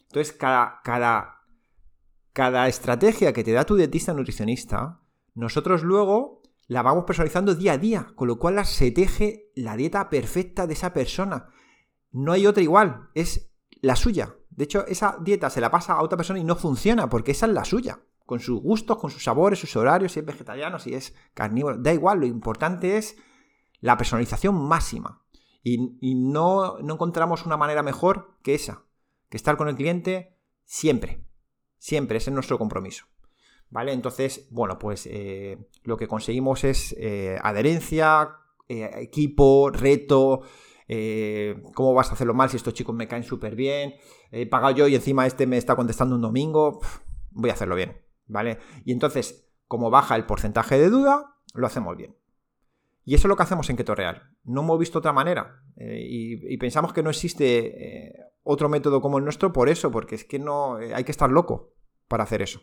Entonces, 0.04 0.32
cada, 0.32 0.80
cada, 0.84 1.43
cada 2.34 2.68
estrategia 2.68 3.32
que 3.32 3.44
te 3.44 3.52
da 3.52 3.66
tu 3.66 3.76
dietista 3.76 4.14
nutricionista, 4.14 5.02
nosotros 5.36 5.84
luego 5.84 6.42
la 6.68 6.82
vamos 6.82 7.06
personalizando 7.06 7.56
día 7.56 7.74
a 7.74 7.78
día, 7.78 8.14
con 8.16 8.28
lo 8.28 8.40
cual 8.40 8.66
se 8.66 8.92
teje 8.92 9.52
la 9.56 9.76
dieta 9.76 10.10
perfecta 10.10 10.68
de 10.68 10.74
esa 10.74 10.94
persona. 10.94 11.50
No 12.12 12.32
hay 12.32 12.48
otra 12.48 12.64
igual, 12.64 13.10
es 13.14 13.52
la 13.82 13.96
suya. 13.96 14.36
De 14.50 14.66
hecho, 14.66 14.86
esa 14.88 15.18
dieta 15.22 15.50
se 15.50 15.62
la 15.62 15.72
pasa 15.72 15.94
a 15.94 16.02
otra 16.02 16.18
persona 16.18 16.40
y 16.40 16.44
no 16.44 16.56
funciona, 16.56 17.10
porque 17.10 17.32
esa 17.32 17.46
es 17.46 17.54
la 17.54 17.66
suya. 17.66 18.00
Con 18.26 18.40
sus 18.40 18.62
gustos, 18.62 18.98
con 18.98 19.12
sus 19.12 19.24
sabores, 19.24 19.60
sus 19.60 19.76
horarios, 19.76 20.14
si 20.14 20.20
es 20.20 20.26
vegetariano, 20.26 20.80
si 20.80 20.94
es 20.94 21.14
carnívoro. 21.34 21.78
Da 21.78 21.94
igual, 21.94 22.20
lo 22.20 22.26
importante 22.26 22.98
es 22.98 23.18
la 23.80 23.98
personalización 23.98 24.56
máxima. 24.56 25.24
Y, 25.64 26.16
no, 26.16 26.78
encontramos 26.80 27.46
una 27.46 27.58
manera 27.58 27.84
mejor 27.84 28.38
que 28.44 28.54
esa. 28.54 28.86
Que 29.30 29.38
estar 29.38 29.58
con 29.58 29.70
el 29.70 29.76
cliente 29.76 30.38
siempre. 30.66 31.23
Siempre, 31.84 32.18
ese 32.18 32.30
es 32.30 32.34
nuestro 32.34 32.58
compromiso. 32.58 33.08
¿Vale? 33.70 33.92
Entonces, 33.92 34.48
bueno, 34.52 34.80
pues 34.80 35.06
eh, 35.06 35.58
lo 35.84 35.98
que 35.98 36.08
conseguimos 36.08 36.64
es 36.64 36.96
eh, 36.98 37.38
adherencia, 37.44 38.38
eh, 38.70 38.90
equipo, 39.02 39.70
reto, 39.70 40.44
¿cómo 41.74 41.94
vas 41.94 42.10
a 42.10 42.14
hacerlo 42.14 42.34
mal 42.34 42.50
si 42.50 42.56
estos 42.56 42.74
chicos 42.74 42.96
me 42.96 43.10
caen 43.10 43.26
súper 43.26 43.58
bien? 43.58 43.96
He 44.32 44.46
pagado 44.46 44.74
yo 44.74 44.88
y 44.88 44.96
encima 44.96 45.28
este 45.28 45.46
me 45.46 45.58
está 45.58 45.76
contestando 45.76 46.16
un 46.16 46.22
domingo, 46.22 46.80
voy 47.32 47.50
a 47.50 47.54
hacerlo 47.54 47.76
bien, 47.76 47.98
¿vale? 48.28 48.60
Y 48.86 48.94
entonces, 48.94 49.52
como 49.68 49.90
baja 49.90 50.16
el 50.16 50.26
porcentaje 50.26 50.80
de 50.80 50.90
duda, 50.90 51.36
lo 51.54 51.68
hacemos 51.68 51.98
bien. 51.98 52.16
Y 53.04 53.16
eso 53.16 53.28
es 53.28 53.30
lo 53.30 53.36
que 53.36 53.44
hacemos 53.44 53.70
en 53.70 53.76
Keto 53.76 53.94
Real. 53.94 54.32
No 54.46 54.62
hemos 54.62 54.80
visto 54.80 55.00
otra 55.00 55.12
manera. 55.12 55.62
Y, 55.76 56.56
pensamos 56.60 56.94
que 56.94 57.04
no 57.04 57.10
existe 57.10 58.32
otro 58.44 58.70
método 58.70 59.02
como 59.02 59.18
el 59.18 59.24
nuestro 59.24 59.52
por 59.54 59.70
eso, 59.70 59.92
porque 59.92 60.16
es 60.16 60.26
que 60.26 60.40
no 60.40 60.76
hay 60.76 61.04
que 61.04 61.12
estar 61.12 61.32
loco 61.32 61.74
para 62.08 62.24
hacer 62.24 62.42
eso. 62.42 62.62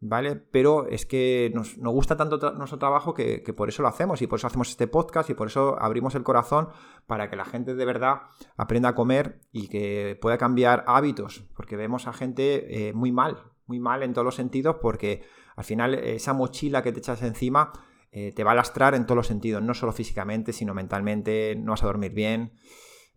¿vale? 0.00 0.34
Pero 0.36 0.86
es 0.88 1.04
que 1.04 1.52
nos, 1.54 1.76
gusta 1.76 2.16
tanto 2.16 2.38
nuestro 2.52 2.78
trabajo 2.78 3.14
que, 3.14 3.40
por 3.56 3.68
eso 3.68 3.82
lo 3.82 3.88
hacemos 3.88 4.22
y 4.22 4.26
por 4.26 4.38
eso 4.38 4.46
hacemos 4.46 4.70
este 4.70 4.86
podcast 4.86 5.28
y 5.30 5.34
por 5.34 5.48
eso 5.48 5.76
abrimos 5.80 6.14
el 6.14 6.22
corazón 6.22 6.70
para 7.06 7.28
que 7.28 7.36
la 7.36 7.44
gente 7.44 7.74
de 7.74 7.84
verdad 7.84 8.22
aprenda 8.56 8.90
a 8.90 8.94
comer 8.94 9.40
y 9.52 9.68
que 9.68 10.18
pueda 10.20 10.38
cambiar 10.38 10.84
hábitos, 10.86 11.44
porque 11.54 11.76
vemos 11.76 12.06
a 12.06 12.12
gente 12.12 12.88
eh, 12.88 12.92
muy 12.94 13.12
mal, 13.12 13.44
muy 13.66 13.78
mal 13.78 14.02
en 14.02 14.14
todos 14.14 14.24
los 14.24 14.34
sentidos, 14.34 14.76
porque 14.80 15.22
al 15.54 15.64
final 15.64 15.94
esa 15.94 16.32
mochila 16.32 16.82
que 16.82 16.92
te 16.92 17.00
echas 17.00 17.22
encima 17.22 17.72
eh, 18.10 18.32
te 18.34 18.42
va 18.42 18.52
a 18.52 18.56
lastrar 18.56 18.94
en 18.94 19.04
todos 19.04 19.16
los 19.16 19.26
sentidos, 19.26 19.62
no 19.62 19.74
solo 19.74 19.92
físicamente, 19.92 20.52
sino 20.52 20.74
mentalmente, 20.74 21.54
no 21.56 21.72
vas 21.72 21.82
a 21.82 21.86
dormir 21.86 22.12
bien, 22.12 22.54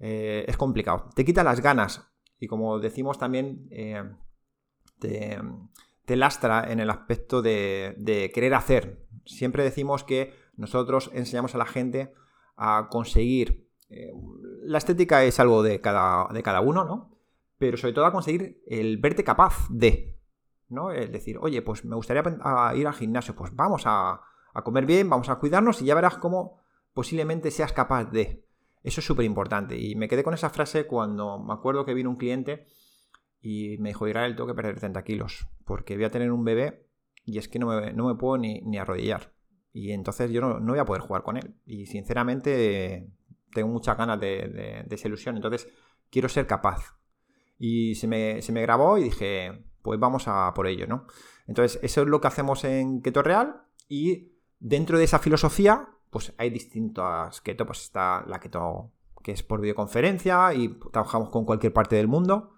eh, 0.04 0.46
es 0.48 0.58
complicado, 0.58 1.10
te 1.16 1.24
quita 1.24 1.44
las 1.44 1.62
ganas 1.62 2.12
y 2.40 2.48
como 2.48 2.80
decimos 2.80 3.18
también, 3.18 3.70
te 5.00 5.40
te 6.06 6.16
lastra 6.16 6.72
en 6.72 6.80
el 6.80 6.90
aspecto 6.90 7.42
de, 7.42 8.32
querer 8.34 8.54
hacer. 8.54 9.06
Siempre 9.26 9.64
decimos 9.64 10.04
que 10.04 10.34
nosotros 10.56 11.10
enseñamos 11.14 11.56
a 11.56 11.58
la 11.58 11.66
gente 11.66 12.14
a 12.56 12.88
conseguir. 12.90 13.70
Eh, 13.90 14.12
la 14.64 14.78
estética 14.78 15.24
es 15.24 15.40
algo 15.40 15.64
de 15.64 15.82
cada, 15.82 16.28
de 16.34 16.44
cada 16.44 16.62
uno, 16.62 16.84
¿no? 16.84 17.18
Pero 17.58 17.78
sobre 17.78 17.94
todo 17.94 18.06
a 18.06 18.12
conseguir 18.12 18.62
el 18.68 18.98
verte 18.98 19.24
capaz 19.24 19.68
de. 19.70 20.20
¿no? 20.70 20.92
Es 20.92 21.12
decir, 21.12 21.38
oye, 21.40 21.62
pues 21.62 21.86
me 21.86 21.96
gustaría 21.96 22.24
ir 22.76 22.88
al 22.88 22.94
gimnasio, 22.94 23.36
pues 23.36 23.56
vamos 23.56 23.84
a, 23.86 24.22
a 24.54 24.64
comer 24.64 24.86
bien, 24.86 25.10
vamos 25.10 25.30
a 25.30 25.36
cuidarnos 25.36 25.82
y 25.82 25.86
ya 25.86 25.96
verás 25.96 26.18
cómo 26.18 26.60
posiblemente 26.94 27.52
seas 27.52 27.72
capaz 27.72 28.06
de. 28.06 28.46
Eso 28.84 29.00
es 29.00 29.06
súper 29.06 29.26
importante. 29.26 29.80
Y 29.80 29.96
me 29.96 30.08
quedé 30.08 30.24
con 30.24 30.34
esa 30.34 30.50
frase 30.50 30.86
cuando 30.86 31.40
me 31.40 31.54
acuerdo 31.54 31.86
que 31.86 31.94
vino 31.94 32.10
un 32.10 32.18
cliente 32.18 32.68
y 33.42 33.78
me 33.80 33.90
dijo, 33.90 34.08
Israel, 34.08 34.36
tengo 34.36 34.48
que 34.48 34.54
perder 34.54 34.80
30 34.80 35.04
kilos, 35.04 35.48
porque 35.66 35.96
voy 35.96 36.06
a 36.06 36.12
tener 36.12 36.32
un 36.32 36.44
bebé 36.44 36.88
y 37.26 37.38
es 37.38 37.48
que 37.48 37.60
no 37.60 37.68
me, 37.68 38.16
puedo 38.16 38.38
ni, 38.38 38.78
arrodillar. 38.78 39.34
Y 39.72 39.92
entonces 39.92 40.30
yo 40.32 40.42
no, 40.42 40.60
voy 40.60 40.80
a 40.80 40.86
poder 40.86 41.02
jugar 41.02 41.24
con 41.24 41.38
él. 41.38 41.56
Y 41.66 41.86
sinceramente 41.86 43.10
tengo 43.54 43.70
muchas 43.70 43.98
ganas 43.98 44.20
de, 44.20 44.86
esa 44.90 45.08
ilusión. 45.08 45.36
Entonces 45.36 45.68
quiero 46.10 46.30
ser 46.30 46.46
capaz. 46.48 46.98
Y 47.58 47.96
se 47.96 48.08
me, 48.08 48.62
grabó 48.62 48.98
y 48.98 49.04
dije, 49.04 49.66
pues 49.82 50.00
vamos 50.00 50.28
a 50.28 50.54
por 50.54 50.68
ello, 50.68 50.86
¿no? 50.88 51.08
Entonces 51.48 51.80
eso 51.82 52.02
es 52.02 52.08
lo 52.08 52.20
que 52.20 52.28
hacemos 52.28 52.64
en 52.66 53.02
Keto 53.02 53.22
Real 53.22 53.64
y 53.88 54.34
dentro 54.60 54.98
de 54.98 55.06
esa 55.06 55.20
filosofía, 55.20 55.90
pues 56.14 56.34
hay 56.38 56.50
distintas 56.50 57.42
keto, 57.42 57.66
pues 57.66 57.82
está 57.82 58.24
la 58.28 58.40
keto 58.40 58.92
que 59.22 59.32
es 59.32 59.44
por 59.44 59.60
videoconferencia 59.60 60.54
y 60.54 60.70
trabajamos 60.92 61.30
con 61.30 61.46
cualquier 61.46 61.74
parte 61.74 61.96
del 61.96 62.08
mundo. 62.08 62.52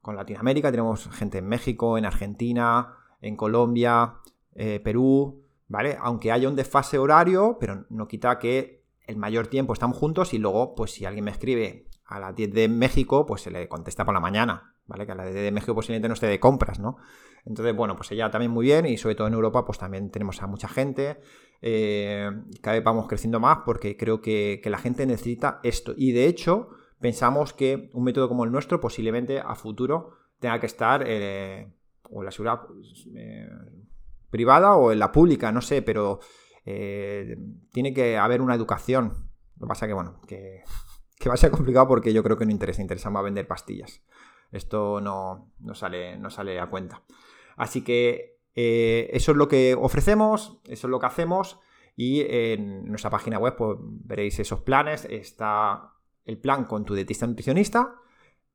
Con 0.00 0.16
Latinoamérica, 0.16 0.70
tenemos 0.70 1.08
gente 1.10 1.38
en 1.38 1.46
México, 1.46 1.98
en 1.98 2.06
Argentina, 2.06 2.94
en 3.20 3.36
Colombia, 3.36 4.14
eh, 4.54 4.80
Perú, 4.82 5.44
¿vale? 5.68 5.96
Aunque 6.00 6.32
haya 6.32 6.48
un 6.48 6.56
desfase 6.56 6.98
horario, 6.98 7.56
pero 7.60 7.84
no 7.90 8.08
quita 8.08 8.38
que 8.38 8.84
el 9.06 9.16
mayor 9.16 9.48
tiempo 9.48 9.72
estamos 9.72 9.96
juntos 9.96 10.32
y 10.32 10.38
luego, 10.38 10.74
pues 10.74 10.92
si 10.92 11.04
alguien 11.04 11.24
me 11.24 11.30
escribe 11.30 11.88
a 12.04 12.18
las 12.18 12.34
10 12.34 12.52
de 12.52 12.68
México, 12.68 13.26
pues 13.26 13.42
se 13.42 13.50
le 13.50 13.68
contesta 13.68 14.04
por 14.04 14.14
la 14.14 14.20
mañana, 14.20 14.71
¿vale? 14.86 15.06
Que 15.06 15.12
a 15.12 15.14
las 15.14 15.32
10 15.32 15.44
de 15.44 15.52
México 15.52 15.74
posiblemente 15.74 16.08
no 16.08 16.14
esté 16.14 16.26
de 16.26 16.40
compras, 16.40 16.78
¿no? 16.78 16.96
Entonces, 17.44 17.74
bueno, 17.74 17.96
pues 17.96 18.10
ella 18.12 18.30
también 18.30 18.52
muy 18.52 18.66
bien 18.66 18.86
y 18.86 18.96
sobre 18.96 19.14
todo 19.14 19.26
en 19.26 19.34
Europa, 19.34 19.64
pues 19.64 19.78
también 19.78 20.10
tenemos 20.10 20.42
a 20.42 20.46
mucha 20.46 20.68
gente. 20.68 21.20
Eh, 21.60 22.30
cada 22.60 22.76
vez 22.76 22.84
vamos 22.84 23.08
creciendo 23.08 23.40
más 23.40 23.58
porque 23.64 23.96
creo 23.96 24.20
que, 24.20 24.60
que 24.62 24.70
la 24.70 24.78
gente 24.78 25.06
necesita 25.06 25.60
esto. 25.62 25.94
Y 25.96 26.12
de 26.12 26.26
hecho, 26.26 26.68
pensamos 27.00 27.52
que 27.52 27.90
un 27.94 28.04
método 28.04 28.28
como 28.28 28.44
el 28.44 28.52
nuestro 28.52 28.80
posiblemente 28.80 29.40
a 29.40 29.54
futuro 29.54 30.12
tenga 30.38 30.60
que 30.60 30.66
estar 30.66 31.04
eh, 31.06 31.68
o 32.10 32.20
en 32.20 32.24
la 32.24 32.30
seguridad 32.30 32.60
eh, 33.16 33.48
privada 34.30 34.76
o 34.76 34.92
en 34.92 34.98
la 34.98 35.10
pública, 35.10 35.50
no 35.50 35.60
sé, 35.60 35.82
pero 35.82 36.20
tiene 36.64 37.92
que 37.92 38.16
haber 38.16 38.40
una 38.40 38.54
educación. 38.54 39.30
Lo 39.56 39.66
que 39.66 39.68
pasa 39.68 39.86
que, 39.88 39.94
bueno, 39.94 40.20
que, 40.28 40.62
va 41.28 41.34
a 41.34 41.36
ser 41.36 41.50
complicado 41.50 41.88
porque 41.88 42.12
yo 42.12 42.22
creo 42.22 42.36
que 42.36 42.44
no 42.44 42.52
interesa, 42.52 42.82
interesa 42.82 43.10
más 43.10 43.24
vender 43.24 43.48
pastillas. 43.48 44.00
Esto 44.52 45.00
no, 45.00 45.50
sale, 45.74 46.16
no 46.18 46.30
sale 46.30 46.60
a 46.60 46.68
cuenta. 46.68 47.02
Así 47.56 47.82
que 47.82 48.38
eh, 48.54 49.08
eso 49.12 49.32
es 49.32 49.38
lo 49.38 49.48
que 49.48 49.74
ofrecemos, 49.74 50.60
eso 50.66 50.86
es 50.86 50.90
lo 50.90 51.00
que 51.00 51.06
hacemos. 51.06 51.58
Y 51.96 52.20
en 52.28 52.86
nuestra 52.86 53.10
página 53.10 53.38
web 53.38 53.56
pues, 53.56 53.78
veréis 53.80 54.38
esos 54.38 54.60
planes. 54.60 55.06
Está 55.06 55.94
el 56.24 56.38
plan 56.38 56.64
con 56.64 56.84
tu 56.84 56.94
dietista 56.94 57.26
nutricionista, 57.26 57.96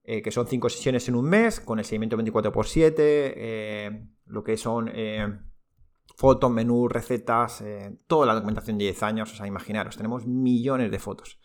eh, 0.03 0.21
que 0.21 0.31
son 0.31 0.47
cinco 0.47 0.69
sesiones 0.69 1.07
en 1.09 1.15
un 1.15 1.25
mes, 1.25 1.59
con 1.59 1.79
el 1.79 1.85
seguimiento 1.85 2.15
24x7, 2.17 2.93
eh, 2.97 4.07
lo 4.25 4.43
que 4.43 4.55
son 4.55 4.91
fotos, 6.15 6.49
menús, 6.49 6.91
recetas, 6.91 7.63
toda 8.07 8.25
la 8.25 8.33
documentación 8.33 8.77
de 8.77 8.85
10 8.85 9.03
años, 9.03 9.33
o 9.33 9.35
sea, 9.35 9.45
imaginaros, 9.45 9.97
tenemos 9.97 10.25
millones 10.25 10.89
de 10.89 10.99
fotos. 10.99 11.39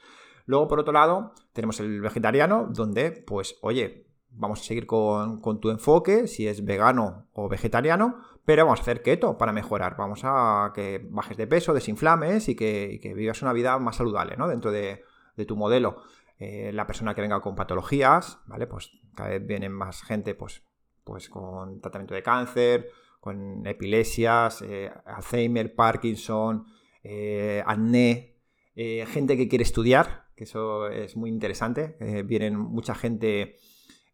Luego, 0.47 0.69
por 0.69 0.81
otro 0.81 0.93
lado, 0.93 1.35
tenemos 1.53 1.79
el 1.81 2.01
vegetariano, 2.01 2.69
donde, 2.71 3.13
pues, 3.13 3.59
oye, 3.61 4.07
vamos 4.35 4.61
a 4.61 4.65
seguir 4.65 4.87
con, 4.87 5.41
tu 5.61 5.71
enfoque, 5.71 6.27
si 6.27 6.47
es 6.49 6.65
vegano 6.65 7.29
o 7.33 7.49
vegetariano, 7.49 8.19
pero 8.45 8.65
vamos 8.65 8.81
a 8.81 8.83
hacer 8.83 9.03
keto 9.03 9.39
para 9.39 9.53
mejorar. 9.53 9.97
Vamos 9.97 10.23
a 10.25 10.73
que 10.75 11.07
bajes 11.11 11.37
de 11.37 11.47
peso, 11.47 11.75
desinflames 11.75 12.49
y 12.49 12.57
que, 12.57 13.13
vivas 13.15 13.43
una 13.43 13.53
vida 13.53 13.79
más 13.79 13.97
saludable, 13.97 14.37
¿no? 14.37 14.49
Dentro 14.49 14.71
de, 14.71 15.05
de 15.37 15.45
tu 15.45 15.57
modelo. 15.57 16.03
Eh, 16.45 16.73
la 16.73 16.89
persona 16.89 17.15
que 17.15 17.21
venga 17.21 17.41
con 17.41 17.55
patologías, 17.55 18.41
¿vale? 18.47 18.67
Pues 18.67 18.91
cada 19.15 19.29
vez 19.29 19.47
vienen 19.47 19.71
más 19.71 20.03
gente 20.03 20.35
pues, 20.35 20.65
pues 21.05 21.29
con 21.29 21.81
tratamiento 21.81 22.15
de 22.15 22.23
cáncer, 22.25 22.91
con 23.21 23.65
epilepsias, 23.65 24.61
eh, 24.63 24.91
Alzheimer, 25.05 25.73
Parkinson, 25.73 26.67
eh, 27.05 27.63
acné, 27.65 28.41
gente 28.75 29.37
que 29.37 29.47
quiere 29.47 29.63
estudiar, 29.63 30.31
que 30.35 30.43
eso 30.43 30.89
es 30.89 31.17
muy 31.17 31.31
interesante. 31.31 31.97
vienen 32.25 32.57
mucha 32.57 32.97
gente 32.97 33.59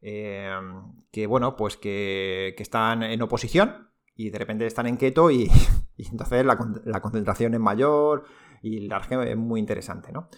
que, 0.01 1.26
bueno, 1.26 1.57
pues 1.57 1.76
que, 1.76 2.55
están 2.59 3.03
en 3.03 3.20
oposición 3.22 3.90
y 4.14 4.30
de 4.30 4.38
repente 4.38 4.66
están 4.66 4.86
en 4.86 4.96
keto 4.96 5.30
y, 5.30 5.51
entonces 5.96 6.44
la, 6.44 7.01
concentración 7.01 7.55
es 7.55 7.61
mayor 7.61 8.24
y 8.62 8.86
la 8.86 8.99
es 8.99 9.36
muy 9.36 9.61
interesante, 9.61 10.12
¿no? 10.12 10.28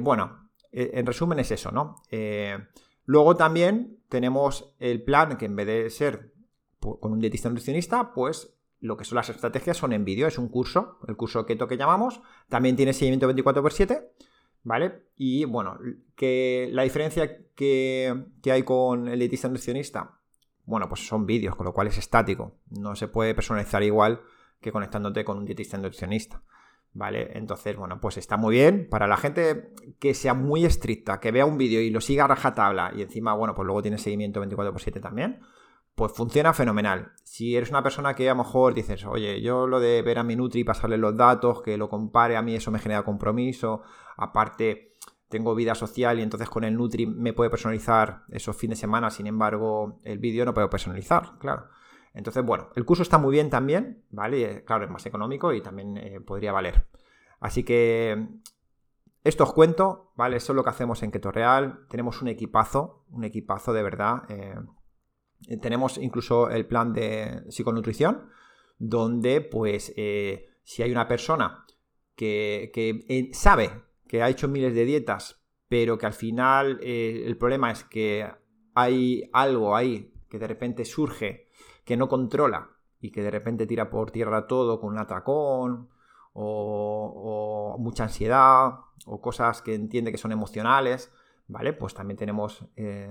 bueno, 0.00 0.46
eh, 0.76 0.90
en 0.92 1.06
resumen 1.06 1.38
es 1.38 1.50
eso, 1.50 1.72
¿no? 1.72 2.02
Eh, 2.10 2.58
luego 3.06 3.34
también 3.34 4.02
tenemos 4.10 4.74
el 4.78 5.02
plan 5.02 5.38
que 5.38 5.46
en 5.46 5.56
vez 5.56 5.66
de 5.66 5.90
ser 5.90 6.34
con 6.78 7.12
un 7.12 7.18
dietista 7.18 7.48
nutricionista, 7.48 8.12
pues 8.12 8.58
lo 8.78 8.98
que 8.98 9.04
son 9.04 9.16
las 9.16 9.30
estrategias 9.30 9.78
son 9.78 9.94
en 9.94 10.04
vídeo, 10.04 10.26
es 10.28 10.36
un 10.36 10.48
curso, 10.48 10.98
el 11.08 11.16
curso 11.16 11.46
Keto 11.46 11.66
que 11.66 11.78
llamamos, 11.78 12.20
también 12.50 12.76
tiene 12.76 12.92
seguimiento 12.92 13.28
24x7, 13.32 14.10
¿vale? 14.66 15.10
Y 15.16 15.44
bueno, 15.44 15.78
que 16.16 16.68
la 16.72 16.82
diferencia 16.82 17.46
que, 17.54 18.26
que 18.42 18.52
hay 18.52 18.64
con 18.64 19.06
el 19.06 19.18
dietista 19.20 19.46
nutricionista, 19.46 20.18
bueno, 20.64 20.88
pues 20.88 21.06
son 21.06 21.24
vídeos, 21.24 21.54
con 21.54 21.66
lo 21.66 21.72
cual 21.72 21.86
es 21.86 21.98
estático, 21.98 22.58
no 22.70 22.96
se 22.96 23.06
puede 23.06 23.32
personalizar 23.34 23.84
igual 23.84 24.20
que 24.60 24.72
conectándote 24.72 25.24
con 25.24 25.38
un 25.38 25.44
dietista 25.44 25.76
nutricionista. 25.78 26.42
¿Vale? 26.92 27.36
Entonces, 27.36 27.76
bueno, 27.76 28.00
pues 28.00 28.16
está 28.16 28.38
muy 28.38 28.54
bien. 28.54 28.88
Para 28.88 29.06
la 29.06 29.18
gente 29.18 29.74
que 29.98 30.14
sea 30.14 30.32
muy 30.32 30.64
estricta, 30.64 31.20
que 31.20 31.30
vea 31.30 31.44
un 31.44 31.58
vídeo 31.58 31.82
y 31.82 31.90
lo 31.90 32.00
siga 32.00 32.24
a 32.24 32.28
rajatabla 32.28 32.90
y 32.96 33.02
encima, 33.02 33.34
bueno, 33.34 33.54
pues 33.54 33.66
luego 33.66 33.82
tiene 33.82 33.98
seguimiento 33.98 34.42
24x7 34.42 35.02
también, 35.02 35.40
pues 35.96 36.12
funciona 36.12 36.52
fenomenal. 36.52 37.12
Si 37.24 37.56
eres 37.56 37.70
una 37.70 37.82
persona 37.82 38.14
que 38.14 38.28
a 38.28 38.34
lo 38.34 38.44
mejor 38.44 38.74
dices, 38.74 39.04
oye, 39.06 39.40
yo 39.40 39.66
lo 39.66 39.80
de 39.80 40.02
ver 40.02 40.18
a 40.18 40.22
mi 40.22 40.36
Nutri 40.36 40.62
pasarle 40.62 40.98
los 40.98 41.16
datos, 41.16 41.62
que 41.62 41.78
lo 41.78 41.88
compare, 41.88 42.36
a 42.36 42.42
mí 42.42 42.54
eso 42.54 42.70
me 42.70 42.78
genera 42.78 43.02
compromiso, 43.02 43.82
aparte 44.16 44.94
tengo 45.28 45.54
vida 45.54 45.74
social 45.74 46.18
y 46.18 46.22
entonces 46.22 46.50
con 46.50 46.64
el 46.64 46.76
Nutri 46.76 47.06
me 47.06 47.32
puede 47.32 47.50
personalizar 47.50 48.24
esos 48.28 48.54
fines 48.56 48.78
de 48.78 48.82
semana, 48.82 49.10
sin 49.10 49.26
embargo, 49.26 49.98
el 50.04 50.18
vídeo 50.18 50.44
no 50.44 50.52
puedo 50.52 50.68
personalizar, 50.68 51.38
claro. 51.38 51.68
Entonces, 52.12 52.44
bueno, 52.44 52.68
el 52.76 52.84
curso 52.84 53.02
está 53.02 53.16
muy 53.16 53.32
bien 53.32 53.48
también, 53.48 54.04
¿vale? 54.10 54.64
Claro, 54.64 54.84
es 54.84 54.90
más 54.90 55.04
económico 55.06 55.52
y 55.52 55.62
también 55.62 55.96
eh, 55.96 56.20
podría 56.20 56.52
valer. 56.52 56.86
Así 57.40 57.64
que 57.64 58.28
esto 59.24 59.44
os 59.44 59.52
cuento, 59.54 60.12
¿vale? 60.14 60.36
Eso 60.36 60.52
es 60.52 60.56
lo 60.56 60.62
que 60.62 60.70
hacemos 60.70 61.02
en 61.02 61.10
Keto 61.10 61.32
Real. 61.32 61.86
Tenemos 61.88 62.22
un 62.22 62.28
equipazo, 62.28 63.04
un 63.10 63.24
equipazo 63.24 63.72
de 63.72 63.82
verdad. 63.82 64.22
Eh, 64.28 64.56
tenemos 65.60 65.98
incluso 65.98 66.50
el 66.50 66.66
plan 66.66 66.92
de 66.92 67.42
psiconutrición, 67.48 68.28
donde 68.78 69.40
pues 69.40 69.92
eh, 69.96 70.48
si 70.62 70.82
hay 70.82 70.90
una 70.90 71.08
persona 71.08 71.64
que, 72.14 72.70
que 72.72 73.30
sabe 73.32 73.70
que 74.06 74.22
ha 74.22 74.28
hecho 74.28 74.48
miles 74.48 74.74
de 74.74 74.84
dietas, 74.84 75.42
pero 75.68 75.98
que 75.98 76.06
al 76.06 76.12
final 76.12 76.78
el 76.82 77.36
problema 77.36 77.70
es 77.72 77.84
que 77.84 78.26
hay 78.74 79.28
algo 79.32 79.74
ahí 79.74 80.12
que 80.28 80.38
de 80.38 80.46
repente 80.46 80.84
surge 80.84 81.48
que 81.84 81.96
no 81.96 82.08
controla 82.08 82.70
y 83.00 83.10
que 83.10 83.22
de 83.22 83.30
repente 83.30 83.66
tira 83.66 83.88
por 83.88 84.10
tierra 84.10 84.46
todo 84.46 84.80
con 84.80 84.90
un 84.90 84.98
atracón 84.98 85.88
o, 86.32 87.76
mucha 87.78 88.04
ansiedad 88.04 88.80
o 89.06 89.20
cosas 89.20 89.62
que 89.62 89.74
entiende 89.74 90.10
que 90.10 90.18
son 90.18 90.32
emocionales, 90.32 91.12
¿vale? 91.46 91.72
Pues 91.72 91.94
también 91.94 92.18
tenemos 92.18 92.66
eh, 92.76 93.08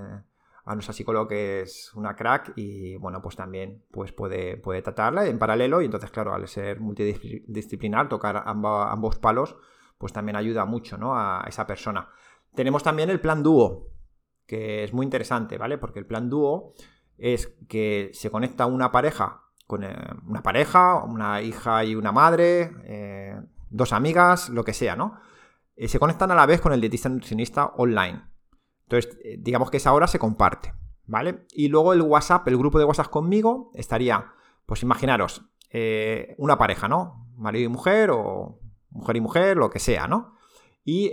a 0.65 0.73
nuestra 0.73 0.93
psicóloga 0.93 1.29
que 1.29 1.61
es 1.61 1.93
una 1.93 2.15
crack 2.15 2.53
y 2.55 2.95
bueno, 2.97 3.21
pues 3.21 3.35
también 3.35 3.83
pues 3.91 4.11
puede, 4.11 4.57
puede 4.57 4.81
tratarla 4.81 5.27
en 5.27 5.37
paralelo 5.37 5.81
y 5.81 5.85
entonces 5.85 6.09
claro, 6.11 6.33
al 6.33 6.47
ser 6.47 6.79
multidisciplinar, 6.79 8.09
tocar 8.09 8.43
ambos 8.45 9.17
palos, 9.17 9.55
pues 9.97 10.11
también 10.11 10.35
ayuda 10.35 10.65
mucho 10.65 10.97
¿no? 10.97 11.15
a 11.15 11.45
esa 11.47 11.67
persona. 11.67 12.09
Tenemos 12.55 12.83
también 12.83 13.09
el 13.09 13.21
plan 13.21 13.43
dúo, 13.43 13.91
que 14.47 14.83
es 14.83 14.93
muy 14.93 15.05
interesante, 15.05 15.57
¿vale? 15.57 15.77
Porque 15.77 15.99
el 15.99 16.05
plan 16.05 16.29
dúo 16.29 16.73
es 17.17 17.47
que 17.67 18.09
se 18.13 18.29
conecta 18.29 18.65
una 18.65 18.91
pareja 18.91 19.45
con 19.67 19.83
eh, 19.83 19.95
una 20.27 20.43
pareja, 20.43 21.03
una 21.03 21.41
hija 21.41 21.83
y 21.83 21.95
una 21.95 22.11
madre, 22.11 22.71
eh, 22.83 23.39
dos 23.69 23.93
amigas, 23.93 24.49
lo 24.49 24.63
que 24.63 24.73
sea, 24.73 24.95
¿no? 24.95 25.19
Eh, 25.75 25.87
se 25.87 25.99
conectan 25.99 26.31
a 26.31 26.35
la 26.35 26.45
vez 26.45 26.61
con 26.61 26.73
el 26.73 26.81
dietista 26.81 27.09
nutricionista 27.09 27.65
online. 27.77 28.23
Entonces, 28.87 29.17
digamos 29.39 29.71
que 29.71 29.77
esa 29.77 29.93
hora 29.93 30.07
se 30.07 30.19
comparte, 30.19 30.73
¿vale? 31.05 31.45
Y 31.51 31.67
luego 31.67 31.93
el 31.93 32.01
WhatsApp, 32.01 32.47
el 32.47 32.57
grupo 32.57 32.79
de 32.79 32.85
WhatsApp 32.85 33.09
conmigo, 33.09 33.71
estaría, 33.73 34.33
pues 34.65 34.83
imaginaros, 34.83 35.43
una 36.37 36.57
pareja, 36.57 36.87
¿no? 36.87 37.27
Marido 37.35 37.65
y 37.65 37.69
mujer 37.69 38.11
o 38.11 38.59
mujer 38.91 39.17
y 39.17 39.21
mujer, 39.21 39.57
lo 39.57 39.69
que 39.69 39.79
sea, 39.79 40.07
¿no? 40.07 40.35
Y 40.83 41.11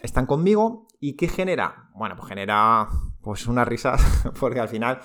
están 0.00 0.26
conmigo 0.26 0.86
y 1.00 1.16
¿qué 1.16 1.28
genera? 1.28 1.90
Bueno, 1.94 2.16
pues 2.16 2.28
genera 2.28 2.88
pues 3.20 3.46
unas 3.46 3.68
risas, 3.68 4.02
porque 4.40 4.60
al 4.60 4.68
final 4.68 5.00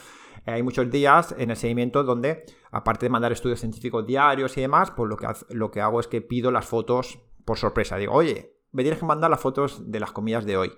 hay 0.46 0.64
muchos 0.64 0.90
días 0.90 1.36
en 1.38 1.52
el 1.52 1.58
seguimiento 1.58 2.04
donde, 2.04 2.46
aparte 2.72 3.06
de 3.06 3.10
mandar 3.10 3.32
estudios 3.32 3.60
científicos 3.60 4.06
diarios 4.06 4.58
y 4.58 4.62
demás, 4.62 4.92
pues 4.92 5.10
lo 5.10 5.18
que, 5.18 5.28
lo 5.50 5.72
que 5.72 5.82
hago 5.82 6.00
es 6.00 6.08
que 6.08 6.22
pido 6.22 6.52
las 6.52 6.66
fotos 6.66 7.20
por 7.46 7.58
sorpresa. 7.58 7.98
Digo, 7.98 8.14
oye, 8.14 8.56
me 8.72 8.84
tienes 8.84 9.00
que 9.00 9.06
mandar 9.06 9.30
las 9.30 9.40
fotos 9.40 9.92
de 9.92 10.00
las 10.00 10.12
comidas 10.12 10.46
de 10.46 10.58
hoy. 10.58 10.72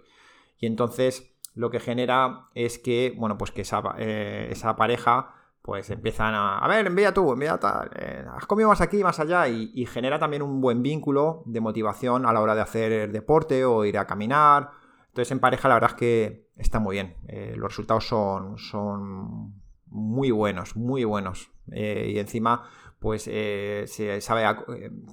Y 0.62 0.68
entonces 0.68 1.36
lo 1.53 1.70
que 1.70 1.82
genera 1.82 2.47
es 2.55 2.80
que, 2.80 3.14
bueno, 3.18 3.38
pues 3.38 3.51
que 3.51 3.62
esa, 3.62 3.82
eh, 3.97 4.47
esa 4.51 4.76
pareja 4.78 5.36
pues 5.62 5.91
empiezan 5.91 6.34
a, 6.34 6.57
a 6.57 6.68
ver, 6.68 6.88
envía 6.88 7.14
tú, 7.14 7.34
envía 7.34 7.59
tal, 7.59 7.91
eh, 7.95 8.26
has 8.36 8.47
comido 8.47 8.70
más 8.70 8.82
aquí, 8.82 9.03
más 9.03 9.20
allá, 9.20 9.47
y, 9.47 9.86
genera 9.86 10.18
también 10.18 10.41
un 10.41 10.59
buen 10.59 10.82
vínculo 10.82 11.43
de 11.45 11.62
motivación 11.62 12.26
a 12.26 12.34
la 12.34 12.41
hora 12.41 12.55
de 12.55 12.62
hacer 12.62 13.12
deporte 13.12 13.64
o 13.66 13.86
ir 13.86 13.99
a 13.99 14.07
caminar. 14.07 14.72
Entonces 15.09 15.32
en 15.32 15.39
pareja 15.39 15.68
la 15.68 15.76
verdad 15.76 15.91
es 15.91 15.97
que 15.97 16.47
está 16.55 16.80
muy 16.80 16.95
bien. 16.95 17.16
Eh, 17.28 17.53
los 17.57 17.72
resultados 17.72 18.07
son, 18.07 18.57
son 18.57 19.62
muy 19.88 20.32
buenos, 20.32 20.76
muy 20.76 21.03
buenos. 21.03 21.51
Y 21.68 22.18
encima, 22.18 22.64
pues 22.99 23.24
se 23.24 24.22
sabe 24.22 24.43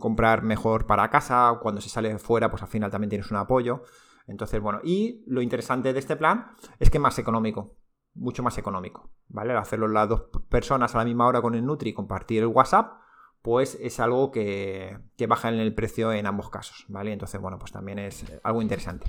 comprar 0.01 0.43
mejor 0.43 0.87
para 0.87 1.11
casa. 1.11 1.59
Cuando 1.61 1.81
se 1.81 1.89
sale 1.89 2.19
fuera, 2.19 2.51
pues 2.51 2.63
al 2.63 2.69
final 2.69 2.91
también 2.91 3.11
tienes 3.11 3.31
un 3.31 3.37
apoyo. 3.37 3.83
Entonces, 4.29 4.61
bueno, 4.61 4.81
y 4.85 5.25
lo 5.27 5.43
interesante 5.43 5.93
de 5.93 5.99
este 5.99 6.17
plan 6.17 6.53
es 6.79 6.91
que 6.91 6.99
es 6.99 7.03
más 7.03 7.19
económico, 7.19 7.77
mucho 8.15 8.43
más 8.43 8.57
económico, 8.59 9.11
¿vale? 9.29 9.55
hacerlo 9.55 9.89
las 9.89 10.09
dos 10.09 10.25
personas 10.49 10.95
a 10.95 10.99
la 10.99 11.05
misma 11.05 11.27
hora 11.27 11.43
con 11.43 11.55
el 11.55 11.65
Nutri 11.65 11.91
y 11.91 11.95
compartir 11.95 12.43
el 12.43 12.49
WhatsApp, 12.49 13.01
pues 13.43 13.79
es 13.81 13.99
algo 14.01 14.31
que, 14.31 14.99
que 15.17 15.27
baja 15.27 15.49
en 15.49 15.57
el 15.57 15.75
precio 15.75 16.13
en 16.13 16.27
ambos 16.27 16.51
casos, 16.51 16.85
¿vale? 16.89 17.13
Entonces, 17.13 17.41
bueno, 17.41 17.59
pues 17.59 17.73
también 17.73 17.99
es 17.99 18.25
algo 18.43 18.61
interesante. 18.61 19.07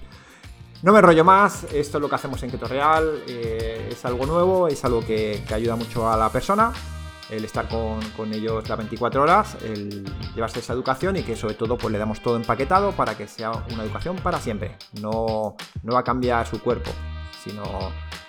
No 0.81 0.93
me 0.93 1.01
rollo 1.01 1.25
más, 1.25 1.65
esto 1.73 1.97
es 1.97 2.01
lo 2.01 2.07
que 2.07 2.15
hacemos 2.15 2.41
en 2.41 2.51
Keto 2.51 2.65
Real, 2.65 3.23
eh, 3.27 3.89
es 3.91 4.05
algo 4.05 4.25
nuevo, 4.25 4.69
es 4.69 4.85
algo 4.85 5.01
que, 5.01 5.43
ayuda 5.53 5.75
mucho 5.75 6.09
a 6.09 6.15
la 6.15 6.29
persona, 6.29 6.71
el 7.29 7.45
estar 7.45 7.67
con, 7.67 8.33
ellos 8.33 8.67
las 8.67 8.77
24 8.77 9.21
horas, 9.21 9.57
el 9.63 10.03
llevarse 10.35 10.59
esa 10.59 10.73
educación 10.73 11.17
y 11.17 11.23
que 11.23 11.35
sobre 11.35 11.53
todo 11.53 11.77
pues 11.77 11.91
le 11.91 11.97
damos 11.97 12.21
todo 12.21 12.35
empaquetado 12.35 12.91
para 12.91 13.15
que 13.15 13.27
sea 13.27 13.51
una 13.71 13.83
educación 13.83 14.15
para 14.17 14.39
siempre. 14.39 14.77
No, 15.01 15.55
no 15.83 15.93
va 15.93 15.99
a 15.99 16.03
cambiar 16.03 16.47
su 16.47 16.61
cuerpo, 16.61 16.91
sino 17.43 17.63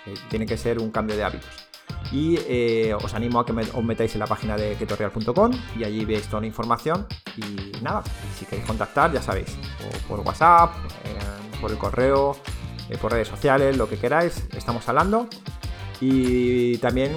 que 0.05 0.13
tiene 0.29 0.45
que 0.45 0.57
ser 0.57 0.79
un 0.79 0.91
cambio 0.91 1.15
de 1.15 1.23
hábitos. 1.23 1.71
Y 2.11 2.37
eh, 2.47 2.93
os 2.93 3.13
animo 3.13 3.39
a 3.39 3.45
que 3.45 3.53
os 3.53 3.83
metáis 3.83 4.13
en 4.15 4.19
la 4.19 4.27
página 4.27 4.57
de 4.57 4.75
ketorreal.com 4.75 5.51
y 5.77 5.83
allí 5.83 6.03
veis 6.03 6.27
toda 6.27 6.41
la 6.41 6.47
información. 6.47 7.07
Y 7.37 7.71
nada, 7.81 8.03
si 8.37 8.45
queréis 8.45 8.67
contactar, 8.67 9.13
ya 9.13 9.21
sabéis, 9.21 9.55
por 10.07 10.19
WhatsApp, 10.21 10.73
eh, 11.05 11.59
por 11.59 11.71
el 11.71 11.77
correo, 11.77 12.35
eh, 12.89 12.97
por 12.97 13.11
redes 13.11 13.29
sociales, 13.29 13.77
lo 13.77 13.87
que 13.87 13.97
queráis, 13.97 14.45
estamos 14.55 14.87
hablando. 14.89 15.27
Y 16.01 16.77
también, 16.79 17.11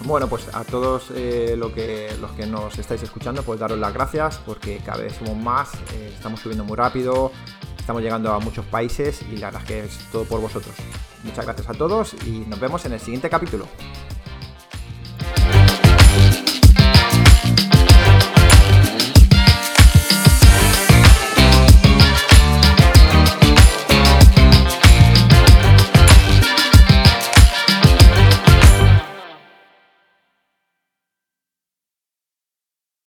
bueno, 0.00 0.28
pues 0.28 0.54
a 0.54 0.64
todos 0.64 1.10
lo 1.10 1.72
que, 1.72 2.16
los 2.20 2.30
que 2.32 2.46
nos 2.46 2.78
estáis 2.78 3.02
escuchando, 3.02 3.42
pues 3.42 3.58
daros 3.58 3.78
las 3.78 3.92
gracias 3.92 4.38
porque 4.44 4.78
cada 4.84 5.02
vez 5.02 5.14
somos 5.14 5.36
más, 5.36 5.70
estamos 6.14 6.40
subiendo 6.40 6.64
muy 6.64 6.76
rápido, 6.76 7.32
estamos 7.78 8.02
llegando 8.02 8.32
a 8.32 8.38
muchos 8.38 8.64
países 8.66 9.22
y 9.32 9.36
la 9.36 9.46
verdad 9.46 9.62
es 9.62 9.68
que 9.68 9.84
es 9.84 10.10
todo 10.12 10.24
por 10.24 10.40
vosotros. 10.40 10.74
Muchas 11.24 11.44
gracias 11.44 11.68
a 11.68 11.74
todos 11.74 12.14
y 12.26 12.40
nos 12.46 12.60
vemos 12.60 12.84
en 12.84 12.92
el 12.92 13.00
siguiente 13.00 13.28
capítulo. 13.28 13.66